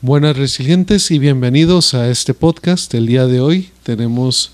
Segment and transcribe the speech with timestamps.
[0.00, 2.94] Buenas resilientes y bienvenidos a este podcast.
[2.94, 4.52] El día de hoy tenemos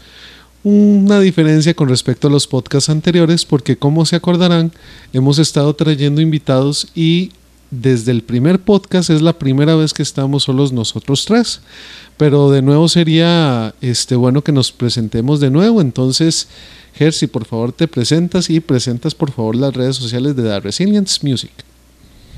[0.63, 4.73] una diferencia con respecto a los podcasts anteriores porque como se acordarán
[5.13, 7.33] hemos estado trayendo invitados y
[7.71, 11.61] desde el primer podcast es la primera vez que estamos solos nosotros tres.
[12.17, 15.83] Pero de nuevo sería este, bueno que nos presentemos de nuevo.
[15.83, 16.49] Entonces,
[16.95, 21.21] Jersey, por favor te presentas y presentas por favor las redes sociales de The Resilience
[21.23, 21.53] Music.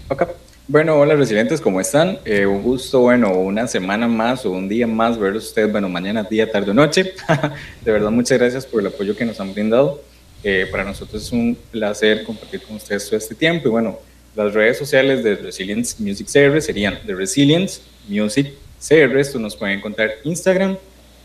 [0.08, 0.45] Ok.
[0.68, 2.18] Bueno, hola resilientes, ¿cómo están?
[2.24, 6.24] Eh, un gusto, bueno, una semana más o un día más verlos ustedes, bueno, mañana,
[6.24, 7.14] día, tarde o noche.
[7.84, 10.02] de verdad, muchas gracias por el apoyo que nos han brindado.
[10.42, 13.68] Eh, para nosotros es un placer compartir con ustedes todo este tiempo.
[13.68, 13.96] Y bueno,
[14.34, 19.16] las redes sociales de Resilience Music CR serían The Resilience Music CR.
[19.20, 20.76] Esto nos pueden encontrar Instagram,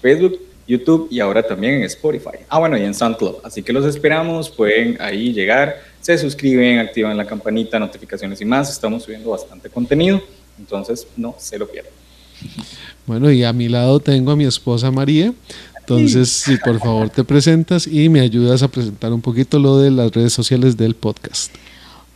[0.03, 2.37] Facebook, YouTube y ahora también en Spotify.
[2.47, 3.37] Ah, bueno, y en SoundCloud.
[3.43, 8.69] Así que los esperamos, pueden ahí llegar se suscriben, activan la campanita, notificaciones y más.
[8.69, 10.21] Estamos subiendo bastante contenido,
[10.59, 11.93] entonces no se lo pierdan.
[13.07, 15.33] Bueno, y a mi lado tengo a mi esposa María.
[15.79, 19.89] Entonces, si por favor te presentas y me ayudas a presentar un poquito lo de
[19.89, 21.53] las redes sociales del podcast.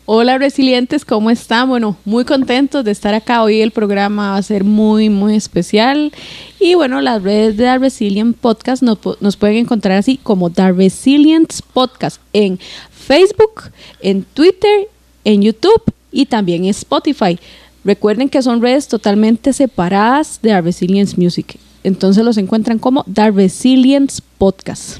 [0.07, 1.67] Hola resilientes, ¿cómo están?
[1.67, 3.41] Bueno, muy contentos de estar acá.
[3.41, 6.13] Hoy el programa va a ser muy, muy especial.
[6.59, 10.73] Y bueno, las redes de The Resilient Podcast nos, nos pueden encontrar así como The
[10.73, 12.59] Resilience Podcast en
[13.05, 14.87] Facebook, en Twitter,
[15.23, 17.37] en YouTube y también en Spotify.
[17.83, 21.57] Recuerden que son redes totalmente separadas de The Resilience Music.
[21.83, 24.97] Entonces los encuentran como The Resilience Podcast.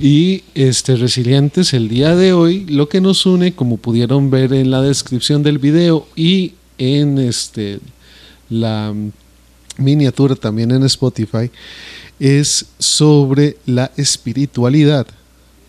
[0.00, 4.70] Y este Resilientes, el día de hoy, lo que nos une, como pudieron ver en
[4.70, 7.80] la descripción del video y en este
[8.50, 8.94] la
[9.78, 11.50] miniatura también en Spotify,
[12.20, 15.06] es sobre la espiritualidad.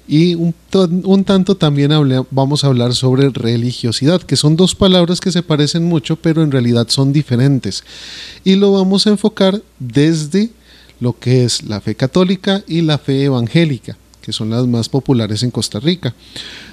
[0.07, 0.53] Y un,
[1.23, 1.91] tanto también
[2.29, 6.51] vamos a hablar sobre religiosidad, que son dos palabras que se parecen mucho, pero en
[6.51, 7.83] realidad son diferentes.
[8.43, 10.49] Y lo vamos a enfocar desde
[10.99, 15.41] lo que es la fe católica y la fe evangélica, que son las más populares
[15.43, 16.13] en Costa Rica.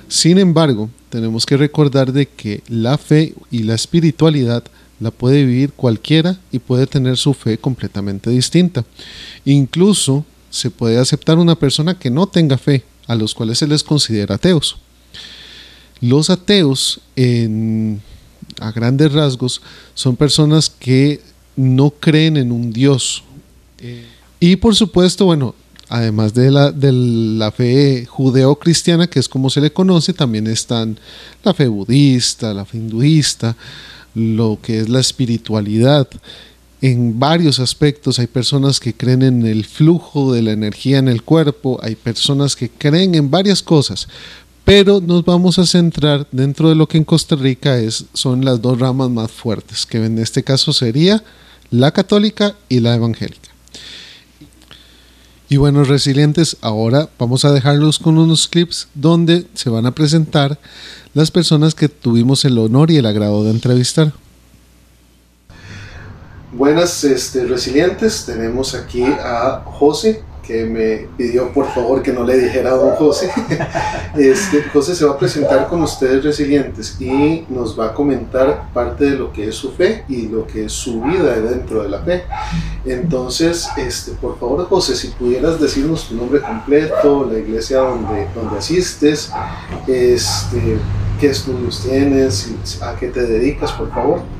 [0.08, 4.64] Sin embargo, tenemos que recordar de que la fe y la espiritualidad
[4.98, 8.84] la puede vivir cualquiera y puede tener su fe completamente distinta.
[9.44, 13.82] Incluso se puede aceptar una persona que no tenga fe a los cuales se les
[13.82, 14.76] considera ateos.
[16.00, 17.00] Los ateos,
[18.60, 19.60] a grandes rasgos,
[19.94, 21.20] son personas que
[21.56, 23.24] no creen en un Dios.
[24.38, 25.56] y por supuesto, bueno,
[25.88, 30.96] además de la, de la fe judeo-cristiana, que es como se le conoce, también están
[31.42, 33.56] la fe budista, la fe hinduista,
[34.14, 36.06] lo que es la espiritualidad
[36.80, 38.18] en varios aspectos.
[38.18, 42.56] Hay personas que creen en el flujo de la energía en el cuerpo, hay personas
[42.56, 44.08] que creen en varias cosas,
[44.64, 48.60] pero nos vamos a centrar dentro de lo que en Costa Rica es, son las
[48.62, 51.22] dos ramas más fuertes, que en este caso sería
[51.70, 53.50] la católica y la evangélica.
[55.48, 60.60] Y bueno, resilientes, ahora vamos a dejarlos con unos clips donde se van a presentar
[61.12, 64.12] las personas que tuvimos el honor y el agrado de entrevistar.
[66.52, 72.36] Buenas este, resilientes, tenemos aquí a José, que me pidió por favor que no le
[72.36, 73.30] dijera a don José.
[74.16, 79.04] Este, José se va a presentar con ustedes resilientes y nos va a comentar parte
[79.04, 82.00] de lo que es su fe y lo que es su vida dentro de la
[82.00, 82.24] fe.
[82.84, 88.58] Entonces, este, por favor José, si pudieras decirnos tu nombre completo, la iglesia donde, donde
[88.58, 89.30] asistes,
[89.86, 90.78] este,
[91.20, 92.50] qué estudios tienes,
[92.82, 94.39] a qué te dedicas, por favor.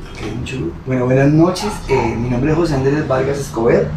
[0.87, 1.71] Bueno, buenas noches.
[1.89, 3.89] Eh, mi nombre es José Andrés Vargas Escobar.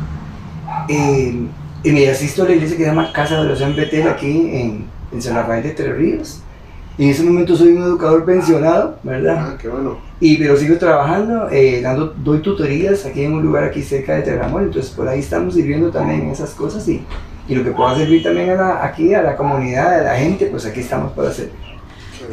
[0.88, 1.48] Eh,
[1.84, 4.86] y me asisto a la iglesia que se llama Casa de los Betel aquí en,
[5.12, 6.40] en San Rafael de Tres Ríos.
[6.98, 9.36] En ese momento soy un educador pensionado, ¿verdad?
[9.38, 9.98] Ah, qué bueno.
[10.20, 14.22] Y, pero sigo trabajando, eh, dando, doy tutorías aquí en un lugar aquí cerca de
[14.22, 17.04] Terramol, entonces por ahí estamos sirviendo también esas cosas y,
[17.48, 20.46] y lo que pueda servir también a la, aquí a la comunidad, a la gente,
[20.46, 21.50] pues aquí estamos para hacer.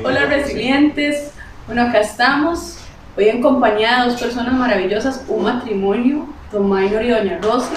[0.05, 1.31] Hola resilientes,
[1.67, 2.77] bueno acá estamos,
[3.21, 7.75] Hoy en compañía de dos personas maravillosas, un matrimonio, Don Maynor y Doña Rosa,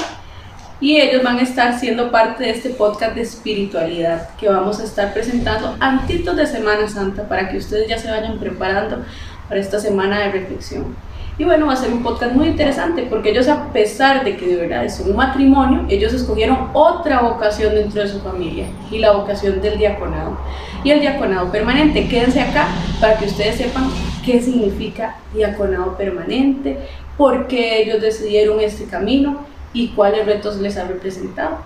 [0.80, 4.86] y ellos van a estar siendo parte de este podcast de espiritualidad que vamos a
[4.86, 9.04] estar presentando antitos de Semana Santa para que ustedes ya se vayan preparando
[9.50, 10.96] para esta semana de reflexión.
[11.38, 14.46] Y bueno, va a ser un podcast muy interesante porque ellos a pesar de que
[14.46, 19.14] de verdad es un matrimonio, ellos escogieron otra vocación dentro de su familia y la
[19.14, 20.38] vocación del diaconado.
[20.84, 22.68] Y el diaconado permanente, quédense acá
[23.02, 23.90] para que ustedes sepan
[24.24, 26.78] qué significa diaconado permanente,
[27.18, 29.40] por qué ellos decidieron este camino
[29.74, 31.58] y cuáles retos les ha representado.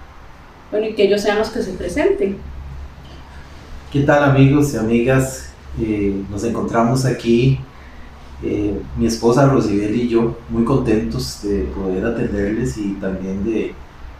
[0.71, 2.37] Bueno, y que ellos sean los que se presenten.
[3.91, 5.53] ¿Qué tal amigos y amigas?
[5.79, 7.59] Eh, nos encontramos aquí
[8.43, 13.73] Eh, mi esposa Rosibel y yo muy contentos de poder atenderles y también de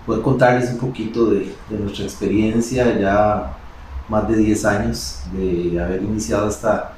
[0.08, 3.56] poder contarles un poquito de, nuestra experiencia ya
[4.10, 6.94] más de 10 años de haber iniciado esta,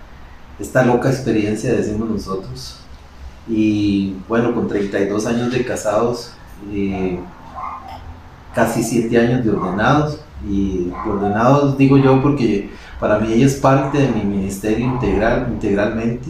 [0.59, 2.79] esta loca experiencia, decimos nosotros.
[3.47, 6.33] Y bueno, con 32 años de casados,
[6.71, 7.19] eh,
[8.53, 10.19] casi 7 años de ordenados.
[10.47, 12.69] Y ordenados digo yo porque
[12.99, 16.29] para mí ella es parte de mi ministerio integral, integralmente.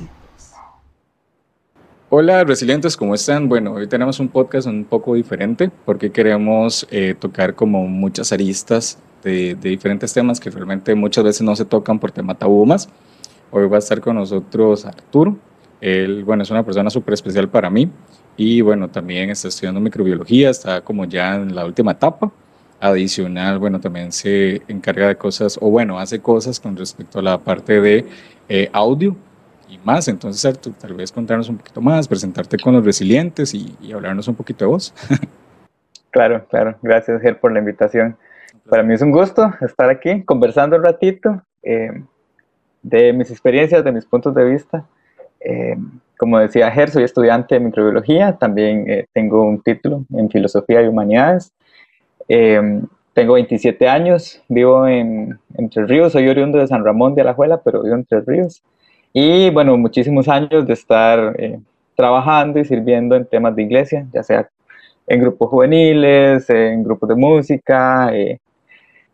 [2.11, 3.47] Hola resilientes, ¿cómo están?
[3.47, 8.97] Bueno, hoy tenemos un podcast un poco diferente porque queremos eh, tocar como muchas aristas
[9.23, 12.89] de, diferentes temas que realmente muchas veces no se tocan por tema tabú más.
[13.51, 15.37] Hoy va a estar con nosotros Arturo.
[15.81, 17.91] Él, bueno, es una persona súper especial para mí
[18.35, 22.31] y bueno, también está estudiando microbiología, está como ya en la última etapa.
[22.79, 27.37] Adicional, bueno, también se encarga de cosas, o bueno, hace cosas con respecto a la
[27.37, 28.07] parte de
[28.47, 29.15] eh, audio
[29.69, 30.07] y más.
[30.07, 34.65] Entonces, tal vez contarnos un poquito más, presentarte con los resilientes y, hablarnos un poquito
[34.65, 34.93] de vos.
[36.11, 36.75] claro, claro.
[36.81, 38.17] Gracias, Ger, por la invitación.
[38.67, 42.03] Para mí es un gusto estar aquí conversando un ratito eh,
[42.81, 44.85] de mis experiencias, de mis puntos de vista.
[45.39, 45.75] Eh,
[46.17, 50.87] como decía Ger, soy estudiante de microbiología, también eh, tengo un título en filosofía y
[50.87, 51.53] humanidades.
[52.27, 57.81] tengo 27 años, vivo en Entre Ríos, soy oriundo de San Ramón de Alajuela, pero
[57.81, 58.61] vivo en Entre Ríos.
[59.13, 61.59] Y bueno, muchísimos años de estar eh,
[61.95, 64.49] trabajando y sirviendo en temas de iglesia, ya sea
[65.07, 68.39] en grupos juveniles, en grupos de música, eh,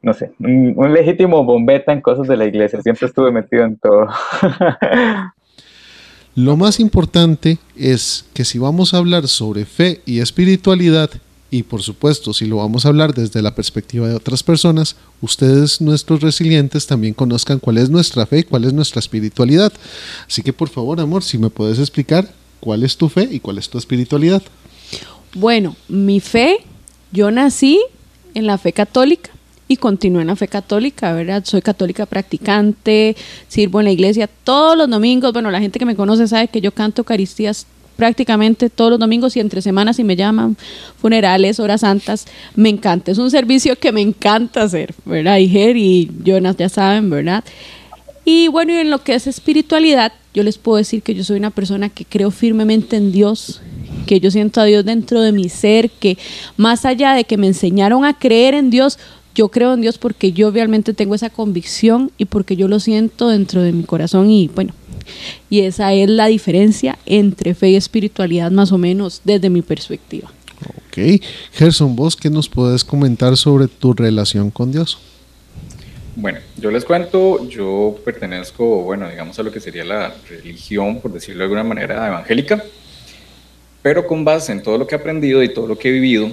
[0.01, 2.81] no sé, un, legítimo bombeta en cosas de la iglesia.
[2.81, 4.07] Siempre estuve metido en todo.
[6.36, 11.09] Lo más importante es que si vamos a hablar sobre fe y espiritualidad,
[11.56, 15.80] y por supuesto, si lo vamos a hablar desde la perspectiva de otras personas, ustedes,
[15.80, 19.72] nuestros resilientes, también conozcan cuál es nuestra fe y cuál es nuestra espiritualidad.
[20.28, 22.30] Así que por favor, amor, si me puedes explicar
[22.60, 24.44] cuál es tu fe y cuál es tu espiritualidad.
[25.34, 26.57] Bueno, mi fe,
[27.13, 27.80] yo nací
[28.34, 29.31] en la fe católica
[29.69, 31.46] y continúo en la fe católica, ¿verdad?
[31.46, 33.16] Soy católica practicante,
[33.48, 35.31] sirvo en la iglesia todos los domingos.
[35.31, 39.36] Bueno, la gente que me conoce sabe que yo canto Eucaristías prácticamente todos los domingos
[39.36, 40.57] y entre semanas y me llaman
[40.97, 43.12] funerales, horas santas, me encanta.
[43.12, 45.38] Es un servicio que me encanta hacer, ¿verdad?
[45.38, 45.75] Y Ger
[46.24, 47.44] Jonas ya saben, ¿verdad?
[48.25, 51.38] Y bueno, y en lo que es espiritualidad, yo les puedo decir que yo soy
[51.38, 53.62] una persona que creo firmemente en Dios,
[54.07, 56.18] que yo siento a Dios dentro de mi ser, que
[56.57, 58.97] más allá de que me enseñaron a creer en Dios,
[59.36, 63.27] yo creo en Dios porque yo realmente tengo esa convicción y porque yo lo siento
[63.27, 64.74] dentro de mi corazón y bueno,
[65.50, 70.31] y esa es la diferencia entre fe y espiritualidad más o menos desde mi perspectiva.
[70.68, 71.22] Ok,
[71.54, 74.98] Gerson, vos qué nos puedes comentar sobre tu relación con Dios?
[76.16, 81.12] Bueno, yo les cuento, yo pertenezco, bueno, digamos a lo que sería la religión, por
[81.12, 82.63] decirlo de alguna manera, evangélica,
[83.81, 86.31] pero con base en todo lo que he aprendido y todo lo que he vivido,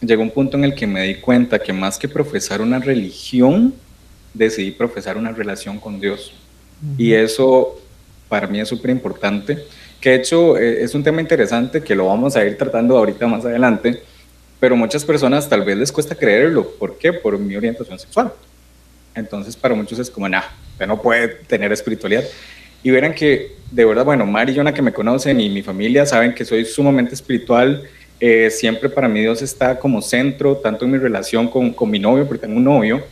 [0.00, 3.74] llegó un punto en el que me di cuenta que más que profesar una religión,
[4.32, 6.32] decidí profesar una relación con Dios.
[6.98, 7.80] Y eso
[8.28, 9.58] para mí es súper importante,
[10.00, 13.26] que de hecho eh, es un tema interesante que lo vamos a ir tratando ahorita
[13.26, 14.02] más adelante,
[14.60, 16.68] pero muchas personas tal vez les cuesta creerlo.
[16.78, 17.12] ¿Por qué?
[17.12, 18.32] Por mi orientación sexual.
[19.14, 20.42] Entonces para muchos es como, nah,
[20.72, 22.24] usted no puede tener espiritualidad.
[22.82, 26.04] Y verán que, de verdad, bueno, Mari y Jonah que me conocen y mi familia
[26.04, 27.82] saben que soy sumamente espiritual.
[28.20, 31.98] Eh, siempre para mí Dios está como centro, tanto en mi relación con, con mi
[31.98, 33.02] novio, porque tengo un novio,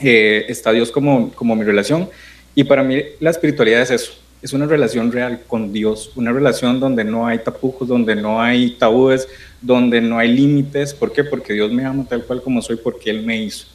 [0.00, 2.08] eh, está Dios como, como mi relación.
[2.54, 4.12] Y para mí la espiritualidad es eso,
[4.46, 8.70] es una relación real con Dios, una relación donde no hay tapujos, donde no hay
[8.70, 9.26] tabúes,
[9.60, 10.94] donde no hay límites.
[10.94, 11.24] ¿Por qué?
[11.24, 13.66] Porque Dios me ama tal cual como soy, porque Él me hizo.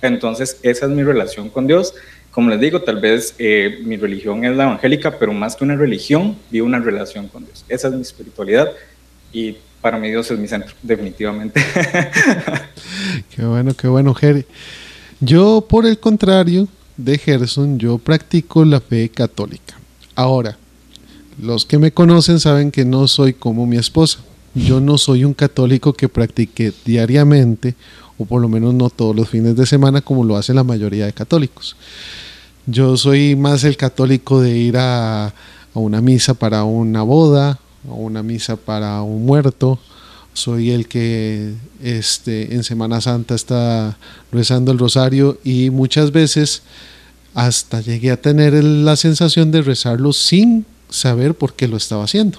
[0.00, 1.94] Entonces, esa es mi relación con Dios.
[2.30, 5.74] Como les digo, tal vez eh, mi religión es la evangélica, pero más que una
[5.74, 7.64] religión, vivo una relación con Dios.
[7.68, 8.70] Esa es mi espiritualidad
[9.32, 11.60] y para mí Dios es mi centro, definitivamente.
[13.34, 14.46] qué bueno, qué bueno, Jerry.
[15.18, 19.74] Yo, por el contrario de Gerson, yo practico la fe católica.
[20.14, 20.56] Ahora,
[21.40, 24.20] los que me conocen saben que no soy como mi esposa.
[24.54, 27.74] Yo no soy un católico que practique diariamente,
[28.18, 31.06] o por lo menos no todos los fines de semana como lo hace la mayoría
[31.06, 31.76] de católicos.
[32.66, 35.34] Yo soy más el católico de ir a,
[35.74, 39.80] una misa para una boda, a una misa para un muerto.
[40.34, 41.52] Soy el que
[41.82, 43.98] este, en Semana Santa está
[44.30, 46.62] rezando el rosario y muchas veces
[47.34, 52.38] hasta llegué a tener la sensación de rezarlo sin saber por qué lo estaba haciendo.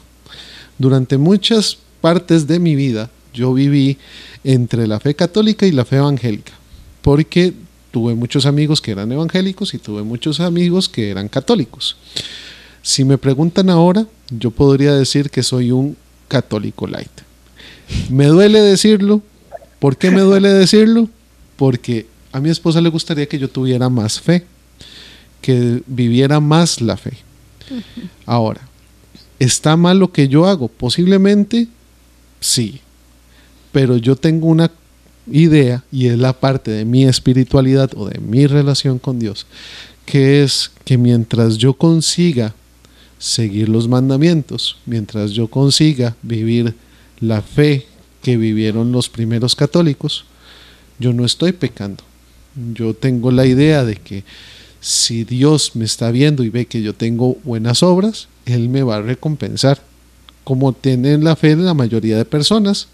[0.78, 3.98] Durante muchas partes de mi vida yo viví
[4.44, 6.54] entre la fe católica y la fe evangélica,
[7.02, 7.54] porque
[7.92, 11.98] tuve muchos amigos que eran evangélicos y tuve muchos amigos que eran católicos.
[12.82, 15.98] Si me preguntan ahora, yo podría decir que soy un
[16.28, 17.10] católico light.
[18.10, 19.22] Me duele decirlo.
[19.80, 21.10] ¿Por qué me duele decirlo?
[21.58, 24.46] Porque a mi esposa le gustaría que yo tuviera más fe,
[25.46, 27.20] que viviera más la fe.
[28.26, 28.62] Ahora,
[29.38, 30.70] ¿está mal lo que yo hago?
[30.70, 31.68] Posiblemente
[32.40, 32.82] sí,
[33.72, 34.72] pero yo tengo una
[35.32, 39.46] idea y es la parte de mi espiritualidad o de mi relación con Dios,
[40.08, 42.56] que es que mientras yo consiga
[43.20, 46.74] seguir los mandamientos, mientras yo consiga vivir
[47.20, 47.86] la fe
[48.24, 50.26] que vivieron los primeros católicos,
[50.98, 52.04] yo no estoy pecando.
[52.74, 54.24] Yo tengo la idea de que
[54.86, 58.98] si Dios me está viendo y ve que yo tengo buenas obras, Él me va
[58.98, 59.82] a recompensar,
[60.44, 62.88] como tienen la fe la mayoría de personas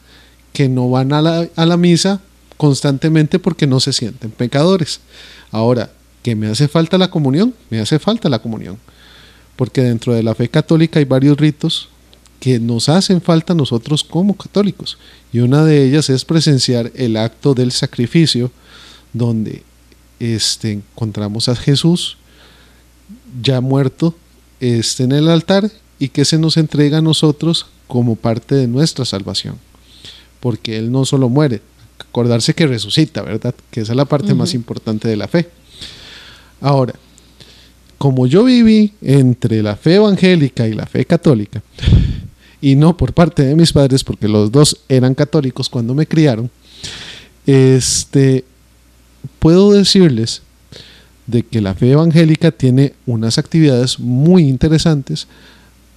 [0.53, 2.21] que no van a la, a la misa
[2.55, 5.01] constantemente porque no se sienten pecadores.
[5.51, 5.91] Ahora,
[6.23, 7.53] ¿que me hace falta la comunión?
[7.69, 8.77] Me hace falta la comunión.
[9.57, 11.89] Porque dentro de la fe católica hay varios ritos
[12.39, 14.97] que nos hacen falta nosotros como católicos.
[15.33, 18.49] Y una de ellas es presenciar el acto del sacrificio,
[19.11, 19.63] donde
[20.21, 22.17] este, encontramos a Jesús
[23.41, 24.15] ya muerto
[24.59, 29.03] este, en el altar y que se nos entrega a nosotros como parte de nuestra
[29.03, 29.55] salvación.
[30.39, 31.61] Porque Él no solo muere,
[31.99, 33.55] acordarse que resucita, ¿verdad?
[33.71, 35.49] Que esa es la parte más importante de la fe.
[36.61, 36.93] Ahora,
[37.97, 41.63] como yo viví entre la fe evangélica y la fe católica,
[42.61, 46.51] y no por parte de mis padres, porque los dos eran católicos cuando me criaron,
[47.47, 48.45] este,
[49.39, 50.41] puedo decirles
[51.27, 55.27] de que la fe evangélica tiene unas actividades muy interesantes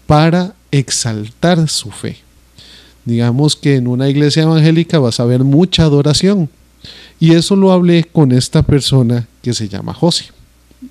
[0.06, 2.18] para exaltar su fe.
[3.04, 6.48] Digamos que en una iglesia evangélica vas a ver mucha adoración.
[7.20, 10.26] Y eso lo hablé con esta persona que se llama José.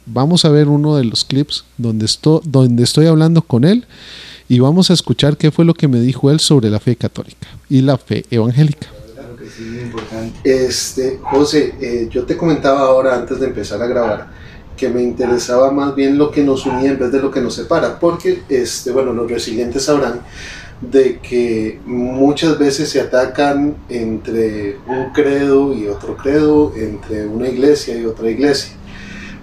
[0.06, 3.86] Vamos a ver uno de los clips donde, estoy, donde estoy hablando con él
[4.50, 7.48] y vamos a escuchar qué fue lo que me dijo él sobre la fe católica
[7.70, 8.88] y la fe evangélica.
[10.44, 14.28] Este, José, eh, yo te comentaba ahora antes de empezar a grabar
[14.76, 17.56] que me interesaba más bien lo que nos unía en vez de lo que nos
[17.56, 20.22] separa, porque este, bueno, los resilientes sabrán
[20.82, 27.96] de que muchas veces se atacan entre un credo y otro credo, entre una iglesia
[27.96, 28.74] y otra iglesia.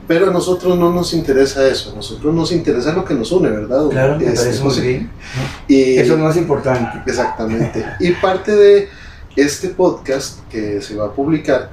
[0.07, 3.49] Pero a nosotros no nos interesa eso, a nosotros nos interesa lo que nos une,
[3.49, 3.89] ¿verdad?
[3.89, 5.11] Claro, me Este, parece muy bien.
[5.69, 6.99] Y, Eso es lo más importante.
[7.07, 7.87] Exactamente.
[8.01, 8.89] Y parte de
[9.37, 11.71] este podcast que se va a publicar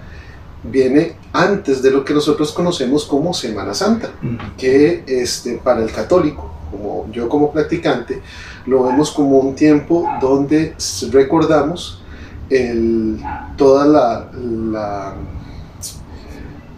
[0.63, 4.09] viene antes de lo que nosotros conocemos como Semana Santa,
[4.57, 8.21] que este, para el católico, como yo como practicante,
[8.65, 10.75] lo vemos como un tiempo donde
[11.11, 12.01] recordamos
[12.49, 13.19] el,
[13.55, 15.15] toda la, la-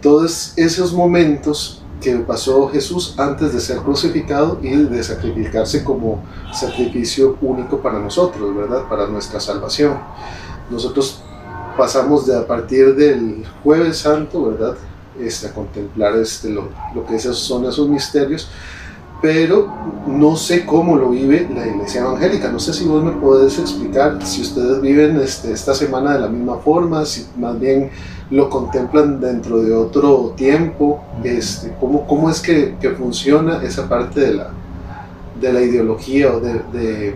[0.00, 6.22] todos esos momentos que pasó Jesús antes de ser crucificado y de sacrificarse como
[6.52, 8.88] sacrificio único para nosotros, ¿verdad?
[8.88, 9.98] Para nuestra salvación.
[10.70, 11.22] Nosotros
[11.76, 14.76] pasamos de a partir del jueves santo, ¿verdad?
[15.18, 18.48] Este, a contemplar este, lo, lo que esos son esos misterios,
[19.20, 19.68] pero
[20.06, 22.50] no sé cómo lo vive la iglesia evangélica.
[22.50, 26.28] No sé si vos me podés explicar si ustedes viven este, esta semana de la
[26.28, 27.90] misma forma, si más bien
[28.30, 34.20] lo contemplan dentro de otro tiempo, este, cómo, cómo es que, que funciona esa parte
[34.20, 34.50] de la,
[35.40, 37.14] de la ideología o de, de,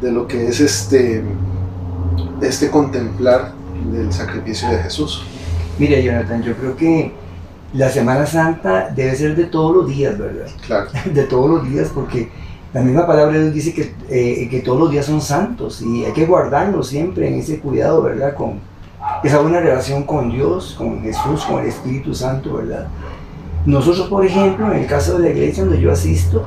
[0.00, 1.22] de lo que es este,
[2.42, 3.52] este contemplar
[3.92, 5.22] del sacrificio de Jesús.
[5.78, 7.12] Mira, Jonathan, yo creo que
[7.74, 10.46] la Semana Santa debe ser de todos los días, ¿verdad?
[10.66, 12.28] Claro, De todos los días, porque
[12.72, 16.04] la misma palabra de Dios dice que, eh, que todos los días son santos y
[16.04, 18.34] hay que guardarlos siempre en ese cuidado, ¿verdad?
[18.34, 18.60] Con
[19.22, 22.86] esa buena relación con Dios, con Jesús, con el Espíritu Santo, ¿verdad?
[23.64, 26.44] Nosotros, por ejemplo, en el caso de la iglesia donde yo asisto,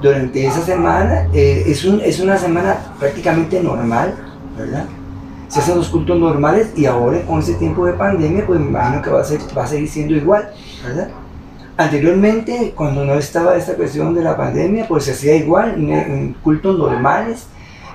[0.00, 4.14] durante esa semana, eh, es, un- es una semana prácticamente normal,
[4.56, 4.86] ¿verdad?
[5.50, 9.02] Se hacen los cultos normales y ahora con ese tiempo de pandemia, pues me imagino
[9.02, 10.50] que va a, ser, va a seguir siendo igual,
[10.82, 11.10] ¿verdad?
[11.80, 16.78] Anteriormente, cuando no estaba esta cuestión de la pandemia, pues se hacía igual, en, cultos
[16.78, 17.46] normales.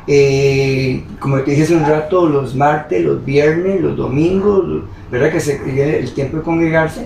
[0.08, 5.32] Eh, como te dije hace un rato, los martes, los viernes, los domingos, ¿verdad?
[5.32, 7.06] Que se el tiempo de congregarse.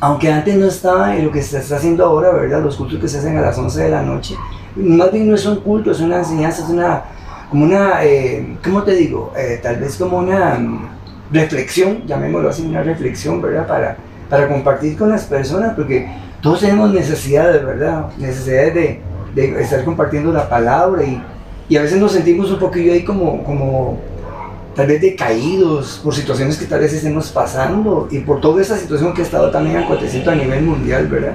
[0.00, 2.60] Aunque antes no estaba en lo que se está haciendo ahora, ¿verdad?
[2.60, 4.34] Los cultos que se hacen a las 11 de la noche.
[4.74, 7.04] Más bien no es un culto, es una enseñanza, es una,
[7.50, 9.32] como una, eh, ¿cómo te digo?
[9.36, 10.88] Eh, tal vez como una mm,
[11.32, 13.66] reflexión, llamémoslo así, una reflexión, ¿verdad?
[13.66, 13.96] Para,
[14.28, 16.08] para compartir con las personas, porque
[16.42, 18.06] todos tenemos necesidades, ¿verdad?
[18.18, 19.00] Necesidades de,
[19.34, 21.22] de estar compartiendo la palabra y,
[21.68, 23.98] y a veces nos sentimos un poquillo ahí como, como
[24.74, 29.12] tal vez decaídos por situaciones que tal vez estemos pasando y por toda esa situación
[29.12, 31.34] que ha estado también aconteciendo a nivel mundial, ¿verdad?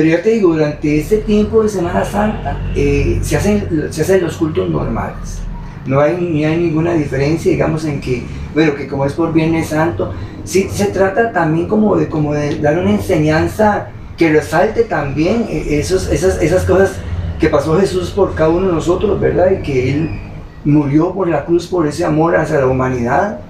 [0.00, 4.22] Pero ya te digo, durante este tiempo de Semana Santa eh, se, hacen, se hacen
[4.22, 5.42] los cultos normales.
[5.84, 8.22] No hay, ni hay ninguna diferencia, digamos, en que,
[8.54, 10.14] bueno, que como es por Viernes Santo,
[10.44, 15.78] sí se trata también como de, como de dar una enseñanza que resalte también eh,
[15.78, 16.92] esos, esas, esas cosas
[17.38, 19.50] que pasó Jesús por cada uno de nosotros, ¿verdad?
[19.50, 20.18] Y que Él
[20.64, 23.40] murió por la cruz, por ese amor hacia la humanidad.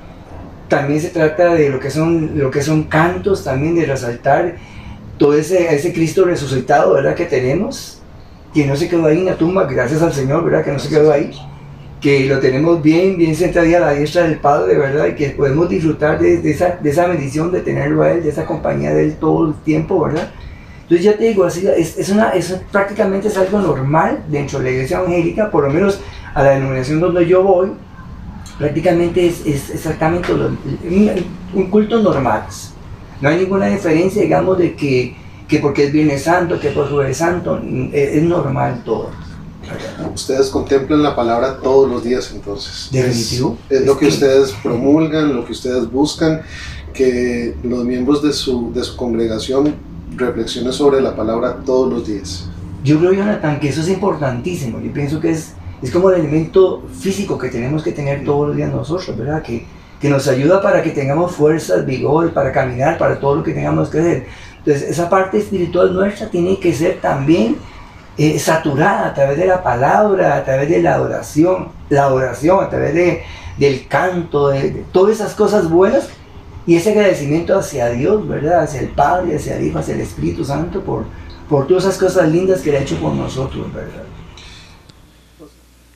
[0.66, 4.56] También se trata de lo que son, lo que son cantos, también de resaltar
[5.20, 7.14] todo ese, ese Cristo resucitado, ¿verdad?
[7.14, 8.00] Que tenemos,
[8.54, 10.64] que no se quedó ahí en la tumba, gracias al Señor, ¿verdad?
[10.64, 11.30] Que no se quedó ahí,
[12.00, 15.08] que lo tenemos bien, bien sentado a la diestra del Padre, ¿verdad?
[15.08, 18.46] Y que podemos disfrutar de, esa, de esa bendición de tenerlo a Él, de esa
[18.46, 20.30] compañía de Él todo el tiempo, ¿verdad?
[20.84, 24.64] Entonces ya te digo, así, es, es, una, es prácticamente es algo normal dentro de
[24.64, 26.00] la iglesia evangélica, por lo menos
[26.32, 27.72] a la denominación donde yo voy,
[28.58, 32.44] prácticamente es, es exactamente un culto normal.
[33.20, 35.14] No hay ninguna diferencia, digamos, de que,
[35.46, 37.60] que porque es Viernes Santo, que por Jueves Santo,
[37.92, 39.10] es, es normal todo.
[40.14, 42.88] Ustedes contemplan la palabra todos los días entonces.
[42.90, 43.58] Definitivo.
[43.68, 46.42] Es, es lo que ustedes promulgan, lo que ustedes buscan,
[46.92, 49.74] que los miembros de su, de su congregación
[50.16, 52.48] reflexiones sobre la palabra todos los días.
[52.82, 54.80] Yo creo, Jonathan, que eso es importantísimo.
[54.80, 58.56] Yo pienso que es, es como el elemento físico que tenemos que tener todos los
[58.56, 59.42] días nosotros, ¿verdad?
[59.42, 59.66] Que,
[60.00, 63.90] que nos ayuda para que tengamos fuerzas, vigor, para caminar, para todo lo que tengamos
[63.90, 64.26] que hacer.
[64.58, 67.56] Entonces, esa parte espiritual nuestra tiene que ser también
[68.16, 72.70] eh, saturada a través de la palabra, a través de la adoración, la oración, a
[72.70, 73.22] través de,
[73.58, 76.08] del canto, de, de todas esas cosas buenas
[76.66, 78.62] y ese agradecimiento hacia Dios, ¿verdad?
[78.62, 81.04] Hacia el Padre, hacia el Hijo, hacia el Espíritu Santo, por,
[81.48, 84.04] por todas esas cosas lindas que Él ha hecho por nosotros, ¿verdad?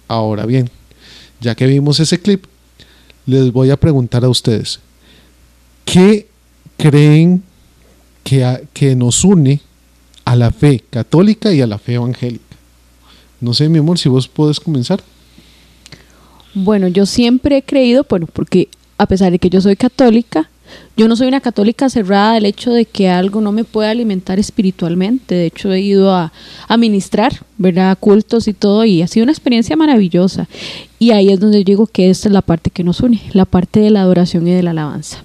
[0.09, 0.71] Ahora bien,
[1.41, 2.45] ya que vimos ese clip,
[3.27, 4.81] les voy a preguntar a ustedes,
[5.85, 6.29] ¿qué
[6.77, 7.43] creen
[8.23, 9.61] que, que nos une
[10.25, 12.57] a la fe católica y a la fe evangélica?
[13.41, 15.03] No sé, mi amor, si vos podés comenzar.
[16.55, 20.49] Bueno, yo siempre he creído, porque a pesar de que yo soy católica,
[20.97, 24.39] yo no soy una católica cerrada del hecho de que algo no me pueda alimentar
[24.39, 25.35] espiritualmente.
[25.35, 26.33] De hecho, he ido a,
[26.69, 27.99] a ministrar, ¿verdad?
[27.99, 30.49] cultos y todo, y ha sido una experiencia maravillosa.
[30.99, 33.45] Y ahí es donde yo digo que esta es la parte que nos une, la
[33.45, 35.25] parte de la adoración y de la alabanza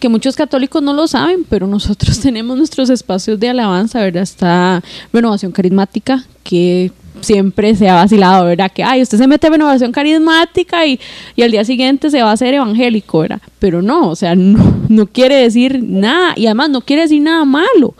[0.00, 4.22] que muchos católicos no lo saben, pero nosotros tenemos nuestros espacios de alabanza, ¿verdad?
[4.22, 6.90] Está Renovación Carismática, que
[7.20, 8.70] siempre se ha vacilado, ¿verdad?
[8.72, 10.98] Que, ay, usted se mete en renovación carismática y,
[11.36, 13.40] y al día siguiente se va a hacer evangélico, ¿verdad?
[13.58, 17.44] Pero no, o sea, no, no quiere decir nada y además no quiere decir nada
[17.44, 17.94] malo.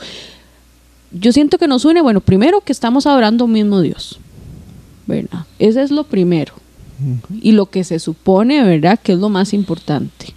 [1.13, 4.21] Yo siento que nos une, bueno, primero que estamos adorando un mismo Dios,
[5.07, 5.45] ¿verdad?
[5.59, 6.55] Ese es lo primero.
[7.41, 8.99] Y lo que se supone, ¿verdad?
[9.03, 10.35] Que es lo más importante.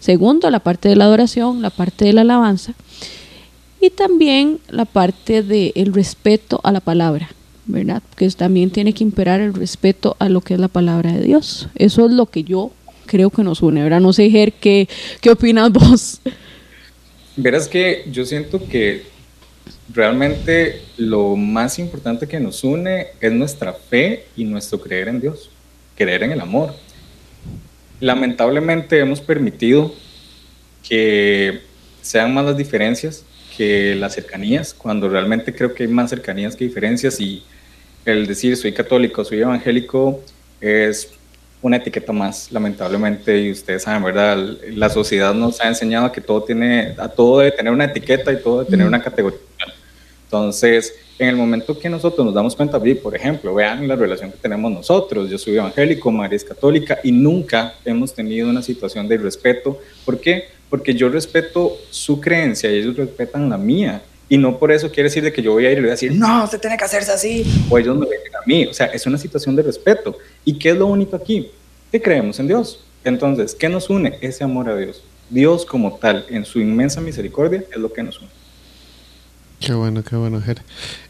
[0.00, 2.74] Segundo, la parte de la adoración, la parte de la alabanza.
[3.80, 7.30] Y también la parte del respeto a la palabra,
[7.66, 8.02] ¿verdad?
[8.16, 11.68] Que también tiene que imperar el respeto a lo que es la palabra de Dios.
[11.74, 12.72] Eso es lo que yo
[13.06, 14.00] creo que nos une, ¿verdad?
[14.00, 14.88] No sé, Ger, ¿qué,
[15.20, 16.20] qué opinas vos?
[17.36, 19.02] Verás que yo siento que
[19.92, 25.50] realmente lo más importante que nos une es nuestra fe y nuestro creer en Dios,
[25.96, 26.74] creer en el amor
[28.04, 29.94] lamentablemente hemos permitido
[30.86, 31.60] que
[32.02, 33.24] sean más las diferencias
[33.56, 37.42] que las cercanías, cuando realmente creo que hay más cercanías que diferencias y
[38.04, 40.20] el decir soy católico, soy evangélico
[40.60, 41.10] es
[41.62, 44.36] una etiqueta más, lamentablemente, y ustedes saben, ¿verdad?
[44.68, 48.42] La sociedad nos ha enseñado que todo tiene, a todo debe tener una etiqueta y
[48.42, 49.38] todo debe tener una categoría.
[50.24, 54.38] Entonces, en el momento que nosotros nos damos cuenta, por ejemplo, vean la relación que
[54.38, 59.16] tenemos nosotros, yo soy evangélico, María es católica y nunca hemos tenido una situación de
[59.16, 59.78] respeto.
[60.04, 60.44] ¿Por qué?
[60.68, 64.02] Porque yo respeto su creencia y ellos respetan la mía.
[64.28, 65.92] Y no por eso quiere decir de que yo voy a ir y voy a
[65.92, 67.44] decir, no, usted tiene que hacerse así.
[67.68, 68.66] O ellos me ven a mí.
[68.66, 70.16] O sea, es una situación de respeto.
[70.44, 71.50] ¿Y qué es lo único aquí?
[71.92, 72.80] Que creemos en Dios.
[73.04, 74.18] Entonces, ¿qué nos une?
[74.20, 75.02] Ese amor a Dios.
[75.28, 78.30] Dios como tal, en su inmensa misericordia, es lo que nos une.
[79.60, 80.62] Qué bueno, qué bueno, Ger.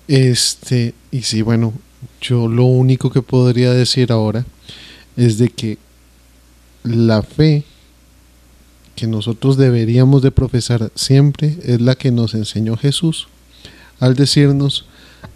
[0.09, 1.72] Este, y sí, bueno,
[2.20, 4.44] yo lo único que podría decir ahora
[5.16, 5.79] es de que
[6.83, 7.64] la fe
[8.94, 13.28] que nosotros deberíamos de profesar siempre es la que nos enseñó Jesús
[14.00, 14.87] al decirnos,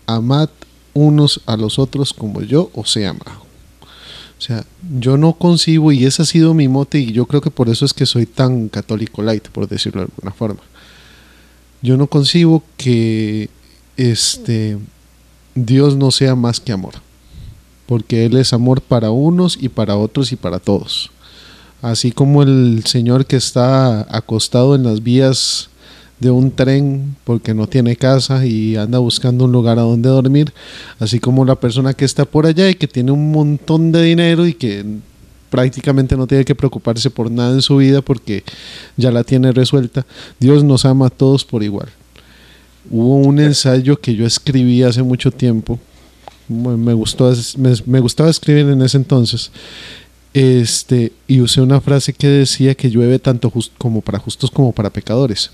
[0.07, 0.49] amad
[0.95, 3.49] unos a los otros como yo os he amado.
[4.39, 4.65] O sea,
[4.99, 7.85] yo no concibo, y ese ha sido mi mote, y yo creo que por eso
[7.85, 10.61] es que soy tan católico light, por decirlo de alguna forma.
[11.83, 13.51] Yo no concibo que
[13.97, 14.79] este
[15.55, 16.95] Dios no sea más que amor,
[17.87, 21.11] porque Él es amor para unos y para otros y para todos.
[21.81, 25.71] Así como el Señor que está acostado en las vías
[26.21, 30.53] de un tren porque no tiene casa y anda buscando un lugar a donde dormir,
[30.99, 34.47] así como la persona que está por allá y que tiene un montón de dinero
[34.47, 34.85] y que
[35.51, 38.45] prácticamente no tiene que preocuparse por nada en su vida porque
[38.97, 40.05] ya la tiene resuelta.
[40.39, 41.89] Dios nos ama a todos por igual.
[42.91, 45.79] Hubo un ensayo que yo escribí hace mucho tiempo,
[46.49, 49.51] me, gustó, me, gustaba escribir en ese entonces,
[50.35, 54.91] este, y usé una frase que decía que llueve tanto como para justos como para
[54.91, 55.51] pecadores.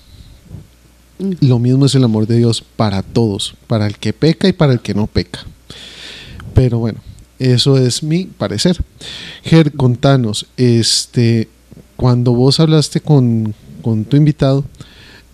[1.17, 4.73] Lo mismo es el amor de Dios para todos, para el que peca y para
[4.73, 5.45] el que no peca.
[6.53, 6.99] Pero bueno,
[7.39, 8.77] eso es mi parecer.
[9.43, 11.47] Ger, contanos, este,
[11.95, 14.65] cuando vos hablaste con, con tu invitado,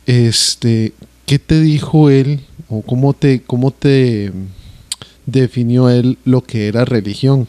[0.05, 0.93] este,
[1.25, 4.31] ¿qué te dijo él o cómo te, cómo te
[5.25, 7.47] definió él lo que era religión?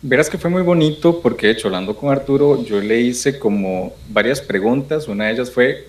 [0.00, 3.92] Verás que fue muy bonito porque, de hecho, hablando con Arturo, yo le hice como
[4.08, 5.08] varias preguntas.
[5.08, 5.88] Una de ellas fue,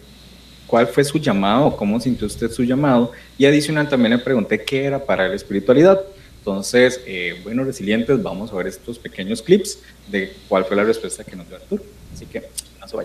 [0.66, 1.78] ¿cuál fue su llamado?
[1.78, 3.12] ¿Cómo sintió usted su llamado?
[3.38, 6.02] Y adicional también le pregunté qué era para la espiritualidad.
[6.40, 11.24] Entonces, eh, bueno, resilientes, vamos a ver estos pequeños clips de cuál fue la respuesta
[11.24, 11.84] que nos dio Arturo.
[12.12, 12.42] Así que
[12.80, 12.98] no se.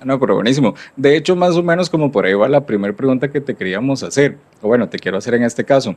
[0.00, 0.74] Ah, no, pero buenísimo.
[0.96, 4.02] De hecho, más o menos como por ahí va la primera pregunta que te queríamos
[4.02, 5.96] hacer, o bueno, te quiero hacer en este caso.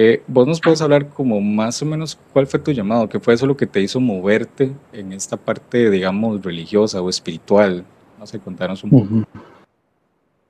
[0.00, 3.08] Eh, ¿Vos nos puedes hablar como más o menos cuál fue tu llamado?
[3.08, 7.84] ¿Qué fue eso lo que te hizo moverte en esta parte, digamos, religiosa o espiritual?
[8.16, 9.28] No sé, contanos un poco.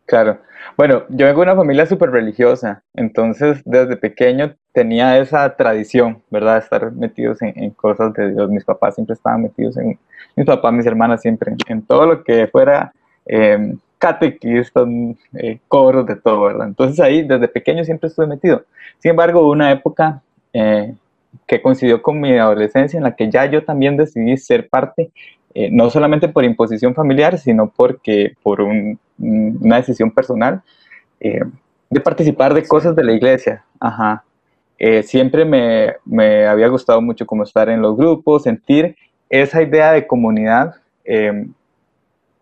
[0.04, 0.36] Claro.
[0.76, 6.58] Bueno, yo vengo de una familia súper religiosa, entonces desde pequeño tenía esa tradición, ¿verdad?
[6.58, 8.50] Estar metidos en, cosas de Dios.
[8.50, 9.98] Mis papás siempre estaban metidos en,
[10.36, 12.92] mis papás, mis hermanas siempre, en todo lo que fuera
[13.24, 14.86] eh, catequistas,
[15.34, 16.68] eh, coros, de todo, ¿verdad?
[16.68, 18.64] Entonces ahí desde pequeño siempre estuve metido.
[18.98, 20.94] Sin embargo, hubo una época eh,
[21.46, 25.10] que coincidió con mi adolescencia en la que ya yo también decidí ser parte,
[25.54, 30.62] eh, no solamente por imposición familiar, sino porque por una decisión personal
[31.20, 33.64] de participar de cosas de la iglesia.
[33.80, 34.22] Ajá.
[35.02, 38.94] siempre me, me, había gustado mucho como estar en los grupos, sentir
[39.28, 40.76] esa idea de comunidad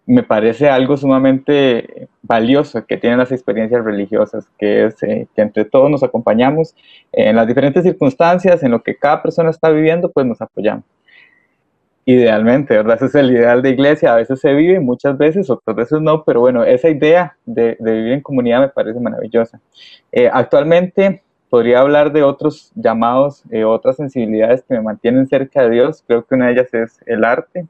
[0.07, 5.65] me parece algo sumamente valioso que tienen las experiencias religiosas, que es eh, que entre
[5.65, 6.75] todos nos acompañamos
[7.13, 10.85] en las diferentes circunstancias, en lo que cada persona está viviendo, pues nos apoyamos.
[12.05, 12.97] Idealmente, ¿verdad?
[12.97, 16.23] Ese es el ideal de iglesia, a veces se vive, muchas veces, otras veces no,
[16.23, 19.61] pero bueno, esa idea de, vivir en comunidad me parece maravillosa.
[20.13, 25.71] Eh, actualmente podría hablar de otros llamados, eh, otras sensibilidades que me mantienen cerca de
[25.71, 27.67] Dios, creo que una de ellas es el arte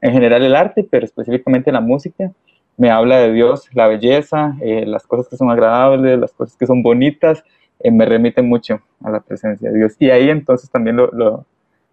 [0.00, 2.32] en general el arte, pero específicamente la música,
[2.76, 6.66] me habla de Dios, la belleza, eh, las cosas que son agradables, las cosas que
[6.66, 7.44] son bonitas,
[7.78, 9.96] eh, me remiten mucho a la presencia de Dios.
[9.98, 11.44] Y ahí entonces también lo,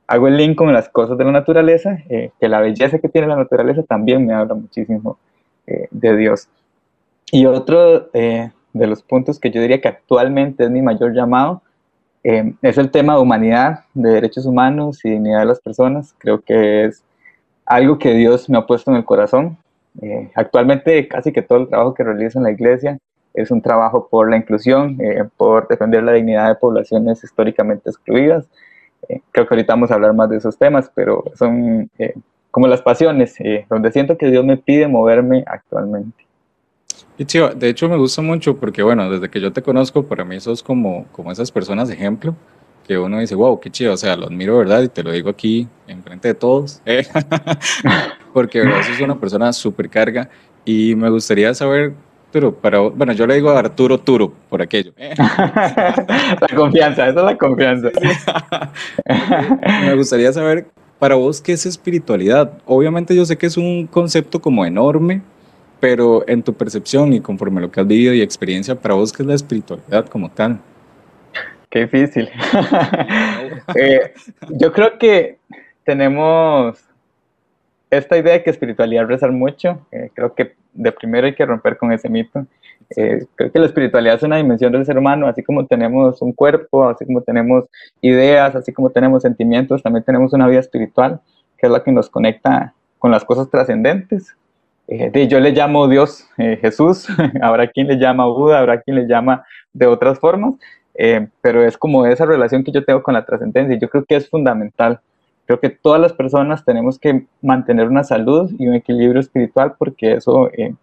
[0.08, 3.28] hago el link con las cosas de la naturaleza, eh, que la belleza que tiene
[3.28, 5.18] la naturaleza también me habla muchísimo
[5.92, 6.48] de Dios.
[7.30, 11.62] Y otro de los puntos que yo diría que actualmente es mi mayor llamado,
[12.24, 16.16] es el tema de humanidad, de derechos humanos y dignidad de las personas.
[16.18, 17.04] Creo que es
[17.68, 19.58] algo que Dios me ha puesto en el corazón.
[20.02, 22.98] Eh, actualmente casi que todo el trabajo que realizo en la iglesia
[23.34, 28.48] es un trabajo por la inclusión, eh, por defender la dignidad de poblaciones históricamente excluidas.
[29.10, 31.90] Eh, creo que ahorita vamos a hablar más de esos temas, pero son
[32.50, 33.36] como las pasiones,
[33.70, 36.26] donde siento que Dios me pide moverme actualmente.
[37.20, 40.24] Y chido, de hecho me gusta mucho porque, bueno, desde que yo te conozco, para
[40.24, 42.36] mí sos como, como esas personas de ejemplo
[42.88, 44.82] que uno dice, wow, qué chido, o sea, lo admiro, ¿verdad?
[44.82, 47.06] Y te lo digo aquí, enfrente de todos, ¿eh?
[48.34, 48.80] porque, ¿verdad?
[48.80, 50.30] es una persona súper carga
[50.64, 51.94] y me gustaría saber,
[52.32, 54.94] pero para, bueno, yo le digo a Arturo Turo por aquello.
[54.98, 55.14] ¿eh?
[55.18, 57.90] la confianza, esa es la confianza.
[59.82, 62.54] me gustaría saber, para vos, ¿qué es espiritualidad?
[62.66, 65.22] Obviamente yo sé que es un concepto como enorme,
[65.80, 69.24] pero en tu percepción y conforme lo que has vivido y experiencia, para vos, ¿qué
[69.24, 70.60] es la espiritualidad como tal?
[71.70, 72.30] Qué difícil.
[73.76, 74.14] Eh,
[74.50, 75.40] yo creo que
[75.84, 76.80] tenemos
[77.90, 79.86] esta idea de que espiritualidad es rezar mucho.
[79.92, 82.46] Eh, creo que de primero hay que romper con ese mito.
[82.96, 86.32] Eh, creo que la espiritualidad es una dimensión del ser humano, así como tenemos un
[86.32, 87.66] cuerpo, así como tenemos
[88.02, 91.20] ideas, así como tenemos sentimientos, también tenemos una vida espiritual,
[91.58, 94.36] que es la que nos conecta con las cosas trascendentes.
[94.88, 97.08] yo le llamo Dios Jesús,
[97.42, 100.54] habrá quien le llama Buda, habrá quien le llama de otras formas,
[100.98, 104.04] eh, pero es como esa relación que yo tengo con la trascendencia y yo creo
[104.06, 105.00] que es fundamental.
[105.46, 110.14] Creo que todas las personas tenemos que mantener una salud y un equilibrio espiritual porque
[110.14, 110.74] eso eh,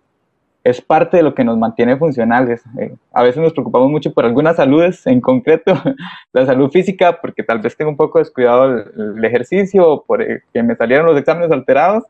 [0.65, 2.63] es parte de lo que nos mantiene funcionales.
[2.79, 5.75] Eh, a veces nos preocupamos mucho por algunas saludes, en concreto
[6.33, 10.23] la salud física, porque tal vez tengo un poco descuidado el, el ejercicio o por
[10.23, 12.05] eh, me salieron los exámenes alterados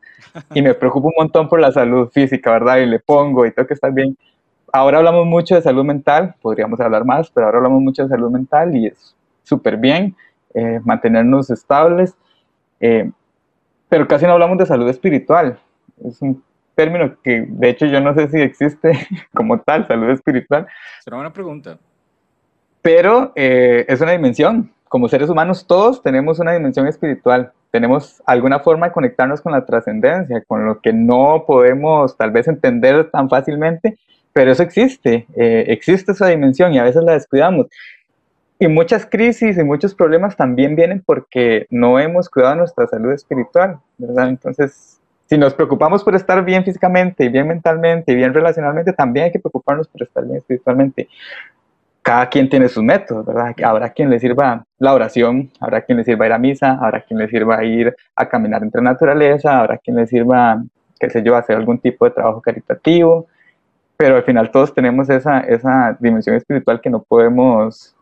[0.53, 2.77] y me preocupo un montón por la salud física, ¿verdad?
[2.77, 4.15] Y le pongo y tengo que estar bien.
[4.75, 8.29] Ahora hablamos mucho de salud mental, podríamos hablar más, pero ahora hablamos mucho de salud
[8.29, 10.17] mental y es súper bien
[10.53, 12.13] eh, mantenernos estables,
[13.87, 15.57] pero casi no hablamos de salud espiritual.
[16.03, 16.43] Es un
[16.75, 18.91] término que de hecho yo no sé si existe
[19.33, 20.67] como tal, salud espiritual.
[21.01, 21.77] Será una pregunta.
[22.81, 24.73] Pero eh, es una dimensión.
[24.89, 27.53] Como seres humanos todos tenemos una dimensión espiritual.
[27.71, 32.49] Tenemos alguna forma de conectarnos con la trascendencia, con lo que no podemos tal vez
[32.49, 33.97] entender tan fácilmente,
[34.35, 37.67] pero eso existe, eh, existe esa dimensión y a veces la descuidamos.
[38.59, 43.79] Y muchas crisis y muchos problemas también vienen porque no hemos cuidado nuestra salud espiritual.
[43.97, 49.39] Entonces, si nos preocupamos por estar bien físicamente, bien mentalmente, bien relacionalmente, también hay que
[49.39, 51.07] preocuparnos por estar bien espiritualmente.
[52.01, 53.55] Cada quien tiene sus métodos, ¿verdad?
[53.63, 57.19] Habrá quien le sirva la oración, habrá quien le sirva ir a misa, habrá quien
[57.19, 60.61] le sirva ir a caminar entre naturaleza, habrá quien le sirva,
[60.99, 63.27] qué sé yo, hacer algún tipo de trabajo caritativo,
[63.97, 67.95] pero al final todos tenemos esa, esa dimensión espiritual que no podemos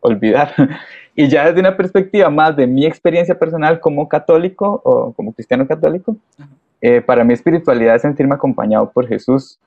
[0.00, 0.52] olvidar.
[1.16, 5.66] Y ya desde una perspectiva más de mi experiencia personal como católico o como cristiano
[5.66, 6.16] católico,
[6.80, 9.58] eh, para mi espiritualidad es sentirme acompañado por Jesús,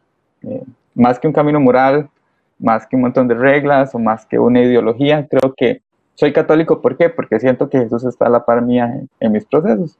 [0.41, 0.63] eh,
[0.95, 2.09] más que un camino moral,
[2.57, 5.81] más que un montón de reglas o más que una ideología, creo que
[6.15, 7.09] soy católico, ¿por qué?
[7.09, 9.97] Porque siento que Jesús está a la par mía en, mis procesos.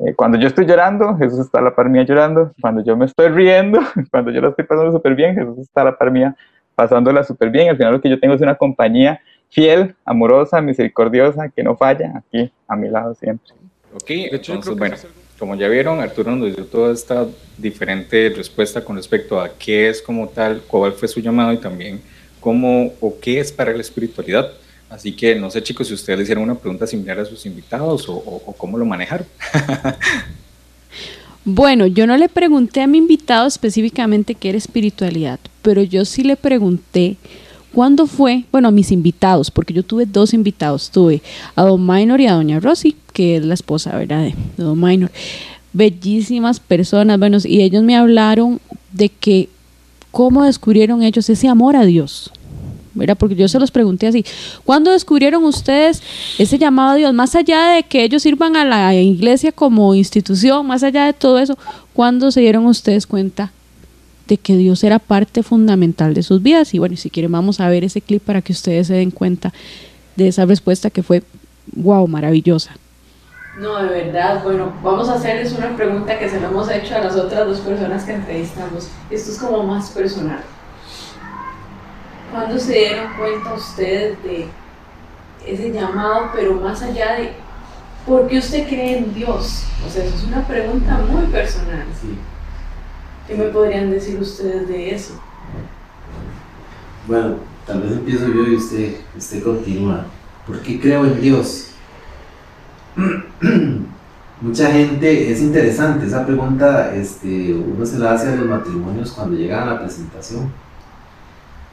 [0.00, 2.52] Eh, cuando yo estoy llorando, Jesús está a la par mía llorando.
[2.60, 3.80] Cuando yo me estoy riendo,
[4.10, 6.36] cuando yo lo estoy pasando súper bien, Jesús está a la par mía
[6.74, 7.68] pasándola súper bien.
[7.68, 12.12] Al final lo que yo tengo es una compañía fiel, amorosa, misericordiosa, que no falla,
[12.16, 13.52] aquí a mi lado siempre.
[13.94, 14.96] Ok, entonces, bueno,
[15.38, 17.26] como ya vieron, Arturo nos dio toda esta
[17.56, 22.00] diferente respuesta con respecto a qué es como tal, cuál fue su llamado y también
[22.40, 24.50] cómo o qué es para la espiritualidad.
[24.90, 28.04] Así que no sé, chicos, si ustedes le hicieron una pregunta similar a sus invitados
[28.08, 29.26] o, cómo lo manejaron.
[31.44, 36.22] bueno, yo no le pregunté a mi invitado específicamente qué era espiritualidad, pero yo sí
[36.22, 37.16] le pregunté
[37.74, 38.44] ¿Cuándo fue?
[38.52, 40.90] Bueno, a mis invitados, porque yo tuve dos invitados.
[40.90, 41.22] Tuve
[41.56, 44.22] a Don Minor y a Doña Rosy, que es la esposa, ¿verdad?
[44.22, 45.10] De, Don Minor.
[45.72, 48.60] Bellísimas personas, bueno, y ellos me hablaron
[48.92, 49.48] de que
[50.12, 52.30] cómo descubrieron ellos ese amor a Dios.
[52.94, 53.16] ¿Verdad?
[53.18, 54.24] Porque yo se los pregunté así,
[54.64, 56.02] ¿cuándo descubrieron ustedes
[56.38, 57.14] ese llamado a Dios?
[57.14, 61.38] Más allá de que ellos sirvan a la iglesia como institución, más allá de todo
[61.38, 61.58] eso,
[61.92, 63.52] ¿cuándo se dieron ustedes cuenta
[64.26, 66.74] de que Dios era parte fundamental de sus vidas.
[66.74, 69.52] Y bueno, si quieren vamos a ver ese clip para que ustedes se den cuenta
[70.16, 71.22] de esa respuesta que fue,
[71.72, 72.76] wow, maravillosa.
[73.58, 77.00] No, de verdad, bueno, vamos a hacerles una pregunta que se lo hemos hecho a
[77.00, 78.88] las otras dos personas que entrevistamos.
[79.10, 80.40] Esto es como más personal.
[82.34, 84.48] ¿Cuándo se dieron cuenta ustedes de
[85.46, 87.30] ese llamado, pero más allá de
[88.04, 89.62] por qué usted cree en Dios?
[89.86, 91.84] O sea, eso es una pregunta muy personal.
[92.00, 92.18] Sí.
[93.28, 95.14] ¿Qué me podrían decir ustedes de eso?
[97.06, 100.04] Bueno, tal vez empiezo yo y usted, usted continúa.
[100.44, 101.68] ¿Por qué creo en Dios?
[104.40, 109.36] Mucha gente, es interesante, esa pregunta este, uno se la hace a los matrimonios cuando
[109.36, 110.63] llegan a la presentación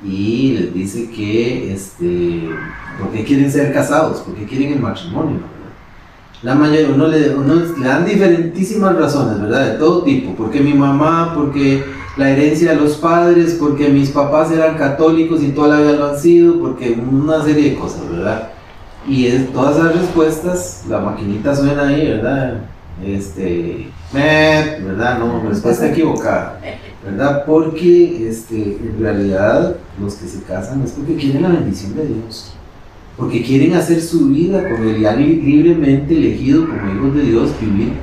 [0.03, 2.49] y les dice que, este,
[2.99, 4.21] ¿por qué quieren ser casados?
[4.21, 5.39] ¿Por qué quieren el matrimonio?
[6.41, 7.29] La mayoría, uno le,
[7.83, 9.73] dan diferentísimas razones, ¿verdad?
[9.73, 10.33] De todo tipo.
[10.33, 11.83] Porque mi mamá, porque
[12.17, 16.07] la herencia de los padres, porque mis papás eran católicos y toda la vida lo
[16.09, 18.49] han sido, porque una serie de cosas, ¿verdad?
[19.07, 22.61] Y todas esas respuestas, la maquinita suena ahí, ¿verdad?
[23.05, 25.19] Este, ¿verdad?
[25.19, 26.59] No, respuesta equivocada,
[27.03, 27.45] ¿verdad?
[27.45, 32.53] Porque este, en realidad los que se casan es porque quieren la bendición de Dios
[33.17, 37.93] porque quieren hacer su vida con el ya libremente elegido como hijos de Dios, vivir,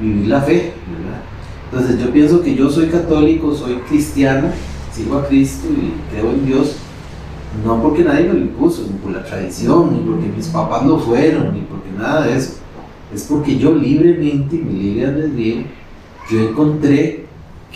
[0.00, 1.22] vivir la fe, ¿verdad?
[1.70, 4.48] Entonces yo pienso que yo soy católico, soy cristiano,
[4.92, 6.76] sigo a Cristo y creo en Dios,
[7.64, 10.98] no porque nadie me lo impuso, ni por la tradición, ni porque mis papás lo
[10.98, 12.54] fueron, ni porque nada de eso.
[13.14, 15.56] Es porque yo libremente, mi libre albedrío,
[16.30, 17.25] yo encontré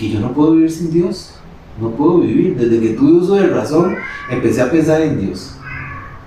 [0.01, 1.35] que yo no puedo vivir sin Dios.
[1.81, 2.57] No puedo vivir.
[2.57, 3.97] Desde que tuve uso de razón,
[4.31, 5.55] empecé a pensar en Dios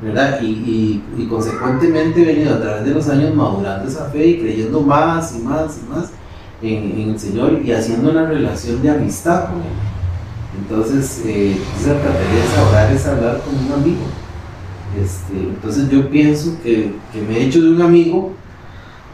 [0.04, 0.42] ¿verdad?
[0.42, 4.82] Y, y, consecuentemente he venido a través de los años madurando esa fe y creyendo
[4.82, 6.12] más y más y más
[6.62, 9.68] en, en el Señor y haciendo una relación de amistad con Él.
[10.62, 14.04] Entonces, eh, Santa Teresa, orar es hablar con un amigo.
[15.02, 18.34] Este, entonces yo pienso que, que, me he hecho de un amigo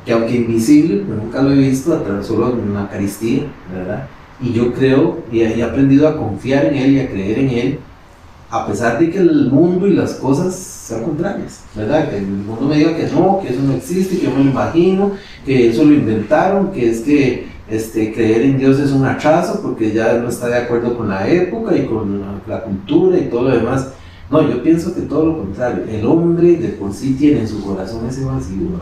[0.05, 3.43] que aunque invisible, nunca lo he visto, a través, solo en una Eucaristía,
[3.73, 4.07] ¿verdad?
[4.41, 7.79] Y yo creo y he aprendido a confiar en Él y a creer en Él,
[8.49, 12.09] a pesar de que el mundo y las cosas sean contrarias, ¿verdad?
[12.09, 14.49] Que el mundo me diga que no, que eso no existe, que yo me lo
[14.49, 15.11] imagino,
[15.45, 19.91] que eso lo inventaron, que es que este, creer en Dios es un atraso porque
[19.91, 23.55] ya no está de acuerdo con la época y con la, cultura y todo lo
[23.55, 23.89] demás.
[24.31, 25.83] No, yo pienso que todo lo contrario.
[25.87, 28.79] El hombre de por sí tiene en su corazón ese vacío.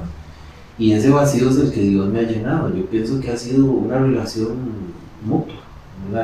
[0.77, 2.73] Y ese vacío es el que Dios me ha llenado.
[2.73, 4.55] Yo pienso que ha sido una relación
[5.23, 5.55] mutua.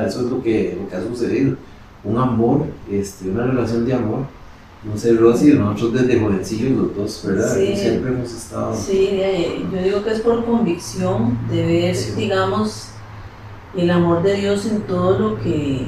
[0.06, 1.56] Eso es lo que, lo que ha sucedido.
[2.04, 4.20] Un amor, este, una relación de amor.
[4.84, 7.54] No sé, Rosy, nosotros desde jovencillos los dos, ¿verdad?
[7.54, 8.74] Sí, Siempre hemos estado...
[8.76, 9.18] Sí,
[9.72, 12.88] yo digo que es por convicción de ver, digamos,
[13.74, 15.86] el amor de Dios en todo lo que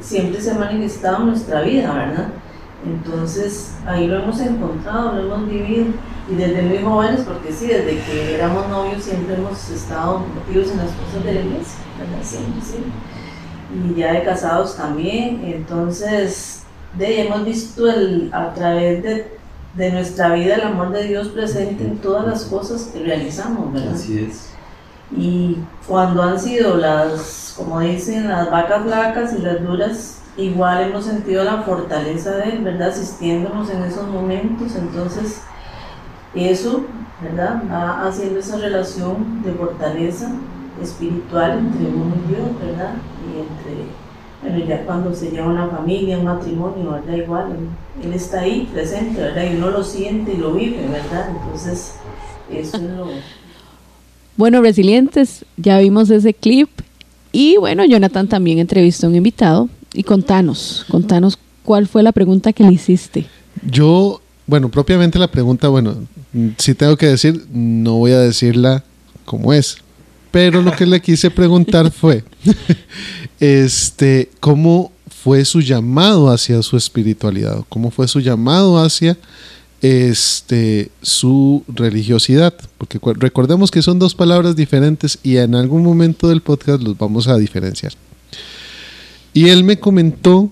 [0.00, 2.28] siempre se ha manifestado en nuestra vida, ¿verdad?
[2.84, 5.86] Entonces, ahí lo hemos encontrado, lo hemos vivido.
[6.30, 10.78] Y desde muy jóvenes, porque sí, desde que éramos novios siempre hemos estado metidos en
[10.78, 12.22] las cosas de la iglesia, ¿verdad?
[12.22, 12.92] Siempre, siempre.
[13.72, 15.40] Y ya de casados también.
[15.44, 16.64] Entonces,
[16.98, 19.38] de, hemos visto el, a través de,
[19.74, 23.94] de nuestra vida el amor de Dios presente en todas las cosas que realizamos, ¿verdad?
[23.94, 24.50] Así es.
[25.16, 31.04] Y cuando han sido las, como dicen, las vacas flacas y las duras, igual hemos
[31.04, 32.88] sentido la fortaleza de Él, ¿verdad?
[32.88, 34.74] Asistiéndonos en esos momentos.
[34.76, 35.42] Entonces,
[36.34, 36.84] eso,
[37.22, 37.62] ¿verdad?
[37.70, 40.32] Va haciendo esa relación de fortaleza
[40.80, 42.94] espiritual entre uno y Dios, ¿verdad?
[43.26, 43.84] Y entre,
[44.42, 47.14] bueno, ya cuando se lleva una familia, un matrimonio, ¿verdad?
[47.14, 47.56] Igual,
[48.02, 49.50] él, está ahí presente, ¿verdad?
[49.50, 51.30] Y uno lo siente y lo vive, ¿verdad?
[51.30, 51.94] Entonces,
[52.50, 53.08] eso es lo...
[54.36, 56.70] Bueno, resilientes, ya vimos ese clip
[57.32, 62.52] y bueno, Jonathan también entrevistó a un invitado y contanos, contanos cuál fue la pregunta
[62.52, 63.26] que le hiciste.
[63.68, 65.96] Yo, bueno, propiamente la pregunta, bueno,
[66.56, 68.84] si tengo que decir, no voy a decirla
[69.24, 69.76] como es,
[70.30, 72.22] pero lo que le quise preguntar fue,
[73.40, 77.64] este, ¿cómo fue su llamado hacia su espiritualidad?
[77.68, 79.18] ¿Cómo fue su llamado hacia
[79.82, 82.54] este, su religiosidad?
[82.78, 87.26] Porque recordemos que son dos palabras diferentes y en algún momento del podcast los vamos
[87.26, 87.94] a diferenciar.
[89.38, 90.50] Y él me comentó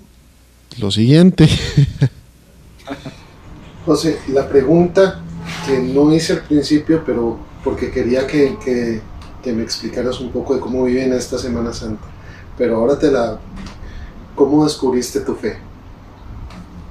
[0.78, 1.48] lo siguiente.
[3.84, 5.22] José, la pregunta
[5.66, 9.00] que no hice al principio, pero porque quería que, que
[9.46, 12.04] que me explicaras un poco de cómo viven esta Semana Santa.
[12.58, 13.38] Pero ahora te la...
[14.34, 15.56] ¿Cómo descubriste tu fe?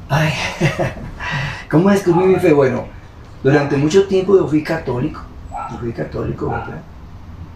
[0.07, 0.31] Ay,
[1.69, 2.53] ¿cómo descubrí mi fe?
[2.53, 2.85] Bueno,
[3.43, 5.21] durante mucho tiempo yo fui católico,
[5.69, 6.81] yo fui católico, ¿verdad?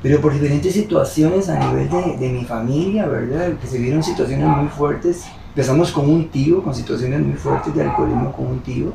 [0.01, 3.53] Pero por diferentes situaciones a nivel de, de mi familia, ¿verdad?
[3.61, 5.25] Que se vieron situaciones muy fuertes.
[5.49, 8.93] Empezamos con un tío, con situaciones muy fuertes de alcoholismo con un tío.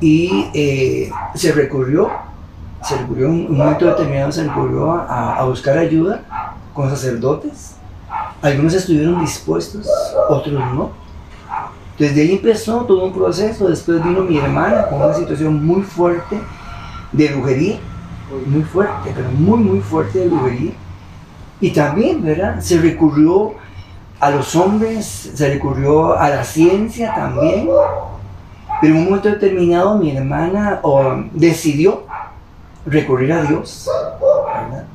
[0.00, 2.10] Y eh, se recurrió
[2.82, 6.22] se recurrió en un momento determinado, se recurrió a, a buscar ayuda
[6.74, 7.76] con sacerdotes.
[8.42, 9.88] Algunos estuvieron dispuestos,
[10.28, 10.90] otros no.
[11.98, 13.68] Desde ahí empezó todo un proceso.
[13.68, 16.38] Después vino mi hermana con una situación muy fuerte
[17.12, 17.78] de brujería,
[18.46, 20.72] muy fuerte, pero muy, muy fuerte de brujería.
[21.60, 22.60] Y también, ¿verdad?
[22.60, 23.54] Se recurrió
[24.20, 27.68] a los hombres, se recurrió a la ciencia también.
[28.80, 30.80] Pero en un momento determinado mi hermana
[31.32, 32.04] decidió
[32.86, 33.88] recurrir a Dios.
[34.20, 34.86] ¿verdad?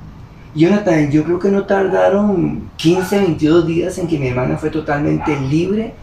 [0.54, 5.36] Jonathan, yo creo que no tardaron 15, 22 días en que mi hermana fue totalmente
[5.40, 5.94] libre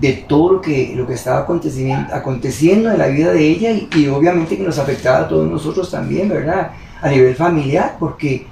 [0.00, 4.08] de todo lo que, lo que estaba aconteciendo, aconteciendo en la vida de ella y,
[4.08, 6.72] obviamente que nos afectaba a todos nosotros también, ¿verdad?
[7.00, 8.46] A nivel familiar, porque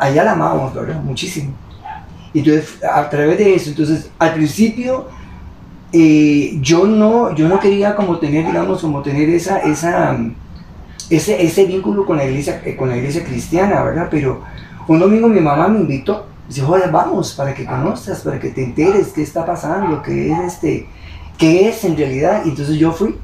[0.00, 1.00] allá, la amamos, ¿verdad?
[1.02, 1.52] Muchísimo.
[2.34, 5.06] Y entonces, a través de eso, entonces, al principio,
[5.92, 10.16] eh, yo, no, yo no quería como tener, digamos, como tener esa, esa,
[11.10, 14.08] ese, ese vínculo con la, iglesia, eh, con la iglesia cristiana, ¿verdad?
[14.10, 14.42] Pero
[14.88, 18.64] un domingo mi mamá me invitó, dice, joder, vamos, para que conozcas, para que te
[18.64, 20.86] enteres qué está pasando, qué es, este,
[21.38, 22.42] qué es en realidad.
[22.44, 23.16] Y entonces yo fui.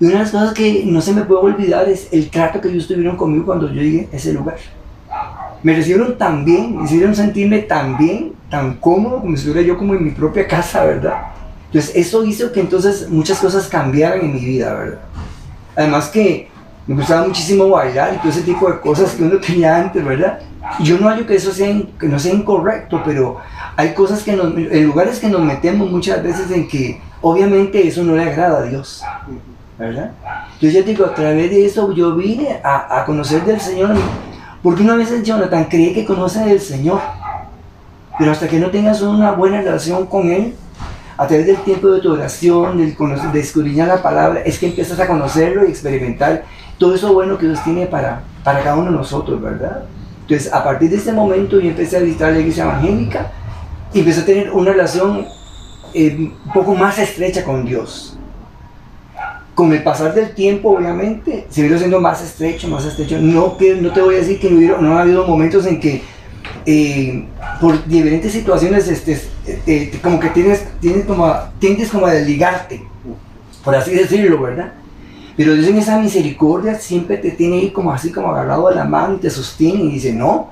[0.00, 2.68] Y una de las cosas que no se me puede olvidar es el trato que
[2.68, 4.56] ellos tuvieron conmigo cuando yo llegué a ese lugar.
[5.62, 9.76] Me recibieron tan bien, me hicieron sentirme tan bien, tan cómodo, como si estuviera yo
[9.76, 11.24] como en mi propia casa, ¿verdad?
[11.66, 15.00] Entonces eso hizo que entonces muchas cosas cambiaran en mi vida, ¿verdad?
[15.76, 16.48] Además que
[16.86, 20.40] me gustaba muchísimo bailar y todo ese tipo de cosas que uno tenía antes, ¿verdad?
[20.78, 23.38] Yo no hallo que eso sea, que no sea incorrecto, pero
[23.76, 28.02] hay cosas que nos, en lugares que nos metemos muchas veces en que obviamente eso
[28.04, 29.02] no le agrada a Dios,
[29.78, 30.12] ¿verdad?
[30.60, 33.94] Ya digo, a través de eso yo vine a, a conocer del Señor,
[34.62, 37.00] porque una vez Jonathan cree que conoce del Señor,
[38.18, 40.54] pero hasta que no tengas una buena relación con Él,
[41.16, 42.96] a través del tiempo de tu oración, de,
[43.32, 46.44] de escudriñar la palabra, es que empiezas a conocerlo y experimentar
[46.78, 49.84] todo eso bueno que Dios tiene para, para cada uno de nosotros, ¿verdad?
[50.30, 53.32] Entonces, a partir de ese momento yo empecé a visitar la iglesia evangélica
[53.92, 55.26] y empecé a tener una relación
[55.92, 58.16] eh, un poco más estrecha con Dios.
[59.56, 63.18] Con el pasar del tiempo, obviamente, se vino siendo más estrecho, más estrecho.
[63.18, 66.00] No, que, no te voy a decir que no, ha habido momentos en que,
[66.64, 67.26] eh,
[67.60, 69.20] por diferentes situaciones, este,
[69.66, 72.84] eh, como que tienes, tienes como, tiendes como a desligarte,
[73.64, 74.74] por así decirlo, ¿verdad?
[75.36, 78.84] Pero Dios en esa misericordia siempre te tiene ahí como así, como agarrado de la
[78.84, 80.50] mano y te sostiene y dice, no,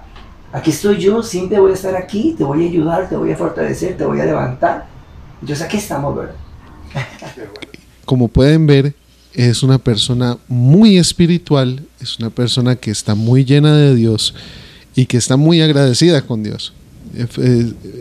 [0.52, 3.36] aquí estoy yo, siempre voy a estar aquí, te voy a ayudar, te voy a
[3.36, 4.86] fortalecer, te voy a levantar.
[5.40, 6.34] Entonces aquí estamos, ¿verdad?
[8.04, 8.94] como pueden ver,
[9.34, 14.34] es una persona muy espiritual, es una persona que está muy llena de Dios
[14.94, 16.72] y que está muy agradecida con Dios.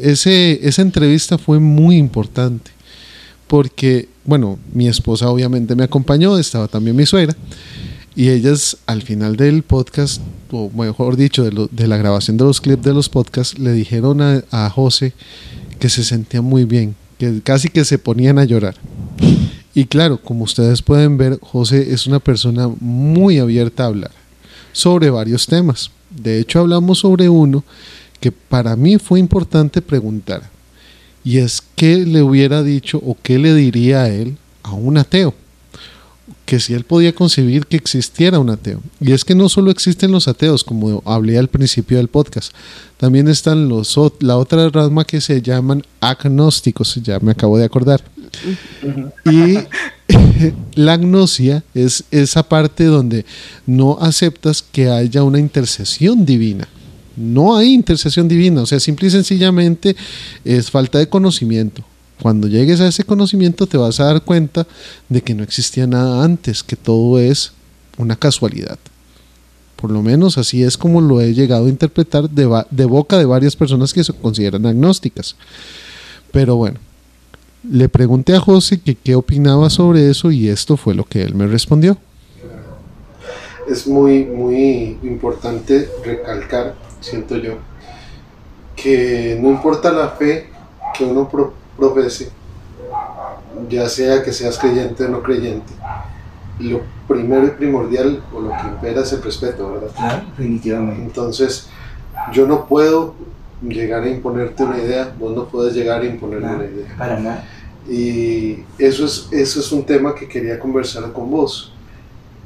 [0.01, 2.76] Ese, esa entrevista fue muy importante
[3.47, 7.35] porque, bueno, mi esposa obviamente me acompañó, estaba también mi suegra,
[8.15, 10.21] y ellas al final del podcast,
[10.51, 14.43] o mejor dicho, de, la grabación de los clips de los podcasts, le dijeron a,
[14.51, 15.13] a José
[15.79, 18.75] que se sentía muy bien, que casi que se ponían a llorar.
[19.73, 24.11] Y claro, como ustedes pueden ver, José es una persona muy abierta a hablar
[24.71, 25.91] sobre varios temas.
[26.09, 27.63] De hecho, hablamos sobre uno
[28.19, 30.49] que para mí fue importante preguntar.
[31.27, 35.33] Y es qué le hubiera dicho o qué le diría a él a un ateo.
[36.45, 38.79] Que si él podía concebir que existiera un ateo.
[39.01, 42.53] Y es que no solo existen los ateos, como hablé al principio del podcast.
[42.95, 48.01] También están los, la otra rama que se llaman agnósticos, ya me acabo de acordar.
[49.25, 49.57] Y
[50.75, 53.25] la agnosia es esa parte donde
[53.65, 56.69] no aceptas que haya una intercesión divina.
[57.17, 59.95] No hay intercesión divina, o sea, simple y sencillamente
[60.45, 61.83] es falta de conocimiento.
[62.21, 64.65] Cuando llegues a ese conocimiento te vas a dar cuenta
[65.09, 67.51] de que no existía nada antes, que todo es
[67.97, 68.79] una casualidad.
[69.75, 72.45] Por lo menos así es como lo he llegado a interpretar de,
[72.85, 75.35] boca de varias personas que se consideran agnósticas.
[76.31, 76.79] Pero bueno,
[77.69, 81.45] le pregunté a José qué opinaba sobre eso y esto fue lo que él me
[81.45, 81.97] respondió.
[83.69, 86.75] es muy, muy importante recalcar,
[87.09, 87.53] siento yo,
[88.75, 90.49] que no importa la fe
[90.97, 92.29] que uno pro- profese,
[93.69, 95.73] ya sea que seas creyente o no creyente,
[96.59, 99.89] lo primero y primordial o lo que impera es el respeto, ¿verdad?
[99.95, 101.01] Claro, definitivamente.
[101.03, 101.67] Entonces,
[102.33, 103.13] yo no puedo
[103.61, 106.95] llegar a imponerte una idea, vos no puedes llegar a imponerme una idea.
[106.97, 107.43] Para nada.
[107.89, 111.73] Y eso es, eso es un tema que quería conversar con vos.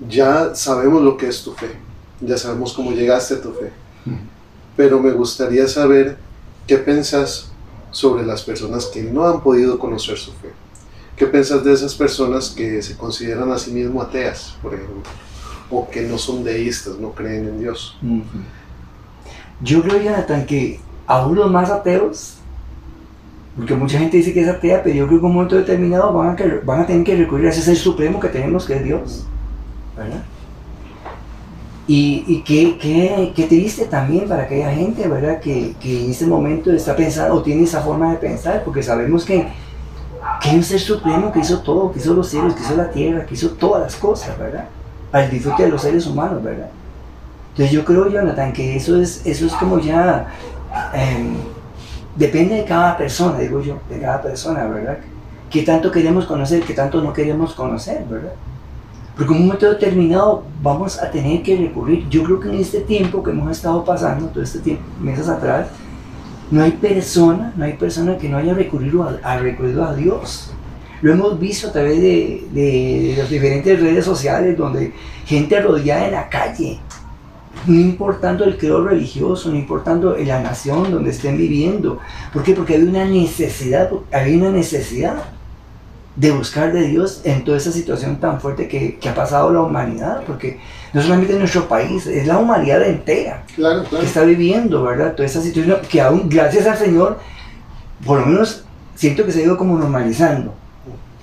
[0.07, 1.69] Ya sabemos lo que es tu fe,
[2.19, 3.71] ya sabemos cómo llegaste a tu fe,
[4.81, 6.17] pero me gustaría saber
[6.65, 7.51] qué pensás
[7.91, 10.49] sobre las personas que no han podido conocer su fe.
[11.15, 15.03] ¿Qué pensás de esas personas que se consideran a sí mismos ateas, por ejemplo?
[15.69, 17.95] O que no son deístas, no creen en Dios.
[19.61, 22.37] Yo creo, Jonathan, que aún los más ateos,
[23.55, 26.11] porque mucha gente dice que es atea, pero yo creo que en un momento determinado
[26.11, 28.83] van a, van a tener que recurrir a ese ser supremo que tenemos, que es
[28.83, 29.27] Dios.
[29.95, 30.23] ¿Verdad?
[31.93, 35.41] Y, y qué, qué, qué triste también para aquella gente, ¿verdad?
[35.41, 39.45] Que, en este momento está pensando o tiene esa forma de pensar, porque sabemos que,
[40.41, 42.89] que hay un ser supremo que hizo todo, que hizo los cielos, que hizo la
[42.89, 44.69] tierra, que hizo todas las cosas, ¿verdad?
[45.11, 46.69] Para el disfrute de los seres humanos, ¿verdad?
[47.49, 50.27] Entonces yo creo, Jonathan, que eso es, eso es como ya,
[50.93, 51.35] em,
[52.15, 54.97] depende de cada persona, digo yo, de cada persona, ¿verdad?
[55.49, 58.31] ¿Qué tanto queremos conocer, qué tanto no queremos conocer, ¿verdad?
[59.21, 62.09] Porque en un momento determinado vamos a tener que recurrir.
[62.09, 65.67] Yo creo que en este tiempo que hemos estado pasando, todo este tiempo, meses atrás,
[66.49, 70.49] no hay persona, no hay persona que no haya recurrido a, recurrido a Dios.
[71.03, 74.91] Lo hemos visto a través de, de las diferentes redes sociales donde
[75.27, 76.79] gente rodeada en la calle,
[77.67, 81.99] no importando el credo religioso, no importando la nación donde estén viviendo.
[82.33, 82.55] ¿Por qué?
[82.55, 85.25] Porque hay una necesidad, hay una necesidad
[86.15, 89.61] de buscar de Dios en toda esa situación tan fuerte que, que ha pasado la
[89.61, 90.59] humanidad, porque
[90.93, 94.05] no solamente en nuestro país, es la humanidad entera Claro, que claro.
[94.05, 95.13] está viviendo, ¿verdad?
[95.15, 97.17] Toda esa situación que aún, gracias al Señor,
[98.05, 100.53] por lo menos siento que se ha ido como normalizando.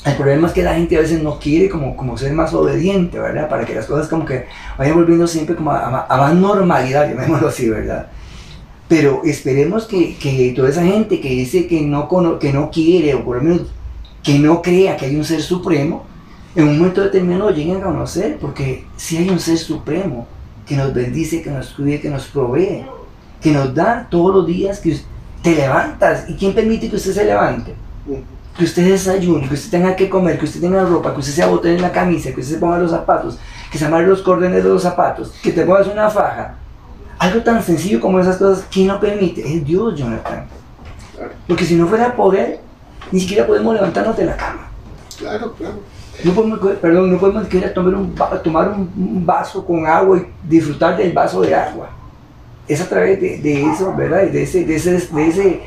[0.06, 3.18] El problema es que la gente a veces no quiere como, como ser más obediente,
[3.18, 3.48] ¿verdad?
[3.48, 4.46] Para que las cosas como que
[4.78, 8.06] vayan volviendo siempre como a, a- más normalidad, llamémoslo así, ¿verdad?
[8.88, 12.08] Pero esperemos que, que toda esa gente que dice que no,
[12.38, 13.62] que no quiere, o por lo menos
[14.28, 16.04] que no crea que hay un ser supremo,
[16.54, 20.28] en un momento determinado lleguen a conocer, porque si hay un ser supremo
[20.66, 22.84] que nos bendice, que nos cuide, que nos provee,
[23.40, 25.00] que nos da todos los días que
[25.42, 26.28] te levantas.
[26.28, 27.74] ¿Y quién permite que usted se levante?
[28.54, 31.42] Que usted desayune, que usted tenga que comer, que usted tenga ropa, que usted se
[31.42, 33.38] abote en la camisa, que usted se ponga los zapatos,
[33.72, 36.54] que se amarre los cordones de los zapatos, que te pongas una faja.
[37.18, 39.40] Algo tan sencillo como esas cosas, ¿quién lo permite?
[39.40, 40.44] Es Dios, Jonathan.
[41.46, 42.58] Porque si no fuera por Él,
[43.12, 44.68] ni siquiera podemos levantarnos de la cama.
[45.18, 45.76] Claro, claro.
[46.24, 50.96] No podemos, perdón, no podemos siquiera tomar un, tomar un vaso con agua y disfrutar
[50.96, 51.90] del vaso de agua.
[52.66, 54.24] Es a través de, eso, ¿verdad?
[54.24, 55.60] De, ese, de, ese, de, ese,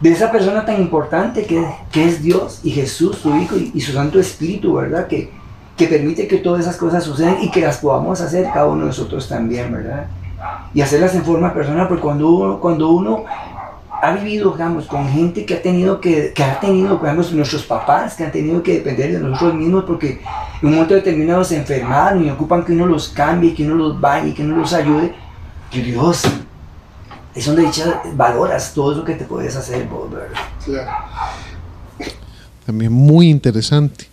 [0.00, 3.92] de esa persona tan importante que, que es Dios y Jesús, su Hijo y, su
[3.92, 5.06] Santo Espíritu, ¿verdad?
[5.06, 5.30] Que,
[5.76, 8.86] que permite que todas esas cosas sucedan y que las podamos hacer cada uno de
[8.88, 10.06] nosotros también, ¿verdad?
[10.74, 13.24] Y hacerlas en forma personal, porque cuando uno, cuando uno
[14.04, 18.14] ha vivido, digamos, con gente que ha tenido que, que ha tenido, digamos, nuestros papás,
[18.14, 20.20] que han tenido que depender de nosotros mismos porque
[20.60, 24.00] en un momento determinado se enfermaron y ocupan que uno los cambie, que uno los
[24.00, 25.14] bañe, que uno los ayude.
[25.70, 26.22] Que Dios,
[27.34, 27.68] es donde
[28.14, 29.88] valoras todo lo que te puedes hacer
[32.64, 34.06] También muy interesante.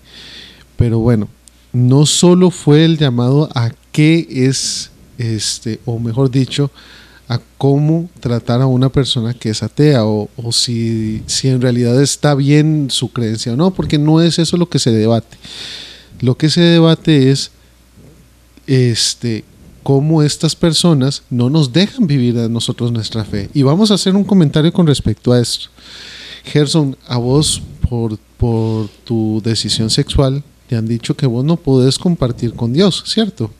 [0.75, 1.27] Pero bueno,
[1.71, 6.71] no solo fue el llamado a qué es, este, o mejor dicho,
[7.31, 12.35] a cómo tratar a una persona que es atea o, si, si, en realidad está
[12.35, 15.37] bien su creencia o no, porque no es eso lo que se debate.
[16.19, 17.51] Lo que se debate es
[18.67, 19.45] este,
[19.81, 23.49] cómo estas personas no nos dejan vivir a nosotros nuestra fe.
[23.53, 25.69] Y vamos a hacer un comentario con respecto a esto.
[26.43, 31.97] Gerson, a vos por, por tu decisión sexual te han dicho que vos no podés
[31.97, 33.51] compartir con Dios, ¿cierto?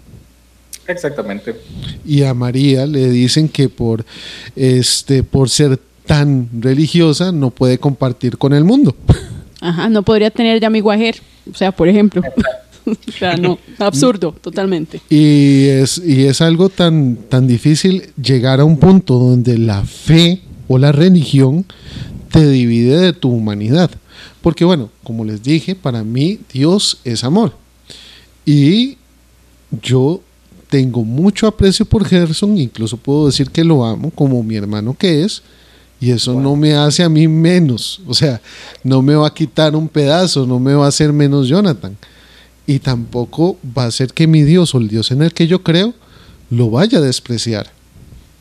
[0.88, 1.56] Exactamente.
[2.06, 4.06] Y a María le dicen que por,
[4.56, 8.96] este, por ser tan religiosa no puede compartir con el mundo.
[9.62, 11.18] Ajá, no podría tener ya mi guajer,
[11.52, 12.22] o sea, por ejemplo.
[12.86, 15.00] o sea, no, absurdo, totalmente.
[15.10, 20.42] Y es, y es algo tan, tan difícil llegar a un punto donde la fe
[20.68, 21.66] o la religión
[22.32, 23.92] te divide de tu humanidad.
[24.42, 27.54] Porque bueno, como les dije, para mí Dios es amor.
[28.46, 28.98] Y
[29.82, 30.22] yo
[30.72, 35.26] tengo mucho aprecio por Gerson, incluso puedo decir que lo amo como mi hermano que
[35.26, 35.44] es,
[36.00, 38.40] y eso no me hace a mí menos, o sea,
[38.82, 41.98] no me va a quitar un pedazo, no me va a hacer menos Jonathan,
[42.66, 45.62] y tampoco va a hacer que mi Dios o el Dios en el que yo
[45.62, 45.94] creo
[46.50, 47.70] lo vaya a despreciar,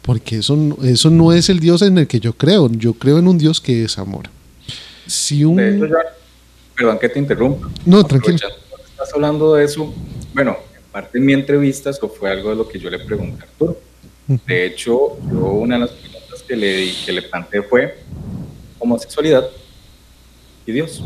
[0.03, 3.27] porque eso, eso no es el Dios en el que yo creo, yo creo en
[3.27, 4.31] un Dios que es amor.
[5.09, 5.57] Si un...
[5.57, 7.69] perdón que te interrumpa.
[7.85, 8.39] No, tranquilo.
[8.93, 9.93] Estás hablando de eso,
[10.33, 13.45] bueno, parte de mi entrevista, eso fue algo de lo que yo le pregunté a
[13.45, 13.81] Arturo.
[14.47, 17.99] De hecho, yo una de las preguntas que le, que le planteé fue
[18.79, 19.49] homosexualidad
[20.67, 21.03] y Dios.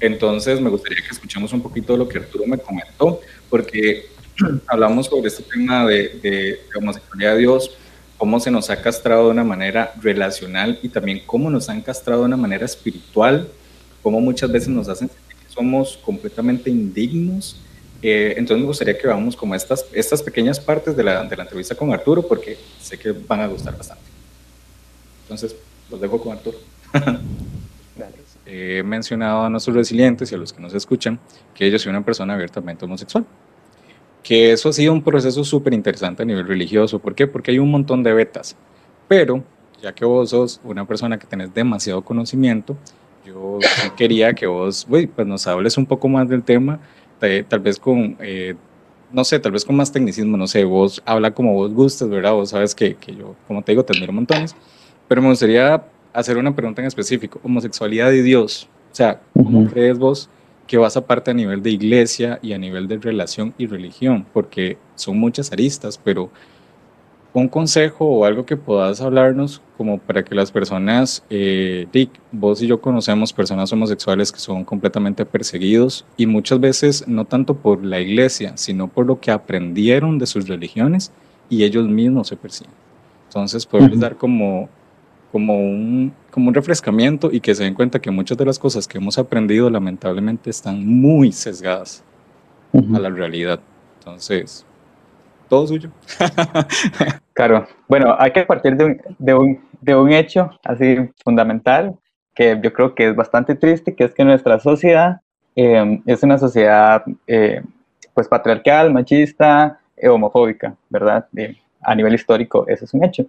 [0.00, 4.06] Entonces, me gustaría que escuchemos un poquito de lo que Arturo me comentó, porque
[4.66, 7.70] hablamos sobre este tema de, de, homosexualidad de Dios,
[8.16, 12.20] cómo se nos ha castrado de una manera relacional y también cómo nos han castrado
[12.20, 13.48] de una manera espiritual,
[14.02, 17.60] cómo muchas veces nos hacen sentir que somos completamente indignos
[18.00, 21.42] eh, entonces me gustaría que veamos como estas, estas pequeñas partes de la, de la,
[21.42, 24.04] entrevista con Arturo porque sé que van a gustar bastante.
[25.22, 25.56] Entonces,
[25.90, 26.58] los dejo con Arturo.
[28.50, 31.18] He mencionado a nuestros resilientes y a los que nos escuchan
[31.54, 33.26] que yo soy una persona abiertamente homosexual.
[34.22, 36.98] Que eso ha sido un proceso súper interesante a nivel religioso.
[36.98, 37.26] ¿Por qué?
[37.26, 38.56] Porque hay un montón de betas.
[39.06, 39.44] Pero,
[39.82, 42.74] ya que vos sos una persona que tenés demasiado conocimiento,
[43.26, 43.58] yo
[43.98, 46.80] quería que vos pues nos hables un poco más del tema
[47.48, 48.54] tal vez con, eh,
[49.12, 52.32] no sé, tal vez con más tecnicismo, no sé, vos habla como vos gustes, ¿verdad?
[52.32, 54.54] Vos sabes que, que yo, como te digo, te admiro montones,
[55.06, 59.98] pero me gustaría hacer una pregunta en específico, homosexualidad y Dios, o sea, ¿cómo crees
[59.98, 60.28] vos
[60.66, 64.26] que vas aparte a nivel de iglesia y a nivel de relación y religión?
[64.32, 66.30] Porque son muchas aristas, pero
[67.38, 72.62] un consejo o algo que puedas hablarnos como para que las personas, eh, Rick, vos
[72.62, 77.84] y yo conocemos personas homosexuales que son completamente perseguidos y muchas veces no tanto por
[77.84, 81.12] la iglesia, sino por lo que aprendieron de sus religiones
[81.48, 82.74] y ellos mismos se persiguen.
[83.28, 84.68] Entonces, poderles dar como,
[85.30, 88.88] como, un, como un refrescamiento y que se den cuenta que muchas de las cosas
[88.88, 92.02] que hemos aprendido lamentablemente están muy sesgadas
[92.72, 93.60] a la realidad.
[93.98, 94.64] Entonces,
[95.48, 95.90] todo suyo.
[97.32, 101.96] claro, bueno, hay que partir de un, de, un, de un, hecho así fundamental
[102.34, 105.20] que yo creo que es bastante triste, que es que nuestra sociedad
[105.56, 107.62] eh, es una sociedad eh,
[108.14, 111.26] pues patriarcal, machista, eh, homofóbica, ¿verdad?
[111.80, 113.26] a nivel histórico, eso es un hecho.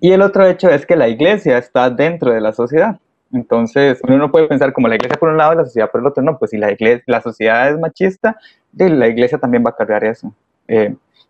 [0.00, 2.98] Y el otro hecho es que la iglesia está dentro de la sociedad.
[3.32, 6.00] Entonces, uno no puede pensar como la iglesia por un lado y la sociedad por
[6.00, 6.22] el otro.
[6.22, 8.38] No, pues si la, iglesia, la sociedad es machista,
[8.72, 10.32] la iglesia también va a cargar eso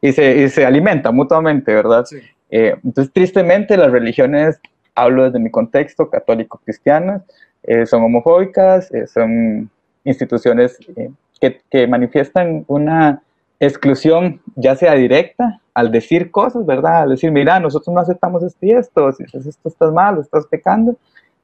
[0.00, 2.04] y se, y se alimentan mutuamente, ¿verdad?
[2.50, 4.60] Eh, entonces, tristemente, las religiones,
[4.94, 7.22] hablo desde mi contexto, católico-cristianas,
[7.62, 9.70] eh, son homofóbicas, eh, son
[10.04, 10.78] instituciones
[11.40, 13.22] que, que, manifiestan una
[13.60, 17.02] exclusión, ya sea directa, al decir cosas, ¿verdad?
[17.02, 20.96] Al decir, mira, nosotros no aceptamos esto y esto, si esto estás mal, estás pecando,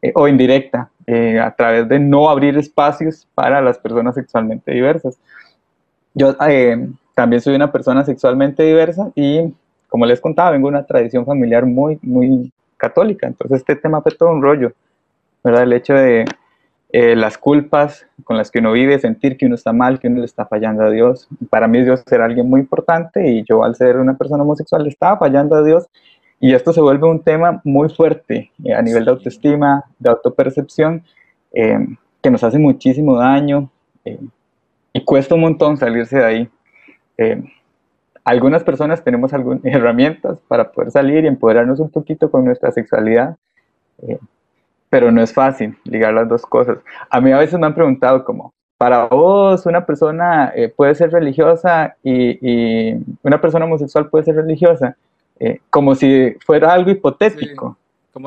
[0.05, 5.19] eh, o indirecta, eh, a través de no abrir espacios para las personas sexualmente diversas.
[6.13, 9.53] Yo eh, también soy una persona sexualmente diversa y,
[9.89, 14.13] como les contaba, vengo de una tradición familiar muy, muy católica, entonces este tema fue
[14.13, 14.73] todo un rollo,
[15.43, 15.63] ¿verdad?
[15.63, 16.25] El hecho de
[16.97, 20.21] eh, las culpas con las que uno vive, sentir que uno está mal, que uno
[20.21, 21.27] le está fallando a Dios.
[21.51, 24.91] Para mí Dios era alguien muy importante y yo al ser una persona homosexual le
[24.91, 25.89] estaba fallando a Dios
[26.39, 31.03] y esto se vuelve un tema muy fuerte eh, a nivel de autoestima, de autopercepción,
[31.53, 31.85] eh,
[32.23, 33.69] que nos hace muchísimo daño
[34.93, 36.49] y cuesta un montón salirse de ahí.
[38.25, 43.37] Algunas personas tenemos algunas herramientas para poder salir y empoderarnos un poquito con nuestra sexualidad
[44.95, 46.79] pero no es fácil ligar las dos cosas.
[47.11, 51.11] A mí a veces me han preguntado como, para vos una persona eh, puede ser
[51.11, 52.95] religiosa y,
[53.25, 54.97] una persona homosexual puede ser religiosa,
[55.41, 57.77] eh, como si fuera algo hipotético.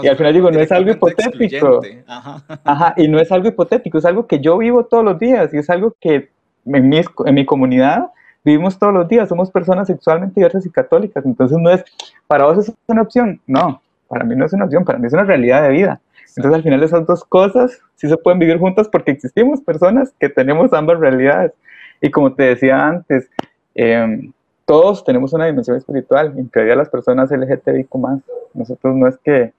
[0.04, 1.80] y al final digo, no es algo hipotético.
[2.66, 2.94] Ajá.
[2.98, 5.70] y no es algo hipotético, es algo que yo vivo todos los días y es
[5.70, 6.28] algo que
[6.66, 8.08] en mi, en mi comunidad
[8.48, 11.84] vivimos todos los días, somos personas sexualmente diversas y católicas, entonces no es,
[12.28, 15.12] para vos es una opción, no, para mí no es una opción, para mí es
[15.12, 16.00] una realidad de vida.
[16.30, 20.30] Entonces al final esas dos cosas sí se pueden vivir juntas porque existimos personas que
[20.30, 21.52] tenemos ambas realidades.
[22.00, 23.30] Y como te decía antes,
[23.76, 24.32] em,
[24.64, 28.22] todos tenemos una dimensión espiritual, incluida las personas LGTBIQ más.
[28.54, 29.52] Nosotros no es que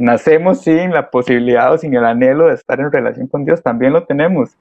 [0.00, 3.92] nacemos sin la posibilidad o sin el anhelo de estar en relación con Dios, también
[3.92, 4.56] lo tenemos.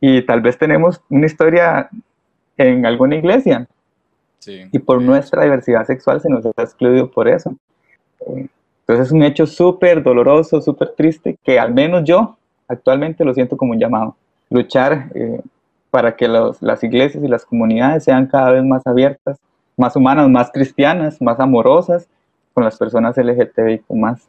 [0.00, 1.90] Y tal vez tenemos una historia
[2.58, 3.66] en alguna iglesia.
[4.46, 7.54] Y por nuestra diversidad sexual se nos ha excluido por eso.
[8.26, 12.36] Entonces es un hecho súper doloroso, súper triste, que al menos yo
[12.66, 14.16] actualmente lo siento como un llamado.
[14.48, 15.40] Luchar eh,
[15.90, 19.38] para que las iglesias y las comunidades sean cada vez más abiertas,
[19.76, 22.08] más humanas, más cristianas, más amorosas
[22.54, 24.26] con las personas LGTBIQ más.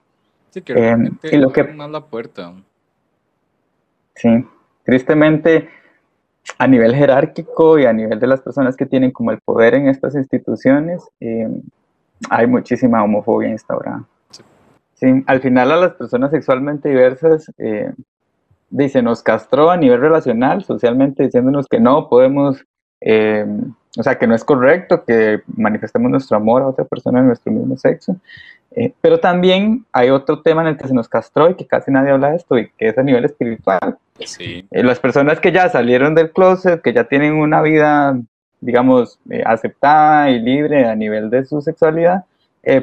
[0.49, 2.53] Sí, que eh, y lo que más la puerta.
[4.15, 4.45] Sí,
[4.83, 5.69] tristemente
[6.57, 9.87] a nivel jerárquico y a nivel de las personas que tienen como el poder en
[9.87, 11.47] estas instituciones, eh,
[12.29, 14.03] hay muchísima homofobia instaurada.
[14.95, 17.93] Sí, al final a las personas sexualmente diversas eh,
[18.89, 22.63] se nos castró a nivel relacional, socialmente, diciéndonos que no podemos,
[23.01, 23.45] eh,
[23.97, 27.51] o sea, que no es correcto que manifestemos nuestro amor a otra persona de nuestro
[27.51, 28.17] mismo sexo.
[28.71, 31.91] Eh, pero también hay otro tema en el que se nos castró y que casi
[31.91, 33.97] nadie habla de esto, y que es a nivel espiritual.
[34.25, 34.67] Sí.
[34.71, 38.19] Eh, las personas que ya salieron del closet, que ya tienen una vida,
[38.61, 42.25] digamos, aceptada y libre a nivel de su sexualidad,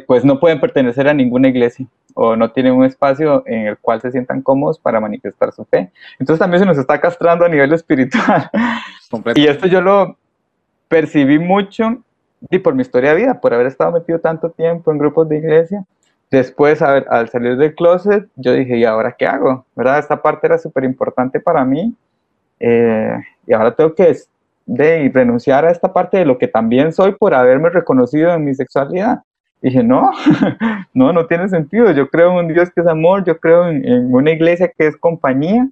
[0.06, 1.86] pues no pueden pertenecer a ninguna iglesia
[2.18, 5.92] o no tienen un espacio en el cual se sientan cómodos para manifestar su fe.
[6.18, 8.50] Entonces también se nos está castrando a nivel espiritual.
[9.34, 10.16] y esto yo lo
[10.88, 12.02] percibí mucho
[12.48, 15.36] y por mi historia de vida, por haber estado metido tanto tiempo en grupos de
[15.36, 15.84] iglesia.
[16.30, 19.64] Después, al salir del closet, yo dije, ¿y ahora qué hago?
[19.76, 20.00] ¿Verdad?
[20.00, 21.94] Esta parte era súper importante para mí.
[22.58, 23.16] Eh,
[23.46, 24.16] y ahora tengo que
[24.66, 28.54] de, renunciar a esta parte de lo que también soy por haberme reconocido en mi
[28.54, 29.22] sexualidad
[29.60, 30.10] dije, no,
[30.94, 31.90] no, no tiene sentido.
[31.92, 34.96] Yo creo en un Dios que es amor, yo creo en, una iglesia que es
[34.96, 35.68] compañía.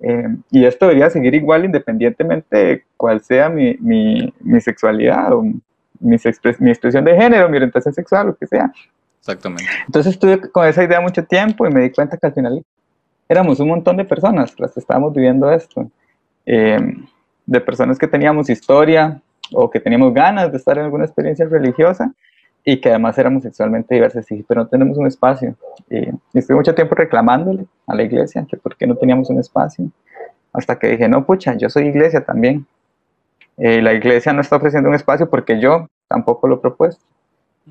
[0.00, 5.42] Eh, y esto debería seguir igual independientemente de cuál sea mi, mi, mi sexualidad o
[5.42, 5.60] mi,
[6.00, 8.70] mi, expresión de género, mi orientación sexual, lo que sea.
[9.26, 9.64] Exactamente.
[9.86, 12.64] Entonces estuve con esa idea mucho tiempo y me di cuenta que al final
[13.28, 15.90] éramos un montón de personas las que estábamos viviendo esto.
[16.44, 16.78] Eh,
[17.44, 19.20] de personas que teníamos historia
[19.52, 22.12] o que teníamos ganas de estar en alguna experiencia religiosa
[22.64, 25.56] y que además éramos sexualmente diversos, sí, pero no tenemos un espacio.
[25.90, 29.88] Y, estuve mucho tiempo reclamándole a la iglesia que por qué no teníamos un espacio,
[30.52, 32.66] hasta que dije, no, pucha, yo soy iglesia también.
[33.56, 37.04] Eh, la iglesia no está ofreciendo un espacio porque yo tampoco lo he propuesto.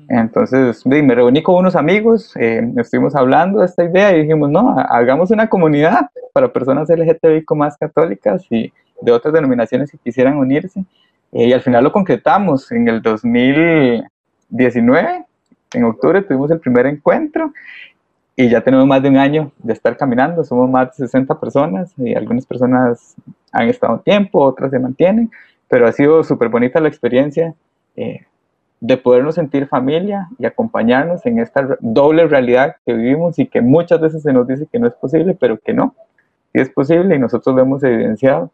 [0.08, 4.76] Entonces me reuní con unos amigos, eh, estuvimos hablando de esta idea y dijimos, no,
[4.78, 10.84] hagamos una comunidad para personas LGTBI más católicas y de otras denominaciones que quisieran unirse.
[11.32, 14.04] Eh, y al final lo concretamos en el 2000,
[14.48, 15.24] 19,
[15.74, 17.52] en octubre tuvimos el primer encuentro
[18.36, 21.92] y ya tenemos más de un año de estar caminando, somos más de 60 personas
[21.96, 23.16] y algunas personas
[23.50, 25.30] han estado un tiempo, otras se mantienen,
[25.68, 27.54] pero ha sido súper bonita la experiencia
[27.96, 28.26] eh,
[28.86, 34.00] de podernos sentir familia y acompañarnos en esta doble realidad que vivimos y que muchas
[34.00, 35.92] veces se nos dice que no es posible, pero que no,
[36.52, 38.48] sí es posible y nosotros lo hemos evidenciado.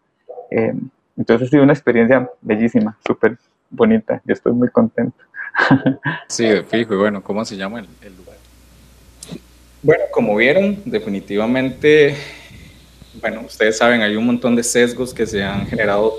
[0.51, 0.73] Eh,
[1.19, 3.37] entonces ha sido una experiencia bellísima, súper
[3.69, 5.17] bonita, yo estoy muy contento.
[6.29, 6.95] Sí, de fijo.
[6.95, 8.37] Y bueno, ¿cómo se llama el, lugar?
[9.83, 12.17] Bueno, como vieron, definitivamente,
[13.21, 16.15] bueno, ustedes saben, hay un montón de sesgos que se han generado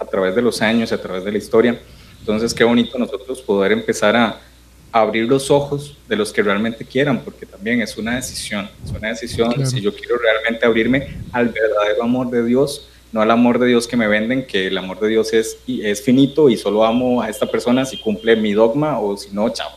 [0.00, 1.78] a través de los años, a través de la historia,
[2.22, 4.40] Entonces, qué bonito nosotros poder empezar a,
[4.92, 9.08] abrir los ojos de los que realmente quieran, porque también es una decisión, es una
[9.08, 13.68] decisión si yo quiero realmente abrirme al verdadero amor de Dios, no al amor de
[13.68, 17.22] Dios que me venden, que el amor de Dios es, es finito y solo amo
[17.22, 19.70] a esta persona si cumple mi dogma o si no, chao.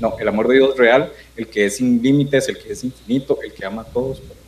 [0.00, 3.38] No, el amor de Dios real, el que es sin límites, el que es infinito,
[3.42, 4.20] el que ama a todos.
[4.20, 4.38] Pues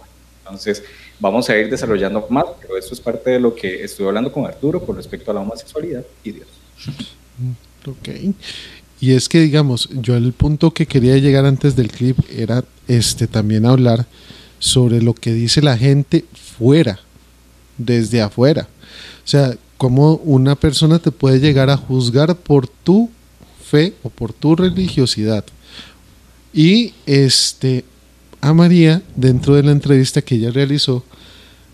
[0.42, 0.82] entonces,
[1.20, 4.44] vamos a ir desarrollando más, pero esto es parte de lo que estoy hablando con
[4.46, 6.48] Arturo con respecto a la homosexualidad y Dios.
[7.86, 8.08] Ok.
[9.00, 13.26] Y es que, digamos, yo el punto que quería llegar antes del clip era este
[13.26, 14.06] también hablar
[14.58, 16.24] sobre lo que dice la gente
[16.56, 17.00] fuera,
[17.76, 18.68] desde afuera.
[19.24, 23.10] O sea, cómo una persona te puede llegar a juzgar por tu
[23.62, 25.44] fe o por tu religiosidad.
[26.52, 27.84] Y este
[28.40, 31.02] a María, dentro de la entrevista que ella realizó,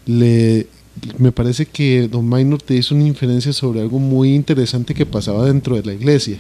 [0.07, 0.69] le
[1.19, 5.45] me parece que Don Minor te hizo una inferencia sobre algo muy interesante que pasaba
[5.45, 6.39] dentro de la iglesia.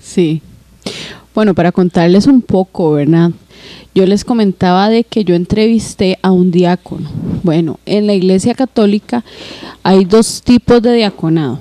[0.00, 0.42] Sí.
[1.34, 3.30] Bueno, para contarles un poco, ¿verdad?
[3.94, 7.08] Yo les comentaba de que yo entrevisté a un diácono.
[7.42, 9.24] Bueno, en la Iglesia Católica
[9.82, 11.58] hay dos tipos de diaconado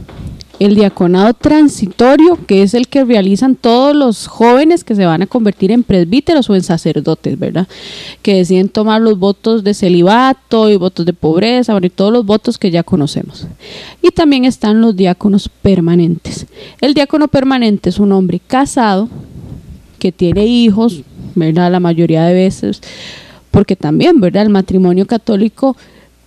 [0.65, 5.27] el diaconado transitorio, que es el que realizan todos los jóvenes que se van a
[5.27, 7.67] convertir en presbíteros o en sacerdotes, ¿verdad?
[8.21, 12.57] Que deciden tomar los votos de celibato y votos de pobreza, y todos los votos
[12.57, 13.47] que ya conocemos.
[14.01, 16.45] Y también están los diáconos permanentes.
[16.79, 19.09] El diácono permanente es un hombre casado
[19.99, 21.01] que tiene hijos,
[21.35, 21.71] ¿verdad?
[21.71, 22.81] La mayoría de veces,
[23.51, 24.43] porque también, ¿verdad?
[24.43, 25.75] El matrimonio católico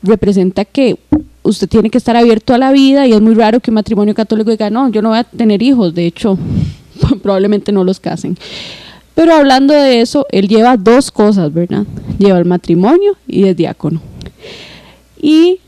[0.02, 0.98] representa que
[1.46, 4.14] usted tiene que estar abierto a la vida y es muy raro que un matrimonio
[4.14, 6.38] católico diga, no, yo no voy a tener hijos, de hecho,
[7.22, 8.36] probablemente no los casen.
[9.14, 11.84] Pero hablando de eso, él lleva dos cosas, ¿verdad?
[12.18, 14.02] Lleva el matrimonio y es diácono.
[15.20, 15.60] Y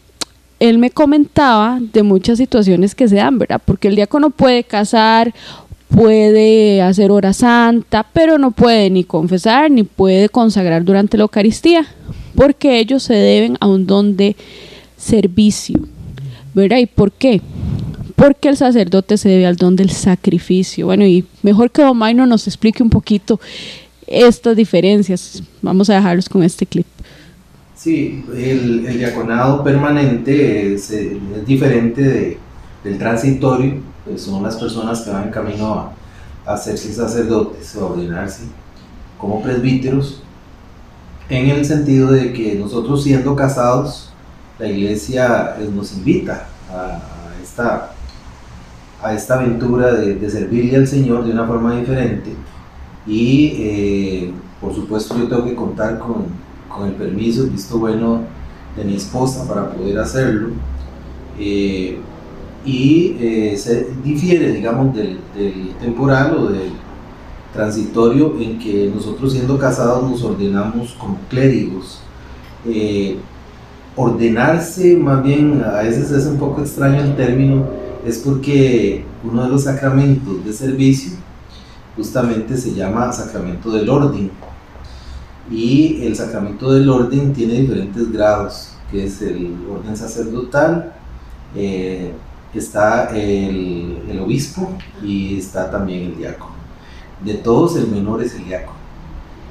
[0.61, 3.63] él me comentaba de muchas situaciones que se dan, ¿verdad?
[3.65, 5.33] Porque el diácono puede casar,
[5.89, 11.87] puede hacer hora santa, pero no puede ni confesar ni puede consagrar durante la Eucaristía,
[12.35, 14.37] porque ellos se deben a un don de
[14.99, 15.79] servicio.
[16.55, 16.79] ¿Verdad?
[16.79, 17.41] ¿Y por qué?
[18.17, 20.87] Porque el sacerdote se debe al don del sacrificio.
[20.87, 23.41] Bueno, y mejor que Don Maino nos explique un poquito
[24.07, 25.43] estas diferencias.
[25.63, 26.87] Vamos a dejarlos con este clip.
[27.77, 30.93] Sí, el, diaconado permanente es,
[31.47, 32.39] diferente
[32.83, 33.75] del transitorio,
[34.05, 35.93] pues son las personas que van en camino a,
[36.45, 38.47] a hacerse sacerdotes, a ordenarse
[39.17, 40.23] como presbíteros,
[41.29, 44.09] en el sentido de que nosotros siendo casados
[44.59, 47.01] la iglesia eh, nos invita a,
[47.43, 47.93] esta,
[49.03, 52.33] a esta aventura de, servirle al Señor de una forma diferente.
[53.07, 56.27] Y eh, por supuesto yo tengo que contar con,
[56.69, 58.23] con, el permiso, visto bueno
[58.77, 60.51] de mi esposa para poder hacerlo.
[61.39, 61.99] Eh,
[62.67, 65.21] y se difiere digamos del,
[65.81, 66.73] temporal o del
[67.55, 72.03] transitorio en que nosotros siendo casados nos ordenamos como clérigos
[73.99, 77.67] ordenarse, más bien a veces es un poco extraño el término,
[78.07, 81.13] es porque uno de los sacramentos de servicio
[81.97, 84.31] justamente se llama sacramento del orden.
[85.51, 90.93] Y el sacramento del orden tiene diferentes grados, que es el orden sacerdotal,
[91.57, 92.13] eh,
[92.55, 94.71] está el, el, obispo
[95.03, 96.55] y está también el diácono.
[97.25, 98.79] De todos el menor es el diácono,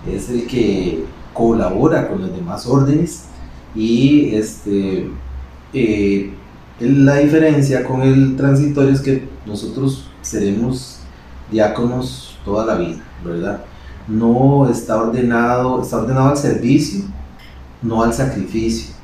[0.10, 3.26] es el que colabora con los demás órdenes
[3.76, 5.10] y este,
[5.74, 6.34] eh,
[6.80, 11.00] la diferencia con el transitorio es que nosotros seremos
[11.52, 13.64] diáconos toda la vida, ¿verdad?
[14.08, 17.06] No está ordenado, está ordenado al servicio,
[17.82, 18.96] no al sacrificio.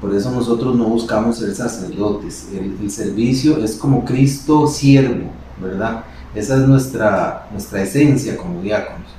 [0.00, 2.48] Por eso nosotros no buscamos ser sacerdotes.
[2.52, 6.04] El, el, servicio es como Cristo siervo, ¿verdad?
[6.34, 9.15] Esa es nuestra, nuestra esencia como diáconos.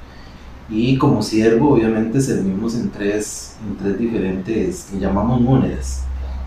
[0.69, 6.03] Y como siervo, obviamente, servimos en tres, en tres diferentes, que llamamos monedas,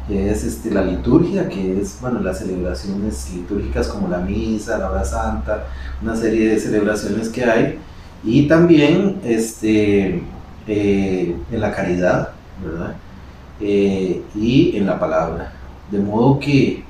[0.07, 4.91] que es este, la liturgia, que es, bueno, las celebraciones litúrgicas como la misa, la
[4.91, 5.65] hora santa,
[6.03, 7.79] una serie de celebraciones que hay,
[8.23, 10.23] y también este,
[10.67, 12.31] eh, en la caridad,
[12.63, 12.97] ¿verdad?
[13.59, 15.53] Eh, y en la palabra.
[15.91, 16.85] De modo que,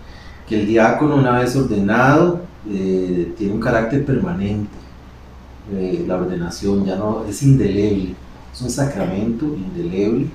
[0.49, 4.80] que el diácono, una vez ordenado, eh, tiene un carácter permanente
[6.07, 8.15] la ordenación, ya no es indeleble,
[8.53, 10.27] es un sacramento indeleble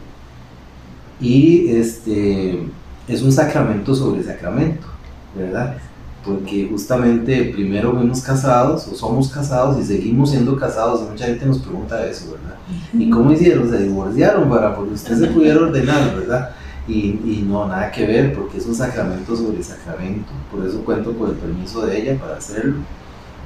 [1.19, 2.67] y este,
[3.07, 4.87] es un sacramento sobre sacramento,
[5.35, 5.77] ¿verdad?
[6.23, 11.59] Porque justamente primero fuimos casados o somos casados y seguimos siendo casados mucha gente nos
[11.59, 12.55] pregunta eso, ¿verdad?
[12.93, 13.69] ¿Y cómo hicieron?
[13.69, 16.51] Se divorciaron para porque usted se pudiera ordenar, ¿verdad?
[16.87, 20.31] Y, y, no, nada que ver, porque es un sacramento sobre sacramento.
[20.51, 22.75] Por eso cuento con el permiso de ella para hacerlo.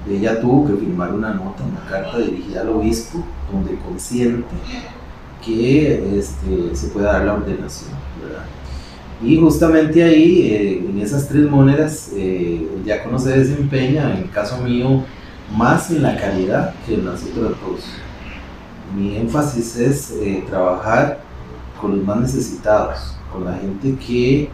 [0.08, 4.56] Ella tuvo que firmar una nota, una carta dirigida al obispo, donde consiente
[5.43, 7.91] que este, se pueda dar la ordenación.
[8.22, 8.45] ¿verdad?
[9.22, 14.30] Y justamente ahí, eh, en esas tres monedas, eh, el diácono se desempeña, en el
[14.30, 15.04] caso mío,
[15.56, 17.86] más en la calidad que en las otras dos.
[18.95, 21.20] Mi énfasis es eh, trabajar
[21.82, 24.50] con los más necesitados, con la gente que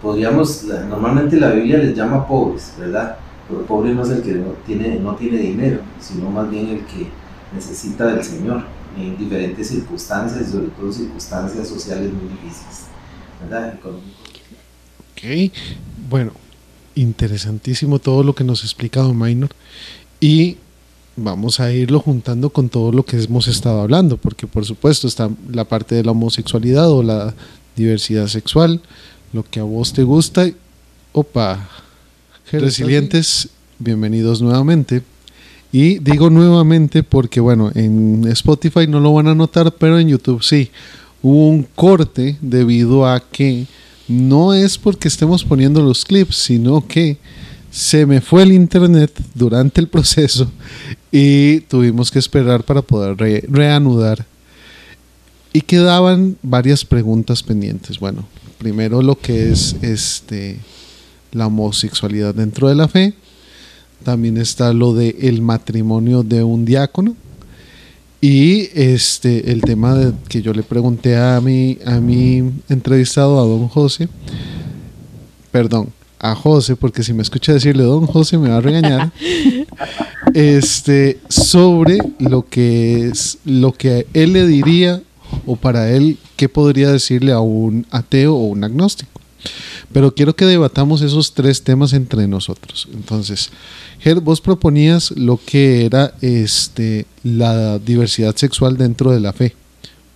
[0.00, 3.16] podríamos, normalmente la Biblia les llama pobres, ¿verdad?
[3.48, 6.80] Pero pobre no es el que no tiene, no tiene dinero, sino más bien el
[6.86, 7.06] que
[7.54, 8.64] necesita del Señor
[8.98, 12.86] en diferentes circunstancias, sobre todo circunstancias sociales muy difíciles.
[15.12, 15.52] Ok,
[16.08, 16.32] bueno,
[16.94, 19.50] interesantísimo todo lo que nos ha explicado Minor
[20.20, 20.56] y
[21.16, 25.30] vamos a irlo juntando con todo lo que hemos estado hablando, porque por supuesto está
[25.50, 27.34] la parte de la homosexualidad o la
[27.76, 28.80] diversidad sexual,
[29.32, 30.48] lo que a vos te gusta.
[31.12, 31.68] Opa,
[32.52, 35.02] resilientes, bienvenidos nuevamente.
[35.72, 40.42] Y digo nuevamente porque, bueno, en Spotify no lo van a notar, pero en YouTube
[40.42, 40.70] sí
[41.22, 43.66] hubo un corte debido a que
[44.08, 47.18] no es porque estemos poniendo los clips, sino que
[47.70, 50.50] se me fue el internet durante el proceso
[51.10, 53.16] y tuvimos que esperar para poder
[53.50, 54.24] reanudar.
[55.52, 57.98] Y quedaban varias preguntas pendientes.
[57.98, 58.26] Bueno,
[58.58, 60.58] primero lo que es este
[61.36, 63.14] la homosexualidad dentro de la fe.
[64.04, 67.16] También está lo de el matrimonio de un diácono
[68.20, 73.46] y este, el tema de, que yo le pregunté a mi, a mi entrevistado, a
[73.46, 74.08] don José,
[75.52, 79.12] perdón, a José, porque si me escucha decirle don José me va a regañar,
[80.34, 85.02] este, sobre lo que es, lo que él le diría,
[85.44, 89.20] o para él, qué podría decirle a un ateo o un agnóstico.
[89.92, 92.88] Pero quiero que debatamos esos tres temas entre nosotros.
[92.92, 93.50] Entonces,
[94.00, 99.54] Ger, vos proponías lo que era este, la diversidad sexual dentro de la fe,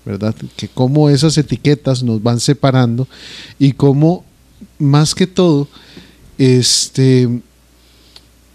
[0.05, 0.35] ¿verdad?
[0.57, 3.09] Que cómo esas etiquetas nos van separando
[3.59, 4.25] y cómo,
[4.79, 5.69] más que todo,
[6.39, 7.29] este,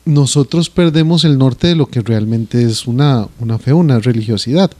[0.05, 4.71] nosotros perdemos el norte de lo que realmente es una, una fe, una religiosidad,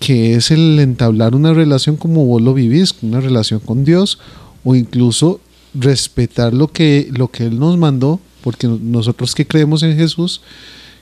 [0.00, 4.18] que es el entablar una relación como vos lo vivís, una relación con Dios
[4.64, 5.40] o incluso
[5.74, 10.42] respetar lo que, lo que Él nos mandó, porque nosotros que creemos en Jesús,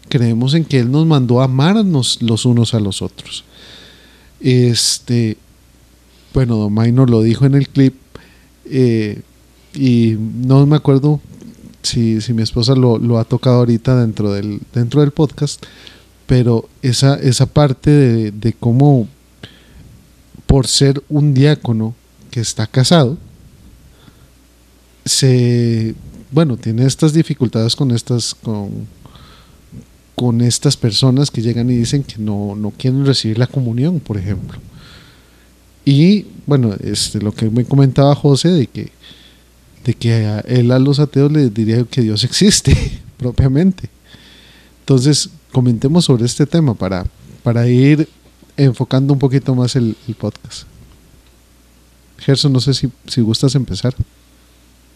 [0.09, 3.45] creemos en que Él nos mandó a amarnos los unos a los otros.
[4.41, 5.37] Este,
[6.33, 7.95] bueno, Don Minor lo dijo en el clip,
[8.67, 9.21] eh,
[9.75, 11.21] y no me acuerdo
[11.83, 15.65] si, si mi esposa lo, lo, ha tocado ahorita dentro del, dentro del podcast,
[16.27, 19.09] pero esa, esa parte de, de cómo
[20.47, 21.95] por ser un diácono
[22.31, 23.17] que está casado,
[25.11, 25.95] se
[26.31, 28.87] bueno tiene estas dificultades con estas con,
[30.15, 34.17] con estas personas que llegan y dicen que no, no quieren recibir la comunión por
[34.17, 34.59] ejemplo.
[35.85, 38.93] Y bueno este lo que me comentaba José de que
[39.85, 42.77] de que a él a los ateos les diría que Dios existe
[43.17, 43.91] propiamente.
[44.81, 47.05] Entonces comentemos sobre este tema para
[47.43, 48.09] para ir
[48.57, 50.65] enfocando un poquito más el, podcast.
[52.19, 53.95] Gerson no sé si, si gustas empezar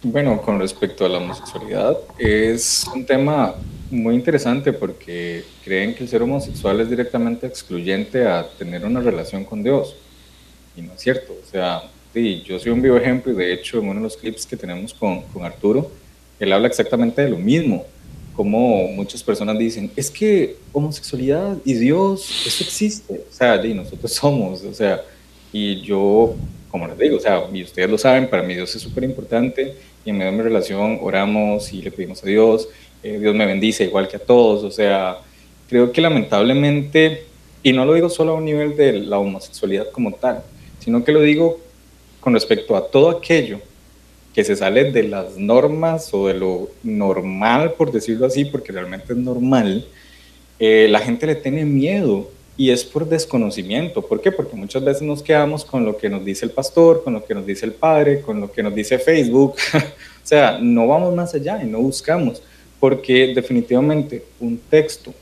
[0.04, 3.54] bueno, con respecto a la homosexualidad, es un tema
[3.90, 9.44] muy interesante porque creen que el ser homosexual es directamente excluyente a tener una relación
[9.44, 9.96] con Dios.
[10.76, 11.32] Y no es cierto.
[11.32, 14.16] O sea, sí, yo soy un vivo ejemplo y de hecho en uno de los
[14.16, 15.90] clips que tenemos con, con Arturo,
[16.38, 17.86] él habla exactamente de lo mismo.
[18.36, 23.24] Como muchas personas dicen, es que homosexualidad y Dios, eso existe.
[23.30, 24.64] O sea, y nosotros somos.
[24.64, 25.00] O sea,
[25.50, 26.34] y yo,
[26.70, 29.74] como les digo, o sea, y ustedes lo saben, para mí Dios es súper importante
[30.04, 32.68] y en medio de mi relación oramos y le pedimos a Dios,
[33.02, 35.18] eh, Dios me bendice igual que a todos, o sea,
[35.68, 37.24] creo que lamentablemente,
[37.62, 40.42] y no lo digo solo a un nivel de la homosexualidad como tal,
[40.78, 41.60] sino que lo digo
[42.20, 43.60] con respecto a todo aquello
[44.34, 49.12] que se sale de las normas o de lo normal, por decirlo así, porque realmente
[49.12, 49.86] es normal,
[50.58, 54.02] eh, la gente le tiene miedo y es por desconocimiento.
[54.02, 54.30] ¿Por qué?
[54.30, 57.34] Porque muchas veces nos quedamos con lo que nos dice el pastor, con lo que
[57.34, 59.54] nos dice el padre, con lo que nos dice Facebook.
[59.74, 62.42] o sea, no vamos más allá y no buscamos,
[62.78, 65.12] porque definitivamente un texto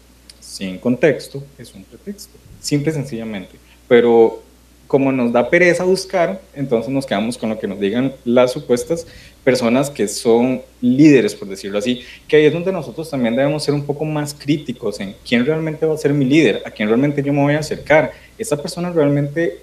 [0.41, 3.53] sin contexto es un pretexto, simple y sencillamente.
[3.89, 4.43] Pero
[4.87, 9.07] como nos da pereza buscar, entonces nos quedamos con lo que nos digan las supuestas
[9.45, 13.75] personas que son líderes, por decirlo así, que ahí es donde nosotros también debemos ser
[13.75, 17.23] un poco más críticos en quién realmente va a ser mi líder, a quién realmente
[17.23, 18.13] yo me voy a acercar.
[18.39, 19.59] Esa persona realmente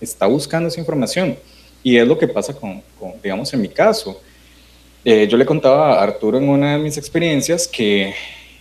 [0.00, 1.36] está buscando esa información.
[1.82, 4.20] Y es lo que pasa con, con digamos, en mi caso.
[5.04, 8.14] Eh, yo le contaba a Arturo en una de mis experiencias que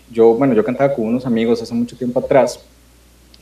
[0.09, 2.59] yo, bueno, yo cantaba con unos amigos hace mucho tiempo atrás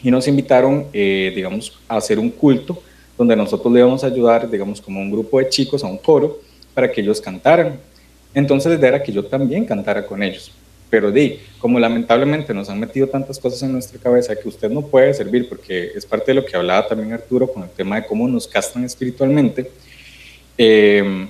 [0.01, 2.81] y nos invitaron, eh, digamos, a hacer un culto
[3.17, 6.39] donde nosotros le íbamos a ayudar, digamos, como un grupo de chicos a un coro
[6.79, 7.77] para que ellos cantaran.
[8.33, 10.49] Entonces era que yo también cantara con ellos.
[10.89, 14.81] Pero di, como lamentablemente nos han metido tantas cosas en nuestra cabeza que usted no
[14.81, 18.07] puede servir, porque es parte de lo que hablaba también Arturo con el tema de
[18.07, 19.69] cómo nos castan espiritualmente,
[20.57, 21.27] eh,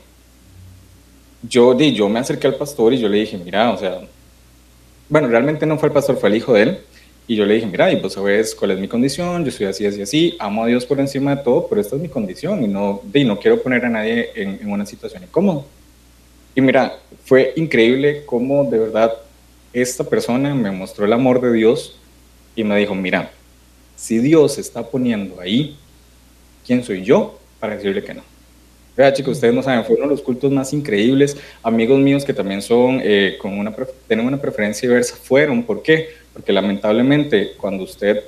[1.41, 4.02] yo, di, yo me acerqué al pastor y yo le dije, mira, o sea,
[5.10, 6.80] bueno, realmente no fue el pastor, fue el hijo de él,
[7.30, 9.86] y yo le dije, mira, y vos sabes cuál es mi condición, yo soy así,
[9.86, 12.68] así, así, amo a Dios por encima de todo, pero esta es mi condición y
[12.68, 15.62] no, di, no quiero poner a nadie en, en una situación incómoda.
[16.56, 19.14] Y mira, fue increíble cómo de verdad
[19.74, 22.00] esta persona me mostró el amor de Dios
[22.56, 23.32] y me dijo, mira,
[23.96, 25.78] si Dios está poniendo ahí,
[26.66, 28.24] ¿quién soy yo para decirle que no?
[28.98, 31.38] Vea, chicos, ustedes no saben, fue uno de los cultos más increíbles.
[31.62, 33.74] Amigos míos que también son, eh, con una,
[34.08, 35.64] tienen una preferencia diversa, fueron.
[35.64, 36.10] ¿Por qué?
[36.34, 38.24] Porque lamentablemente cuando usted,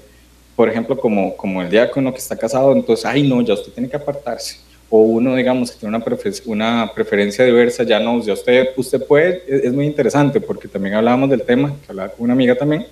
[0.56, 3.90] por ejemplo, como, como el diácono que está casado, entonces, ay no, ya usted tiene
[3.90, 4.58] que apartarse
[4.94, 6.06] o uno, digamos, que tiene una,
[6.46, 11.30] una preferencia diversa, ya no, ya usted, usted puede, es, muy interesante porque también hablábamos
[11.30, 12.86] del tema, que hablaba con una amiga también,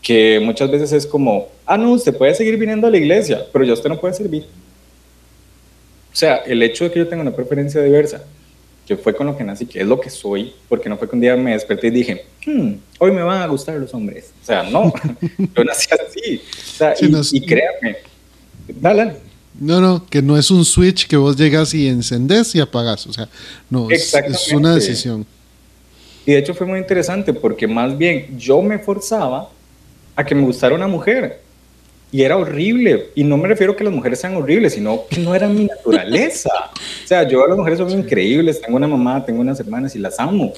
[0.00, 3.64] que muchas veces es como, ah, no, usted puede seguir viniendo a la iglesia, pero
[3.64, 4.44] ya usted no puede servir.
[6.12, 8.22] O sea, el hecho de que yo tenga una preferencia diversa,
[8.86, 11.14] que fue con lo que nací, que es lo que soy, porque no fue que
[11.14, 14.32] un día me desperté y dije, hmm, hoy me van a gustar los hombres.
[14.42, 14.92] O sea, no,
[15.56, 16.42] yo nací así.
[16.42, 17.96] O sea, y, y créame,
[18.68, 19.16] dale.
[19.58, 23.06] No, no, que no es un switch que vos llegas y encendés y apagás.
[23.06, 23.28] O sea,
[23.70, 24.12] no, es,
[24.52, 25.24] una decisión.
[26.26, 29.50] Y de hecho fue muy interesante porque más bien yo me forzaba
[30.16, 31.40] a que me gustara una mujer.
[32.14, 33.08] Y era horrible.
[33.16, 35.64] Y no me refiero a que las mujeres sean horribles, sino que no era mi
[35.64, 36.48] naturaleza.
[36.72, 38.60] o sea, yo a las mujeres son increíbles.
[38.60, 40.52] Tengo una mamá, tengo unas hermanas y las amo.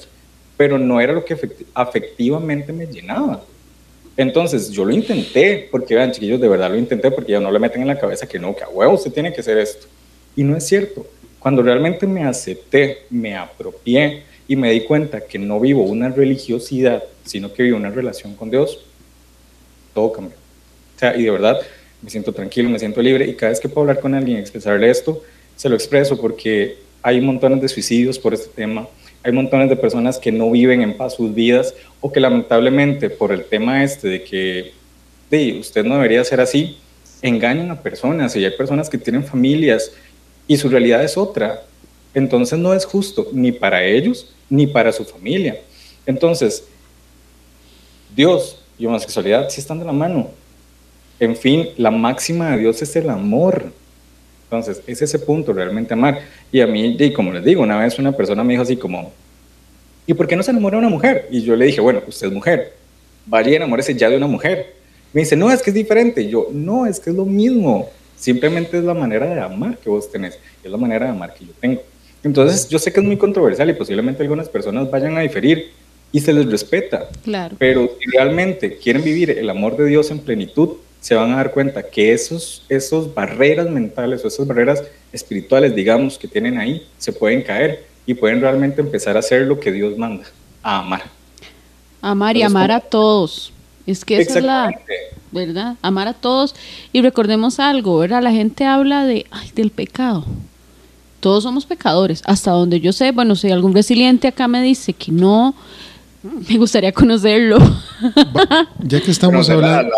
[0.55, 1.35] Pero no era lo que
[1.73, 3.41] afectivamente me llenaba.
[4.15, 7.57] Entonces yo lo intenté, porque vean chiquillos, de verdad lo intenté, porque ya no le
[7.57, 9.87] meten en la cabeza que no, que a huevo usted tiene que hacer esto.
[10.35, 11.07] Y no es cierto.
[11.39, 17.03] Cuando realmente me acepté, me apropié y me di cuenta que no vivo una religiosidad,
[17.25, 18.85] sino que vivo una relación con Dios,
[19.95, 20.46] todo cambió.
[20.97, 21.59] O sea, y de verdad
[22.01, 24.41] me siento tranquilo, me siento libre y cada vez que puedo hablar con alguien y
[24.41, 25.23] expresarle esto,
[25.55, 28.87] se lo expreso porque hay montones de suicidios por este tema,
[29.23, 33.31] hay montones de personas que no viven en paz sus vidas o que lamentablemente por
[33.31, 34.71] el tema este de que
[35.59, 36.77] usted no debería ser así,
[37.21, 39.91] engañan a personas y hay personas que tienen familias
[40.47, 41.63] y su realidad es otra.
[42.13, 45.61] Entonces no es justo ni para ellos ni para su familia.
[46.07, 46.63] Entonces,
[48.15, 50.31] Dios y homosexualidad sí están de la mano.
[51.19, 53.71] En fin, la máxima de Dios es el amor.
[54.43, 56.21] Entonces, es ese punto, realmente amar.
[56.51, 59.11] Y a mí, y como les digo, una vez una persona me dijo así como,
[60.05, 61.27] ¿y por qué no se enamora una mujer?
[61.31, 62.73] Y yo le dije, bueno, usted es mujer,
[63.25, 64.73] vaya y enamórese ya de una mujer.
[65.11, 66.21] Me dice, no, es que es diferente.
[66.21, 67.89] Y yo, no, es que es lo mismo.
[68.15, 70.39] Simplemente es la manera de amar que vos tenés.
[70.63, 71.81] Es la manera de amar que yo tengo.
[72.23, 75.71] Entonces, yo sé que es muy controversial y posiblemente algunas personas vayan a diferir
[76.11, 77.09] y se les respeta.
[77.23, 77.55] Claro.
[77.59, 81.51] Pero si realmente quieren vivir el amor de Dios en plenitud, se van a dar
[81.51, 87.13] cuenta que esos, esos barreras mentales o esas barreras espirituales, digamos, que tienen ahí, se
[87.13, 90.25] pueden caer y pueden realmente empezar a hacer lo que Dios manda,
[90.63, 91.03] a amar.
[92.01, 93.51] Amar y amar a todos.
[93.85, 94.71] Es que esa es la,
[95.31, 95.75] ¿verdad?
[95.81, 96.55] Amar a todos.
[96.91, 98.21] Y recordemos algo, ¿verdad?
[98.21, 100.25] La gente habla de, ay, del pecado.
[101.19, 102.21] Todos somos pecadores.
[102.25, 105.55] Hasta donde yo sé, bueno, si algún resiliente acá me dice que no,
[106.49, 107.57] me gustaría conocerlo.
[108.79, 109.93] Ya que estamos hablando.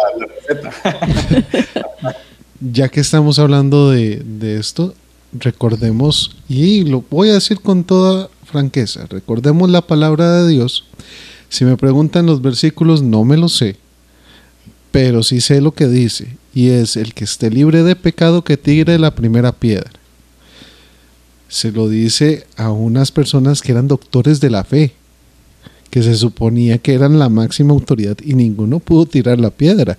[2.60, 4.94] ya que estamos hablando de, esto,
[5.34, 10.86] recordemos, y lo voy a decir con toda franqueza, recordemos la palabra de Dios.
[11.50, 13.78] Si me preguntan los versículos, no me lo sé,
[14.92, 18.58] pero sí sé lo que dice, y es el que esté libre de pecado que
[18.58, 19.92] tire la primera piedra.
[21.48, 24.94] Se lo dice a unas personas que eran doctores de la fe
[25.90, 29.98] que se suponía que eran la máxima autoridad y ninguno pudo tirar la piedra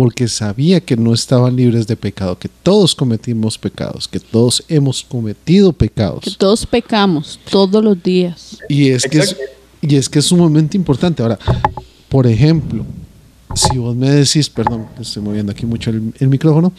[0.00, 5.04] porque sabía que no estaban libres de pecado, que todos cometimos pecados, que todos hemos
[5.04, 6.24] cometido pecados.
[6.24, 8.56] Que todos pecamos todos los días.
[8.70, 9.36] Y es, que es,
[9.82, 11.22] y es que es sumamente importante.
[11.22, 11.38] Ahora,
[12.08, 12.86] por ejemplo,
[13.54, 16.72] si vos me decís, perdón, estoy moviendo aquí mucho el, el micrófono,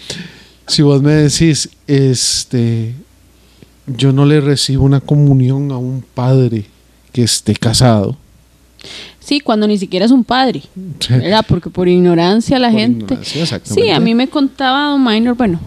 [0.66, 2.96] si vos me decís, este,
[3.86, 6.66] yo no le recibo una comunión a un padre
[7.12, 8.18] que esté casado,
[9.22, 10.64] Sí, cuando ni siquiera es un padre,
[11.10, 11.46] ¿verdad?
[11.48, 13.18] Porque por ignorancia la gente...
[13.64, 15.60] sí, a mí me contaba Don Minor, bueno,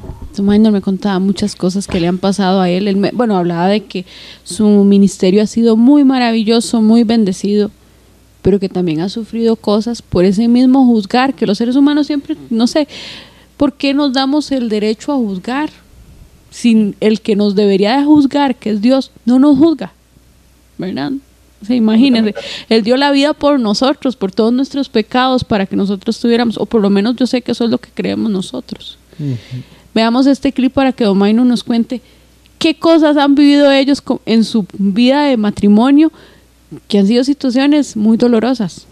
[0.43, 2.89] Minor me contaba muchas cosas que le han pasado a él.
[2.89, 4.05] él me, bueno, hablaba de que
[4.43, 7.71] su ministerio ha sido muy maravilloso, muy bendecido,
[8.43, 12.37] pero que también ha sufrido cosas por ese mismo juzgar, que los seres humanos siempre,
[12.51, 12.89] no sé,
[13.57, 15.71] ¿por qué nos damos el derecho a juzgar?
[16.51, 19.93] Sin el que nos debería de juzgar, que es Dios, no nos juzga,
[20.79, 21.13] ¿verdad?
[21.65, 22.35] Se imagínense,
[22.69, 26.67] Él dio la vida por nosotros, por todos nuestros pecados, para que nosotros tuviéramos, o
[26.67, 28.99] por lo menos yo sé que eso es lo que creemos nosotros.
[29.95, 32.01] Veamos este clip para que Domaino nos cuente
[32.59, 36.13] qué cosas han vivido ellos en su vida de matrimonio,
[36.89, 38.87] que han sido situaciones muy dolorosas.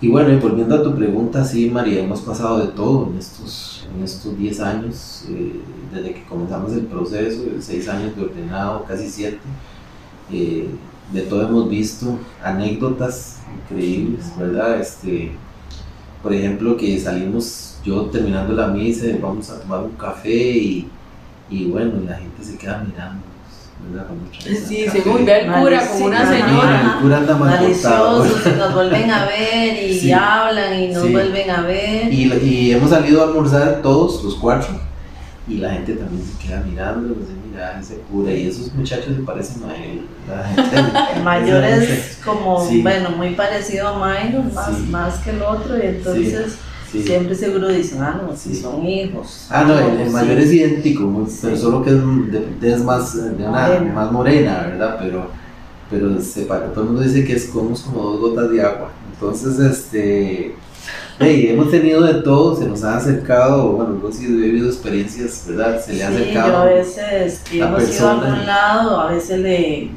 [0.00, 3.78] Y bueno, y volviendo a tu pregunta, sí, María, hemos pasado de todo en estos
[3.96, 5.60] en estos 10 años, eh,
[5.92, 9.38] desde que comenzamos el proceso, 6 años de ordenado, casi 7.
[10.32, 10.68] Eh,
[11.12, 14.80] de todo hemos visto anécdotas increíbles, ¿verdad?
[14.80, 15.32] Este,
[16.22, 20.88] por ejemplo, que salimos, yo terminando la misa, vamos a tomar un café y,
[21.48, 23.22] y bueno, la gente se queda mirando.
[24.42, 26.94] Sí, según ve el cura como una señora.
[26.96, 32.12] El cura anda Maliciosos, nos vuelven a ver y hablan y nos vuelven a ver.
[32.12, 34.74] Y, y, hemos salido a almorzar todos, los cuatro,
[35.46, 37.14] y la gente también se queda mirando,
[37.80, 40.02] ese cura y esos muchachos se parecen a él.
[41.16, 45.86] el mayor es como, bueno, muy parecido a Myron, más, más que el otro, y
[45.86, 46.56] entonces
[46.90, 49.46] siempre seguro dicen, ah, no, si son hijos.
[49.50, 53.92] Ah, no, el, mayor es idéntico, pero solo que es, más, de una, morena.
[53.94, 54.96] más morena, ¿verdad?
[55.00, 55.26] Pero,
[55.90, 58.90] pero se, todo el mundo dice que es como, como dos gotas de agua.
[59.12, 60.54] Entonces, este
[61.20, 65.80] Hey, hemos tenido de todo, se nos ha acercado, bueno, hemos vivido experiencias, ¿verdad?
[65.84, 66.48] Se le ha acercado.
[66.48, 69.90] Yo a veces hemos ido a algún lado, a veces le,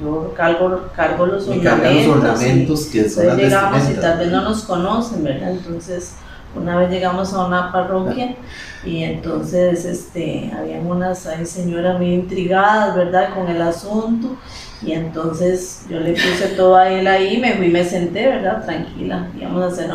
[0.00, 2.06] yo cargo, cargo los ornamentos.
[2.06, 5.50] los ornamentos que son las llegamos y tal vez no nos conocen, ¿verdad?
[5.50, 6.14] Entonces,
[6.56, 8.36] una vez llegamos a una parroquia
[8.82, 13.34] y entonces este, habían unas hay señoras muy intrigadas, ¿verdad?
[13.34, 14.38] Con el asunto
[14.84, 18.64] y entonces yo le puse todo a él ahí, me fui y me senté, ¿verdad?
[18.64, 19.90] Tranquila, íbamos a hacer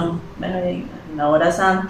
[1.14, 1.90] una hora santa.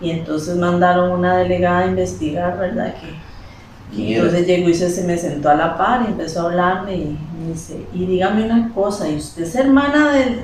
[0.00, 2.94] Y entonces mandaron una delegada a investigar, ¿verdad?
[2.94, 7.18] Que, entonces llegó y se, me sentó a la par y empezó a hablarme y
[7.38, 10.40] me dice, y dígame una cosa, ¿y usted es hermana del,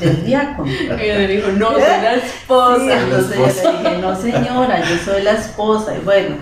[0.00, 0.70] del diácono?
[0.70, 3.02] y yo le dijo, no, soy la esposa.
[3.02, 5.96] entonces yo le dije, no señora, yo soy la esposa.
[5.96, 6.36] Y bueno,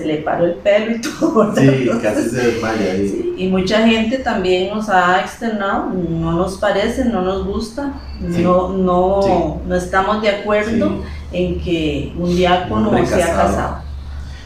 [0.00, 1.54] se le paró el pelo y todo.
[1.54, 3.34] Sí, casi se desmaya ahí.
[3.36, 9.60] y mucha gente también nos ha externado, no nos parece, no nos gusta, no, no,
[9.66, 13.90] no estamos de acuerdo en que un diácono sea casado.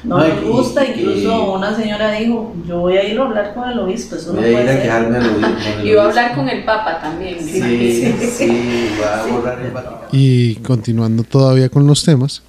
[0.02, 3.78] No nos gusta, incluso una señora dijo, yo voy a ir a hablar con el
[3.78, 5.82] obispo, eso voy a ir a quejarme al obispo.
[5.82, 7.38] y voy a hablar con el papa también.
[7.38, 10.08] Sí, sí, sí, va a borrar el Vaticano.
[10.12, 12.42] Y continuando todavía con los temas,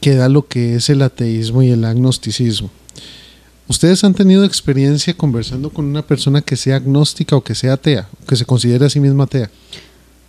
[0.00, 2.70] queda lo que es el ateísmo y el agnosticismo.
[3.68, 8.08] ¿Ustedes han tenido experiencia conversando con una persona que sea agnóstica o que sea atea,
[8.26, 9.48] que se considere a sí misma atea?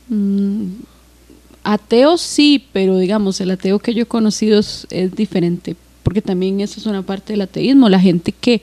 [0.10, 0.74] Mm,
[1.64, 6.80] ateo sí, pero digamos, el ateo que yo he conocido es, diferente, porque también eso
[6.80, 7.90] es una parte del ateísmo.
[7.90, 8.62] La gente que,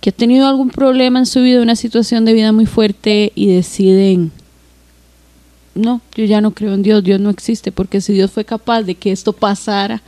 [0.00, 3.54] que ha tenido algún problema en su vida, una situación de vida muy fuerte y
[3.54, 4.32] deciden
[5.74, 8.82] no, yo ya no creo en Dios, Dios no existe, porque si Dios fue capaz
[8.82, 10.02] de que esto pasara,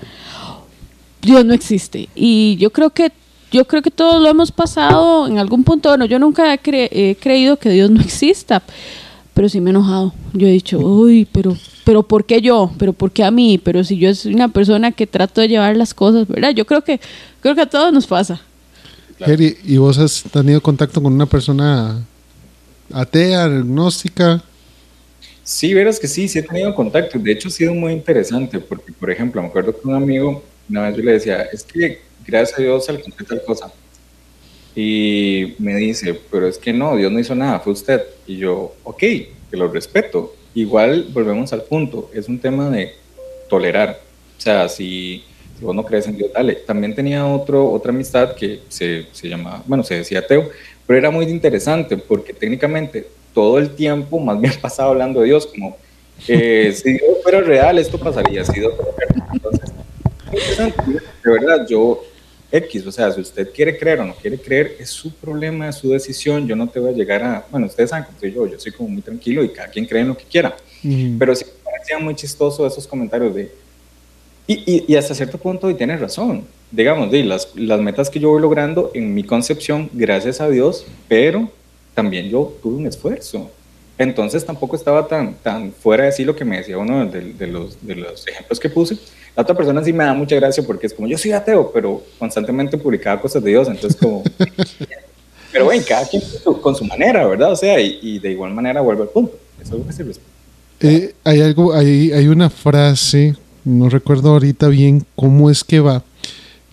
[1.22, 2.08] Dios no existe.
[2.14, 3.12] Y yo creo que
[3.54, 5.88] yo creo que todos lo hemos pasado en algún punto.
[5.88, 8.62] Bueno, yo nunca he, creído que Dios no exista,
[9.32, 10.12] pero sí me he enojado.
[10.32, 12.72] Yo he dicho, uy, pero, pero ¿por qué yo?
[12.78, 13.58] ¿Pero por qué a mí?
[13.58, 16.50] Pero si yo soy una persona que trato de llevar las cosas, ¿verdad?
[16.50, 17.00] Yo creo que,
[17.40, 18.40] creo que a todos nos pasa.
[19.64, 22.04] ¿y vos has tenido contacto con una persona
[22.92, 24.42] atea, agnóstica?
[25.44, 27.18] Sí, verás que sí, sí he tenido contacto.
[27.18, 30.88] De hecho, ha sido muy interesante porque, por ejemplo, me acuerdo que un amigo, una
[30.88, 33.70] vez yo le decía, es que gracias a Dios alcancé tal cosa.
[34.74, 38.02] Y me dice, pero es que no, Dios no hizo nada, fue usted.
[38.26, 40.34] Y yo, ok, que lo respeto.
[40.54, 42.94] Igual volvemos al punto, es un tema de
[43.50, 44.00] tolerar.
[44.38, 45.24] O sea, si,
[45.58, 46.54] si vos no crees en Dios, dale.
[46.54, 50.48] También tenía otro, otra amistad que se, se llamaba, bueno, se decía ateo,
[50.86, 55.46] pero era muy interesante porque técnicamente todo el tiempo más bien pasaba hablando de Dios,
[55.46, 55.76] como
[56.28, 59.70] eh, si Dios fuera real, esto pasaría, si Dios fuera Entonces,
[61.24, 62.02] de verdad, yo,
[62.50, 65.76] X, o sea, si usted quiere creer o no quiere creer, es su problema, es
[65.76, 68.46] su decisión, yo no te voy a llegar a, bueno, ustedes saben cómo soy yo,
[68.46, 70.56] yo soy como muy tranquilo y cada quien cree en lo que quiera,
[71.18, 73.50] pero sí me parecía muy chistoso esos comentarios de,
[74.46, 78.28] y, y, hasta cierto punto, y tienes razón, digamos, de las, las metas que yo
[78.28, 81.50] voy logrando en mi concepción, gracias a Dios, pero
[81.94, 83.50] también yo tuve un esfuerzo.
[83.96, 87.76] Entonces tampoco estaba tan, tan fuera de sí lo que me decía uno de, los,
[87.80, 88.98] de los ejemplos que puse,
[89.36, 92.02] La otra persona sí me da mucha gracia porque es como, yo soy ateo, pero
[92.18, 94.24] constantemente publicaba cosas de Dios, entonces como...
[95.52, 96.22] pero bueno, cada quien
[96.60, 97.52] con su, manera, ¿verdad?
[97.52, 99.38] O sea, y, de igual manera vuelve al punto.
[99.62, 100.04] Es algo que se
[100.80, 106.02] eh, hay algo, hay, hay una frase, no recuerdo ahorita bien cómo es que va,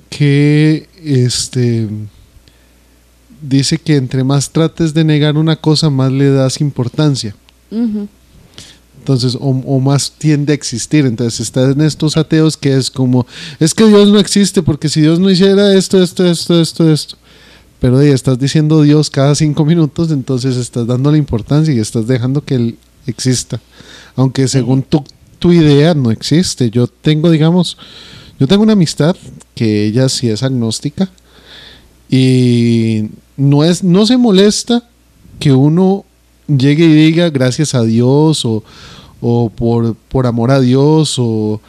[0.09, 1.87] que este
[3.41, 7.35] dice que entre más trates de negar una cosa, más le das importancia.
[8.99, 11.05] Entonces, o, más tiende a existir.
[11.05, 13.25] Entonces, estás en estos ateos que es como,
[13.59, 17.17] es que Dios no existe, porque si Dios no hiciera esto, esto, esto, esto, esto.
[17.79, 22.45] Pero estás diciendo Dios cada cinco minutos, entonces estás dando la importancia y estás dejando
[22.45, 22.77] que Él
[23.07, 23.59] exista.
[24.15, 25.03] Aunque según tu,
[25.39, 26.69] tu idea no existe.
[26.69, 27.77] Yo tengo, digamos,
[28.39, 29.15] yo tengo una amistad
[29.55, 31.09] que ella sí es agnóstica
[32.07, 33.05] y
[33.41, 34.83] no, es, no se molesta
[35.39, 36.05] que uno
[36.47, 38.63] llegue y diga gracias a Dios o,
[39.55, 41.59] por, por, amor a Dios o,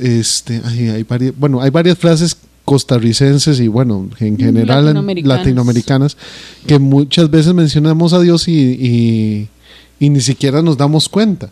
[0.00, 4.84] este, hay varias, bueno, hay varias frases costarricenses y bueno, en general
[5.24, 6.16] latinoamericanas,
[6.66, 9.48] que muchas veces mencionamos a Dios y,
[9.98, 11.50] y, ni siquiera nos damos cuenta.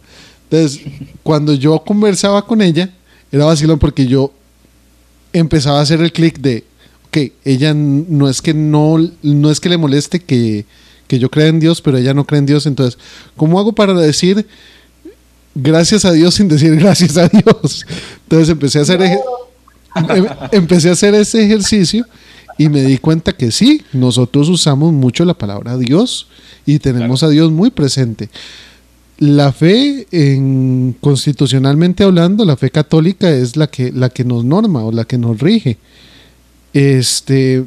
[0.51, 0.81] Entonces,
[1.23, 2.91] cuando yo conversaba con ella,
[3.33, 4.33] era vacilón porque yo
[5.33, 6.65] empezaba a hacer el clic de,
[7.45, 10.65] ella no es que no, no es que le moleste que,
[11.07, 12.67] que yo crea en Dios, pero ella no cree en Dios.
[12.67, 12.99] Entonces,
[13.37, 14.47] ¿cómo hago para decir
[15.55, 17.87] gracias a Dios sin decir gracias a Dios?
[18.25, 22.07] Entonces empecé a hacer, em, empecé a hacer ese ejercicio
[22.59, 26.29] y me di cuenta que sí, nosotros usamos mucho la palabra Dios
[26.67, 28.29] y tenemos a Dios muy presente.
[29.19, 34.85] La fe, en, constitucionalmente hablando, la fe católica es la que, la que nos norma
[34.85, 35.79] o la que nos rige.
[36.75, 37.65] Este,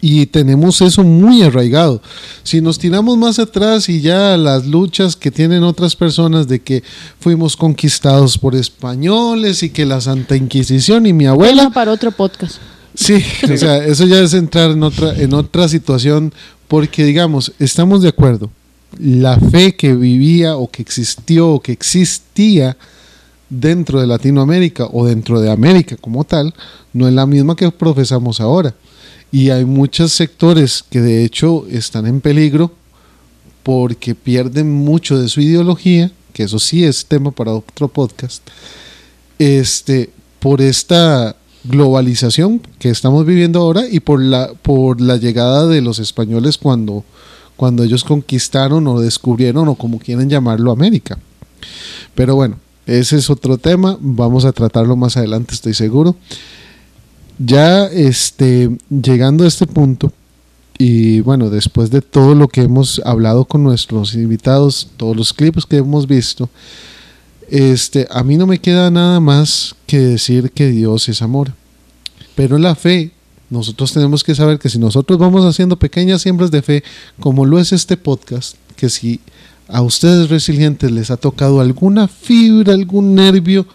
[0.00, 2.02] y tenemos eso muy arraigado.
[2.42, 6.82] Si nos tiramos más atrás y ya las luchas que tienen otras personas de que
[7.20, 11.70] fuimos conquistados por españoles y que la Santa Inquisición y mi abuela...
[11.70, 12.56] para otro podcast.
[12.94, 16.34] Sí, o sea, eso ya es entrar en otra, en otra situación
[16.68, 18.50] porque digamos, estamos de acuerdo,
[18.98, 22.76] la fe que vivía o que existió o que existía
[23.60, 26.54] dentro de Latinoamérica o dentro de América como tal,
[26.92, 28.74] no es la misma que profesamos ahora.
[29.30, 32.72] Y hay muchos sectores que de hecho están en peligro
[33.62, 38.46] porque pierden mucho de su ideología, que eso sí es tema para otro podcast,
[39.38, 45.80] este, por esta globalización que estamos viviendo ahora y por la, por la llegada de
[45.80, 47.04] los españoles cuando,
[47.56, 51.18] cuando ellos conquistaron o descubrieron o como quieren llamarlo América.
[52.14, 56.16] Pero bueno, ese es otro tema, vamos a tratarlo más adelante, estoy seguro
[57.38, 60.12] ya este, llegando a este punto,
[60.78, 65.66] y bueno, después de todo lo que hemos hablado con nuestros invitados, todos los clips
[65.66, 66.48] que hemos visto,
[67.48, 71.52] este, a mí no me queda nada más que decir que Dios es amor.
[72.34, 73.12] Pero la fe,
[73.50, 76.82] nosotros tenemos que saber que si nosotros vamos haciendo pequeñas siembras de fe,
[77.20, 79.20] como lo es este podcast, que si
[79.68, 83.66] a ustedes resilientes les ha tocado alguna fibra, algún nervio,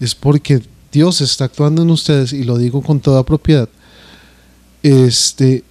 [0.00, 3.68] es porque Dios está actuando en ustedes, y lo digo con toda propiedad,
[4.82, 5.64] este,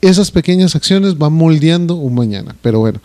[0.00, 2.56] esas pequeñas acciones van moldeando un mañana.
[2.62, 3.00] Pero bueno,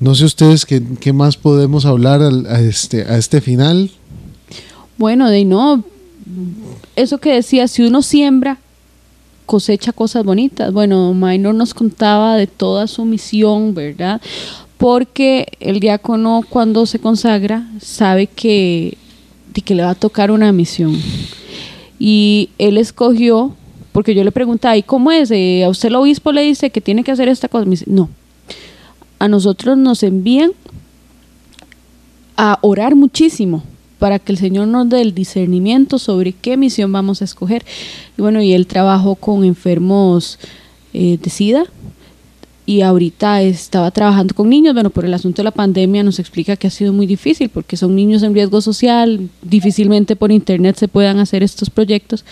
[0.00, 3.90] no sé ustedes qué, más podemos hablar a, este, a este final.
[4.98, 5.84] Bueno, de no,
[6.96, 8.58] eso que decía, si uno siembra,
[9.46, 10.72] cosecha cosas bonitas.
[10.72, 14.20] Bueno, Minor nos contaba de toda su misión, ¿verdad?
[14.76, 18.98] Porque el diácono cuando se consagra sabe que
[19.54, 20.98] y que le va a tocar una misión.
[21.98, 23.54] Y él escogió,
[23.92, 25.30] porque yo le preguntaba, ¿y cómo es?
[25.30, 27.66] Eh, ¿A usted el obispo le dice que tiene que hacer esta cosa?
[27.86, 28.08] no.
[29.20, 30.50] A nosotros nos envían
[32.36, 33.62] a orar muchísimo
[33.98, 37.64] para que el Señor nos dé el discernimiento sobre qué misión vamos a escoger.
[38.18, 40.38] Y bueno, y él trabajó con enfermos
[40.92, 41.66] eh, de SIDA,
[42.66, 46.56] y ahorita estaba trabajando con niños, bueno, por el asunto de la pandemia nos explica
[46.56, 50.88] que ha sido muy difícil porque son niños en riesgo social, difícilmente por internet se
[50.88, 52.24] puedan hacer estos proyectos,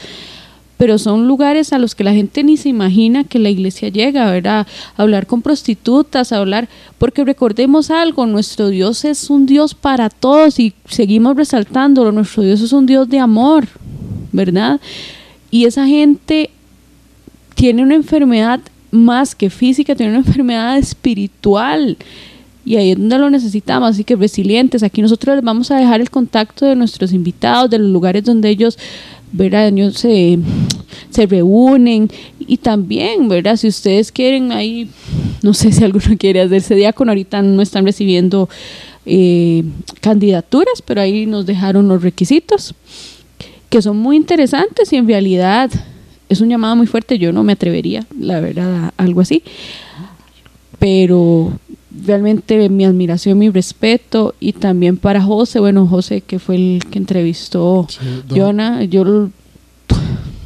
[0.82, 4.28] pero son lugares a los que la gente ni se imagina que la iglesia llega,
[4.28, 4.66] ¿verdad?
[4.96, 6.68] A hablar con prostitutas, a hablar,
[6.98, 12.60] porque recordemos algo, nuestro Dios es un Dios para todos y seguimos resaltándolo, nuestro Dios
[12.62, 13.68] es un Dios de amor,
[14.32, 14.80] ¿verdad?
[15.52, 16.50] Y esa gente
[17.54, 18.58] tiene una enfermedad
[18.90, 21.96] más que física, tiene una enfermedad espiritual.
[22.64, 24.82] Y ahí es donde lo necesitamos, así que resilientes.
[24.82, 28.48] Aquí nosotros les vamos a dejar el contacto de nuestros invitados, de los lugares donde
[28.48, 28.78] ellos,
[29.32, 29.72] ¿verdad?
[29.92, 30.38] se,
[31.10, 32.10] se reúnen.
[32.38, 33.56] Y también, ¿verdad?
[33.56, 34.88] Si ustedes quieren ahí,
[35.42, 38.48] no sé si alguno quiere hacerse diácono, ahorita no están recibiendo
[39.04, 39.64] eh,
[40.00, 42.74] candidaturas, pero ahí nos dejaron los requisitos,
[43.68, 45.70] que son muy interesantes y en realidad
[46.28, 47.18] es un llamado muy fuerte.
[47.18, 49.42] Yo no me atrevería, la verdad, a algo así.
[50.78, 51.52] Pero
[52.06, 56.98] realmente mi admiración, mi respeto y también para José, bueno, José que fue el que
[56.98, 57.98] entrevistó Sí,
[58.34, 59.30] Jonah, yo, lo-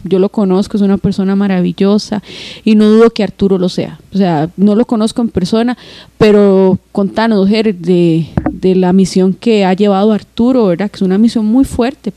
[0.04, 2.22] yo lo conozco, es una persona maravillosa
[2.64, 3.98] y no dudo que Arturo lo sea.
[4.14, 5.76] O sea, no lo conozco en persona,
[6.18, 10.90] pero contanos, Ger, de, de la misión que ha llevado Arturo, ¿verdad?
[10.90, 12.12] Que es una misión muy fuerte.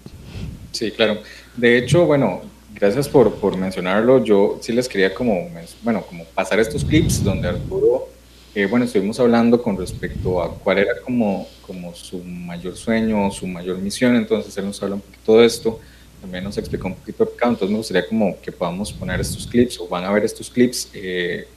[0.71, 1.17] Sí, claro.
[1.57, 2.41] De hecho, bueno,
[2.75, 4.23] gracias por, por mencionarlo.
[4.23, 5.47] Yo sí les quería como,
[5.83, 8.07] bueno, como pasar estos clips donde Arturo,
[8.55, 13.45] eh, bueno, estuvimos hablando con respecto a cuál era como, como su mayor sueño, su
[13.45, 14.15] mayor misión.
[14.15, 15.79] Entonces él nos habla un poquito de esto.
[16.19, 17.51] También nos explicó un poquito de pecado.
[17.51, 20.89] Entonces me gustaría como que podamos poner estos clips o van a ver estos clips
[20.93, 21.47] eh,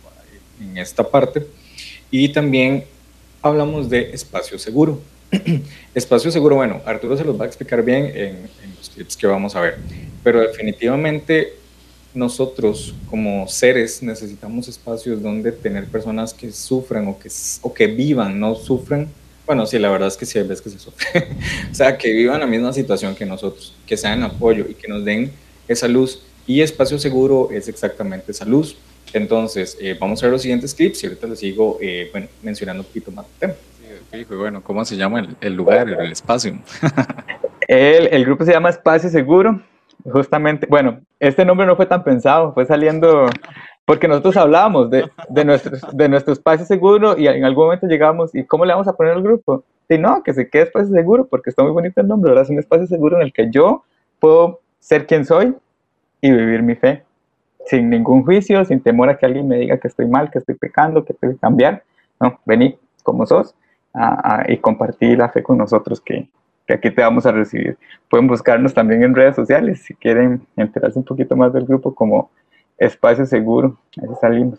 [0.61, 1.47] en esta parte.
[2.11, 2.85] Y también
[3.41, 5.01] hablamos de espacio seguro.
[5.95, 9.27] espacio seguro, bueno, Arturo se los va a explicar bien en, en los clips que
[9.27, 9.79] vamos a ver,
[10.23, 11.55] pero definitivamente
[12.15, 17.31] nosotros como seres necesitamos espacios donde tener personas que sufran o que,
[17.63, 19.09] o que vivan, no sufran.
[19.47, 21.29] Bueno, sí, la verdad es que sí hay veces que se sufre.
[21.71, 25.05] o sea, que vivan la misma situación que nosotros, que sean apoyo y que nos
[25.05, 25.33] den
[25.67, 26.23] esa luz.
[26.47, 28.77] Y espacio seguro es exactamente esa luz.
[29.13, 32.83] Entonces, eh, vamos a ver los siguientes clips y ahorita les sigo eh, bueno, mencionando
[32.83, 33.55] un poquito más del tema.
[34.11, 36.59] fijo, y bueno, ¿cómo se llama el, el lugar, el espacio?
[37.69, 39.63] El, el grupo se llama Espacio Seguro.
[40.05, 43.27] Justamente, bueno, este nombre no fue tan pensado, fue saliendo
[43.85, 48.35] porque nosotros hablábamos de, de, nuestro, de nuestro espacio seguro y en algún momento llegamos,
[48.35, 49.65] ¿y cómo le vamos a poner al grupo?
[49.89, 52.45] Y no, que se quede espacio seguro, porque está muy bonito el nombre, ¿verdad?
[52.45, 53.85] Es un espacio seguro en el que yo
[54.21, 55.55] puedo ser quien soy
[56.21, 57.05] y vivir mi fe,
[57.67, 60.55] sin ningún juicio, sin temor a que alguien me diga que estoy mal, que estoy
[60.55, 61.83] pecando, que tengo que cambiar.
[62.21, 63.55] No, vení como sos
[63.93, 66.29] a- a- y compartir la fe con nosotros que,
[66.67, 67.77] que aquí te vamos a recibir.
[68.09, 72.31] Pueden buscarnos también en redes sociales si quieren enterarse un poquito más del grupo como
[72.79, 73.77] Espacio Seguro.
[74.01, 74.59] Ahí salimos.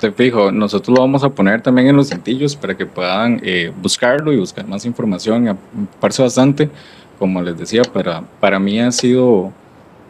[0.00, 3.72] Te fijo, nosotros lo vamos a poner también en los cintillos para que puedan eh,
[3.82, 5.58] buscarlo y buscar más información.
[5.98, 6.70] Parece bastante,
[7.18, 9.52] como les decía, para, para mí ha sido,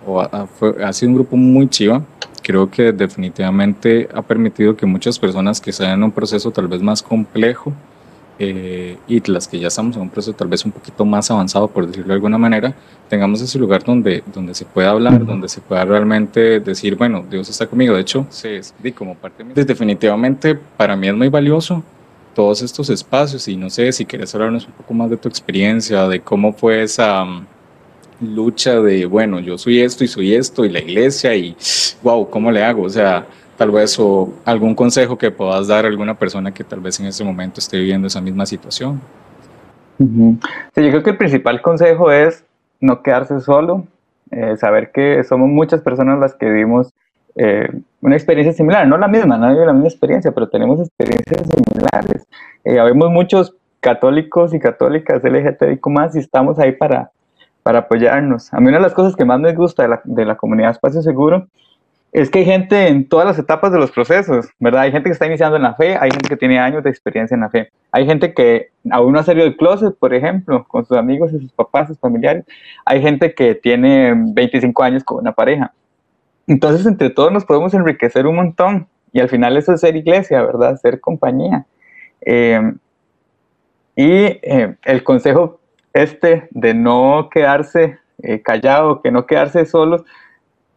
[0.07, 2.03] o ha, fue- ha sido un grupo muy chiva.
[2.43, 6.83] Creo que definitivamente ha permitido que muchas personas que están en un proceso tal vez
[6.83, 7.73] más complejo
[8.39, 11.69] eh, y las que ya estamos en un proceso tal vez un poquito más avanzado,
[11.69, 12.75] por decirlo de alguna manera,
[13.09, 17.49] tengamos ese lugar donde, donde se pueda hablar, donde se pueda realmente decir, bueno, Dios
[17.49, 17.95] está conmigo.
[17.95, 19.55] De hecho, sí, sí, como parte de mí.
[19.55, 21.83] Definitivamente para mí es muy valioso
[22.35, 26.07] todos estos espacios y no sé si quieres hablarnos un poco más de tu experiencia,
[26.07, 27.47] de cómo fue esa mm,
[28.21, 31.57] lucha de, bueno, yo soy esto y soy esto y la iglesia y,
[32.05, 32.83] wow, ¿cómo le hago?
[32.83, 33.27] O sea,
[33.59, 37.07] tal vez o algún consejo que puedas dar a alguna persona que tal vez en
[37.07, 39.01] ese momento esté viviendo esa misma situación.
[39.99, 40.39] Ujú.
[40.75, 42.45] Sí, yo creo que el principal consejo es
[42.81, 43.85] no quedarse solo,
[44.31, 46.95] eh, saber que somos muchas personas las que vivimos
[47.35, 47.69] eh,
[48.01, 52.29] una experiencia similar, no la misma, nadie vive la misma experiencia, pero tenemos experiencias similares.
[52.63, 57.11] Eh, habemos muchos católicos y católicas LGTBIQ más y estamos ahí para,
[57.65, 58.55] para apoyarnos.
[58.55, 60.71] A mí una de las cosas que más me gusta de la, de la comunidad
[60.71, 61.49] Espacio Seguro
[62.13, 64.83] es que hay gente en todas las etapas de los procesos, ¿verdad?
[64.83, 67.35] Hay gente que está iniciando en la fe, hay gente que tiene años de experiencia
[67.35, 70.85] en la fe, hay gente que aún no ha salido del closet, por ejemplo, con
[70.87, 72.45] sus amigos y sus papás, sus familiares,
[72.85, 75.73] hay gente que tiene 25 años con una pareja.
[76.47, 80.43] Entonces, entre todos nos podemos enriquecer un montón y al final eso es ser iglesia,
[80.43, 80.77] ¿verdad?
[80.77, 81.67] Ser compañía.
[82.23, 82.73] Eh,
[83.97, 85.61] y eh, el consejo
[85.93, 90.05] este de no quedarse eh, callado, que no quedarse solos,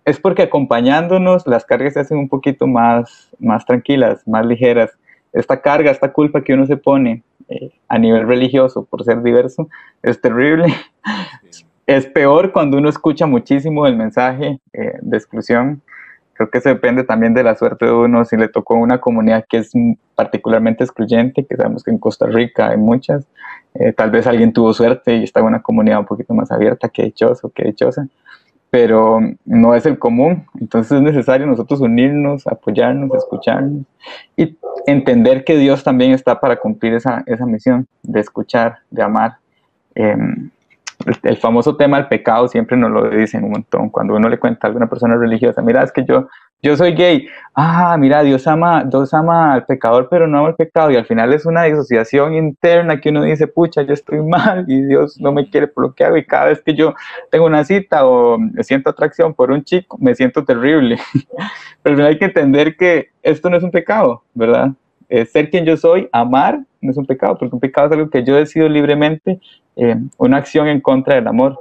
[0.06, 4.92] es porque acompañándonos las cargas se hacen un poquito más, más tranquilas, más ligeras.
[5.34, 9.70] Esta carga, esta culpa que uno se pone eh, a nivel religioso por ser diverso
[10.02, 10.68] es terrible.
[11.88, 15.82] Es peor cuando uno escucha muchísimo el mensaje eh, de exclusión.
[16.36, 19.44] Creo que eso depende también de la suerte de uno, si le tocó una comunidad
[19.50, 19.72] que es
[20.16, 23.26] particularmente excluyente, que sabemos que en Costa Rica hay muchas.
[23.74, 26.88] Eh, tal vez alguien tuvo suerte y está en una comunidad un poquito más abierta,
[26.88, 28.08] que dichoso, que dichosa
[28.72, 30.48] pero no es el común.
[30.60, 33.84] Entonces es necesario nosotros unirnos, apoyarnos, escucharnos
[34.36, 34.58] y
[34.88, 39.36] entender que Dios también está para cumplir esa, esa misión de escuchar, de amar.
[39.94, 40.16] Eh,
[41.06, 43.90] el, el, famoso tema del pecado siempre nos lo dicen un montón.
[43.90, 46.30] Cuando uno le cuenta a alguna persona religiosa, mira, es que yo,
[46.62, 47.28] yo soy gay.
[47.54, 50.92] Ah, mira, Dios ama, Dios ama al pecador, pero no ama el pecado.
[50.92, 54.82] Y al final es una disociación interna que uno dice, pucha, yo estoy mal y
[54.84, 56.18] Dios no me quiere por lo que hago.
[56.18, 56.94] Y cada vez que yo
[57.30, 60.98] tengo una cita o siento atracción por un chico, me siento terrible.
[61.84, 64.72] pero hay que entender que esto no es un pecado, ¿verdad?
[65.12, 68.10] eh, ser quien yo soy, amar, no es un pecado, porque un pecado es algo
[68.10, 69.42] que yo decido libremente,
[69.76, 71.60] eh, una acción en contra del amor.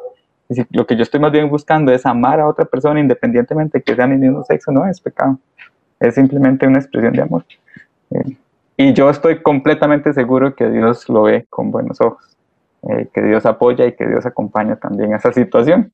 [0.51, 3.85] Decir, lo que yo estoy más bien buscando es amar a otra persona independientemente de
[3.85, 5.39] que sea mi mismo sexo, no es pecado,
[5.98, 7.44] es simplemente una expresión de amor.
[8.10, 8.36] Eh,
[8.77, 12.36] y yo estoy completamente seguro que Dios lo ve con buenos ojos,
[13.12, 15.93] que Dios apoya y que Dios acompaña también esa situación.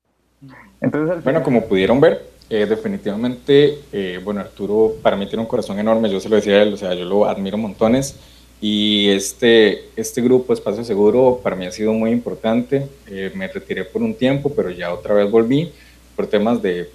[0.80, 5.80] Entonces, bueno, como pudieron ver, eh, definitivamente, eh, bueno, Arturo para mí tiene un corazón
[5.80, 8.20] enorme, yo se lo decía a él, o sea, yo lo admiro montones
[8.60, 13.84] y este, este grupo Espacio Seguro para mí ha sido muy importante, eh, me retiré
[13.84, 15.72] por un tiempo, pero ya otra vez volví
[16.14, 16.88] por temas de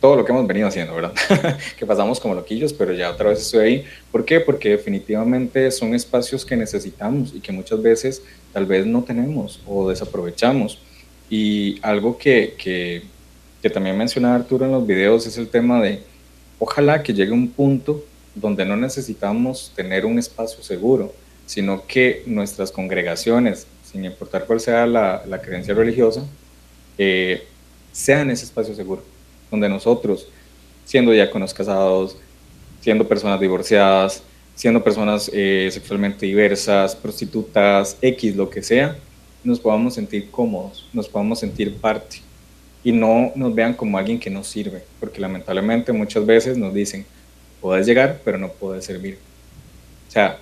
[0.00, 1.14] todo lo que hemos venido haciendo, ¿verdad?
[1.78, 3.84] que pasamos como loquillos, pero ya otra vez estoy ahí.
[4.12, 4.40] ¿Por qué?
[4.40, 8.22] Porque definitivamente son espacios que necesitamos y que muchas veces
[8.52, 10.78] tal vez no tenemos o desaprovechamos.
[11.30, 13.02] Y algo que, que
[13.66, 16.00] que también mencionaba Arturo en los videos es el tema de
[16.58, 18.04] ojalá que llegue un punto
[18.36, 21.12] donde no necesitamos tener un espacio seguro,
[21.46, 26.22] sino que nuestras congregaciones, sin importar cuál sea la, creencia religiosa,
[26.98, 27.44] eh,
[27.92, 29.02] sean ese espacio seguro,
[29.50, 30.28] donde nosotros,
[30.84, 32.18] siendo diáconos casados,
[32.80, 34.22] siendo personas divorciadas,
[34.54, 38.96] siendo personas eh, sexualmente diversas, prostitutas, X, lo que sea,
[39.42, 42.18] nos podamos sentir cómodos, nos podamos sentir parte.
[42.84, 47.04] Y no nos vean como alguien que no sirve, porque lamentablemente muchas veces nos dicen,
[47.60, 49.18] puedes llegar, pero no puedes servir.
[50.08, 50.38] O sea,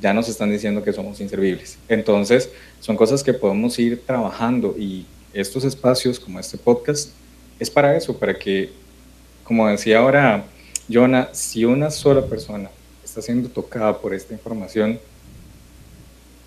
[0.00, 1.78] ya nos están diciendo que somos inservibles.
[1.88, 2.50] Entonces,
[2.80, 7.10] son cosas que podemos ir trabajando y estos espacios como este podcast
[7.58, 8.70] es para eso, para que,
[9.44, 10.44] como decía ahora
[10.90, 12.70] Jonah, si una sola persona
[13.04, 14.98] está siendo tocada por esta información,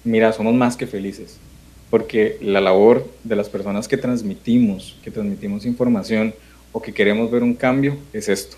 [0.03, 1.37] mira, somos más que felices
[1.91, 6.33] porque la labor de las personas que transmitimos, que transmitimos información
[6.71, 8.55] o que queremos ver un cambio es esto,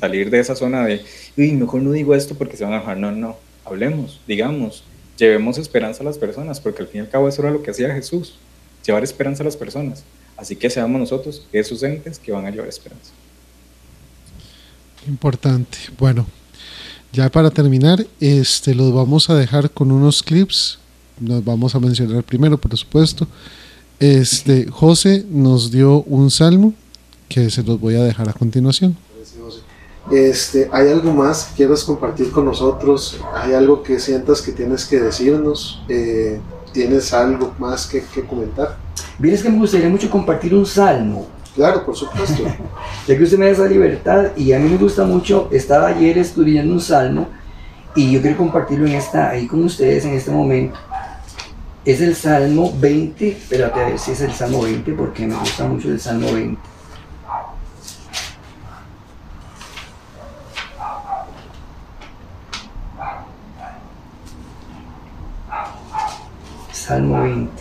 [0.00, 1.04] salir de esa zona de,
[1.36, 4.82] uy, mejor no digo esto porque se van a enojar, no, no, hablemos, digamos,
[5.16, 7.70] llevemos esperanza a las personas, porque al fin y al cabo eso era lo que
[7.70, 8.34] hacía Jesús,
[8.84, 10.02] llevar esperanza a las personas.
[10.36, 13.12] Así que seamos nosotros esos entes que van a llevar esperanza.
[15.06, 15.76] Importante.
[15.98, 16.26] Bueno,
[17.12, 20.80] ya para terminar, este los vamos a dejar con unos clips
[21.20, 23.28] nos vamos a mencionar primero, por supuesto.
[23.98, 26.72] Este, José nos dio un salmo
[27.28, 28.96] que se los voy a dejar a continuación.
[30.10, 33.20] Este, ¿Hay algo más que quieras compartir con nosotros?
[33.34, 35.82] ¿Hay algo que sientas que tienes que decirnos?
[35.88, 36.40] Eh,
[36.72, 38.76] ¿Tienes algo más que, que comentar?
[39.18, 41.26] Vienes que me gustaría mucho compartir un salmo.
[41.54, 42.44] Claro, por supuesto.
[43.06, 46.18] ya que usted me da esa libertad y a mí me gusta mucho, estaba ayer
[46.18, 47.28] estudiando un salmo
[47.94, 50.78] y yo quiero compartirlo en esta, ahí con ustedes en este momento
[51.84, 55.64] es el Salmo 20, espérate a ver si es el Salmo 20 porque me gusta
[55.66, 56.60] mucho el Salmo 20.
[66.72, 67.52] Salmo 20.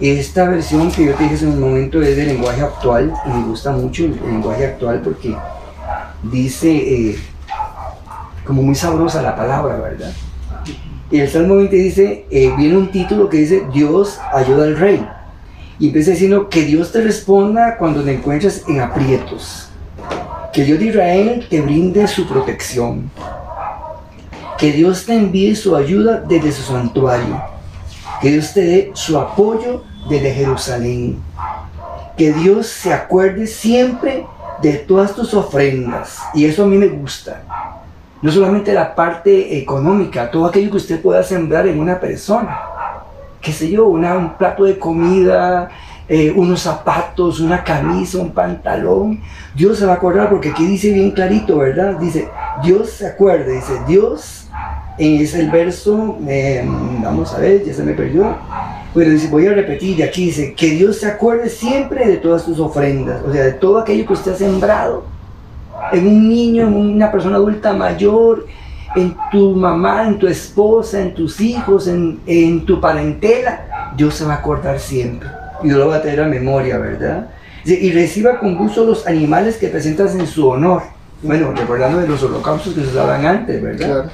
[0.00, 3.46] Esta versión que yo te dije en un momento es del lenguaje actual y me
[3.46, 5.36] gusta mucho el, lenguaje actual porque
[6.24, 7.18] dice eh,
[8.44, 10.12] como muy sabrosa la palabra, ¿verdad?
[11.12, 15.06] Y el Salmo 20 dice, eh, viene un título que dice, Dios ayuda al rey.
[15.78, 19.68] Y empieza diciendo, que Dios te responda cuando te encuentres en aprietos.
[20.54, 23.10] Que Dios de Israel te brinde su protección.
[24.62, 27.42] Que Dios te envíe su ayuda desde su santuario.
[28.22, 31.18] Que Dios te dé su apoyo desde Jerusalén.
[32.16, 34.24] Que Dios se acuerde siempre
[34.62, 36.18] de todas tus ofrendas.
[36.32, 37.42] Y eso a mí me gusta
[38.22, 42.56] no solamente la parte económica, todo aquello que usted pueda sembrar en una persona.
[43.40, 45.68] Qué sé yo, un plato de comida,
[46.08, 49.20] eh, unos zapatos, una camisa, un pantalón.
[49.56, 51.98] Dios se va a acordar porque aquí dice bien clarito, ¿verdad?
[51.98, 52.28] Dice,
[52.62, 54.48] Dios se acuerde, dice, Dios,
[54.98, 58.36] es el verso, em, vamos a ver, ya se me perdió.
[58.94, 62.44] Pero dice, voy a repetir, de aquí dice, que Dios se acuerde siempre de todas
[62.44, 65.04] tus ofrendas, o sea, de todo aquello que usted ha sembrado
[65.92, 68.46] en un niño, en una persona adulta mayor,
[68.94, 74.34] en tu mamá, en tu esposa, en tus hijos, en, tu parentela, Dios se va
[74.34, 75.28] a acordar siempre.
[75.62, 77.28] Y Dios lo va a tener a memoria, ¿verdad?
[77.64, 80.82] Y reciba con gusto los animales que presentas en su honor.
[81.22, 84.10] Bueno, recordando de los holocaustos que se usaban antes, ¿verdad?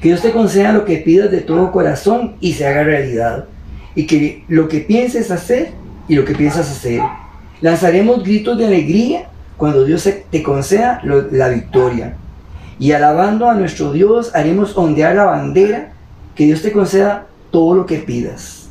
[0.00, 3.46] Que Dios te conceda lo que pidas de todo corazón y se haga realidad.
[3.94, 5.72] Y que lo que pienses hacer
[6.08, 7.00] y lo que piensas hacer.
[7.60, 11.00] Lanzaremos gritos de alegría cuando Dios te conceda
[11.30, 12.16] la victoria.
[12.78, 15.92] Y alabando a nuestro Dios haremos ondear la bandera,
[16.34, 18.68] que Dios te conceda todo lo que pidas.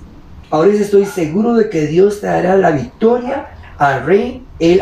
[0.52, 3.48] Ahora estoy seguro de que Dios te dará la victoria
[3.78, 4.80] al rey que,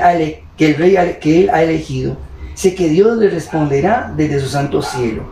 [0.59, 2.17] el rey que Él ha elegido.
[2.53, 5.23] Sé que Dios le responderá desde su santo cielo.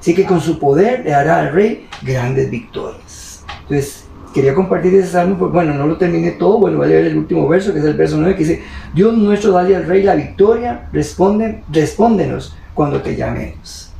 [0.00, 3.44] Sé que con su poder le dará al rey grandes victorias.
[3.62, 7.06] Entonces, quería compartir ese salmo, pues bueno, no lo terminé todo, bueno, voy a leer
[7.06, 8.62] el último verso, que es el verso 9, que dice,
[8.94, 13.92] Dios nuestro, dale al rey la victoria, responde, respóndenos cuando te llamemos.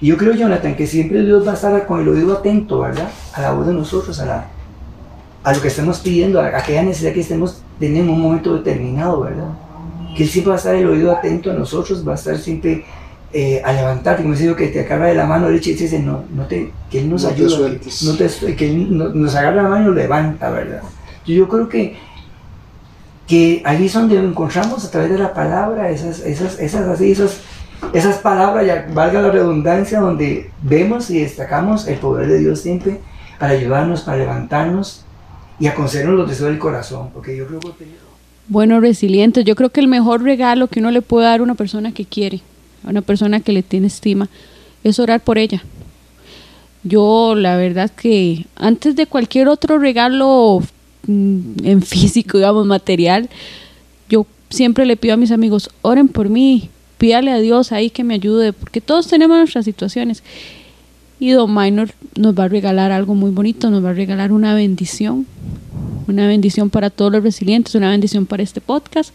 [0.00, 3.10] Y yo creo, Jonathan, que siempre Dios va a estar con el oído atento, ¿verdad?
[3.34, 4.46] A la voz de nosotros, a, la,
[5.42, 9.20] a lo que estamos pidiendo, a aquella necesidad que estemos teniendo en un momento determinado,
[9.20, 9.48] ¿verdad?
[10.16, 12.84] Que Él siempre va a estar el oído atento a nosotros, va a estar siempre
[13.32, 16.24] eh, a levantarte, como digo, que te agarra de la mano derecha y dice, no,
[16.34, 17.98] no te, que Él nos No te ayuda, sueltes.
[18.00, 20.82] que, no te- que Él no- nos agarra la mano y nos levanta, ¿verdad?
[21.26, 21.96] Yo, yo creo que,
[23.26, 27.38] que ahí es donde encontramos a través de la palabra esas, esas, esas, así, esas,
[27.92, 32.98] esas palabras, ya valga la redundancia, donde vemos y destacamos el poder de Dios siempre
[33.38, 35.04] para ayudarnos, para levantarnos
[35.60, 37.86] y a concedernos los deseos del corazón, porque yo creo que...
[38.48, 41.54] Bueno, resilientes, yo creo que el mejor regalo que uno le puede dar a una
[41.54, 42.40] persona que quiere,
[42.84, 44.28] a una persona que le tiene estima,
[44.84, 45.62] es orar por ella.
[46.82, 50.62] Yo, la verdad que antes de cualquier otro regalo
[51.06, 53.28] mm, en físico, digamos, material,
[54.08, 58.04] yo siempre le pido a mis amigos, oren por mí, pídale a Dios ahí que
[58.04, 60.22] me ayude, porque todos tenemos nuestras situaciones.
[61.18, 64.54] Y Don Minor nos va a regalar algo muy bonito, nos va a regalar una
[64.54, 65.26] bendición,
[66.08, 69.14] una bendición para todos los resilientes, una bendición para este podcast.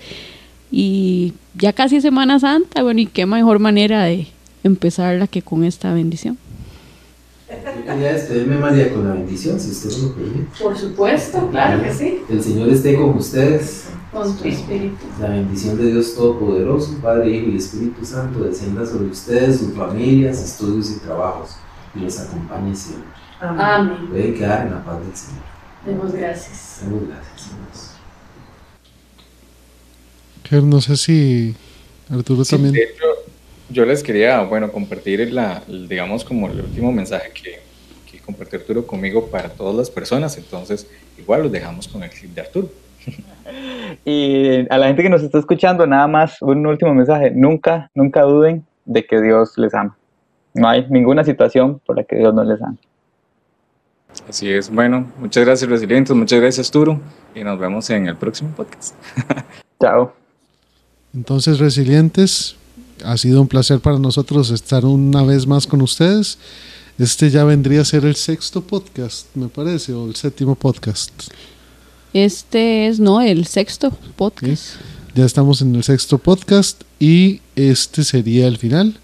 [0.77, 4.27] Y ya casi Semana Santa, bueno, y qué mejor manera de
[4.61, 6.37] empezarla que con esta bendición.
[7.49, 10.47] Yo quería despedirme, María, con la bendición, si usted me lo permite.
[10.61, 12.17] Por supuesto, claro que sí.
[12.27, 13.85] El Señor esté con ustedes.
[14.11, 14.97] Con tu espíritu.
[15.21, 20.43] La bendición de Dios Todopoderoso, Padre, Hijo y Espíritu Santo, descienda sobre ustedes, sus familias,
[20.43, 21.51] estudios y trabajos,
[21.95, 23.07] y los acompañe siempre.
[23.39, 24.09] Amén.
[24.09, 25.43] Pueden quedar en la paz del Señor.
[25.85, 26.79] Demos gracias.
[26.81, 27.84] Demos gracias.
[30.51, 31.55] No sé si
[32.09, 32.73] Arturo Sí, también.
[32.73, 33.05] de hecho,
[33.69, 37.59] yo les quería, bueno, compartir la, el, digamos, como el último mensaje que,
[38.11, 40.37] que compartió Arturo conmigo para todas las personas.
[40.37, 42.69] Entonces, igual los dejamos con el clip de Arturo.
[44.03, 47.31] Y a la gente que nos está escuchando, nada más un último mensaje.
[47.31, 49.95] Nunca, nunca duden de que Dios les ama.
[50.53, 52.77] No hay ninguna situación por la que Dios no les ama.
[54.27, 54.69] Así es.
[54.71, 56.15] Bueno, muchas gracias, resilientes.
[56.15, 56.99] Muchas gracias, Arturo.
[57.35, 58.95] Y nos vemos en el próximo podcast.
[59.81, 60.24] Chao.
[61.15, 62.55] Entonces, resilientes,
[63.03, 66.37] ha sido un placer para nosotros estar una vez más con ustedes.
[66.99, 71.11] Este ya vendría a ser el sexto podcast, me parece, o el séptimo podcast.
[72.13, 74.75] Este es, no, el sexto podcast.
[75.13, 78.97] Ya estamos en el sexto podcast y este sería el final.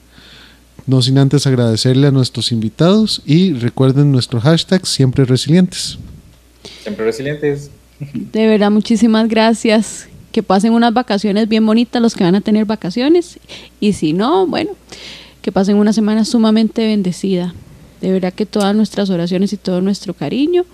[0.88, 5.98] No sin antes agradecerle a nuestros invitados y recuerden nuestro hashtag siempre resilientes.
[6.84, 7.70] Siempre resilientes.
[8.14, 10.08] De verdad, muchísimas gracias.
[10.32, 13.40] Que pasen unas vacaciones bien bonitas los que van a tener vacaciones.
[13.80, 14.72] Y si no, bueno,
[15.42, 17.54] que pasen una semana sumamente bendecida.
[18.00, 20.66] De verdad que todas nuestras oraciones y todo nuestro cariño.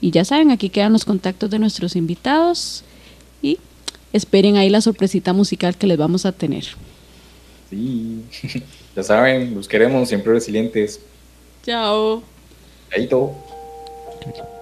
[0.00, 2.84] Y ya saben, aquí quedan los contactos de nuestros invitados.
[3.42, 3.58] Y
[4.12, 6.64] esperen ahí la sorpresita musical que les vamos a tener.
[7.70, 8.22] Sí.
[8.96, 11.00] ya saben, los queremos, siempre resilientes.
[11.64, 12.22] Chao.
[14.26, 14.58] Ok.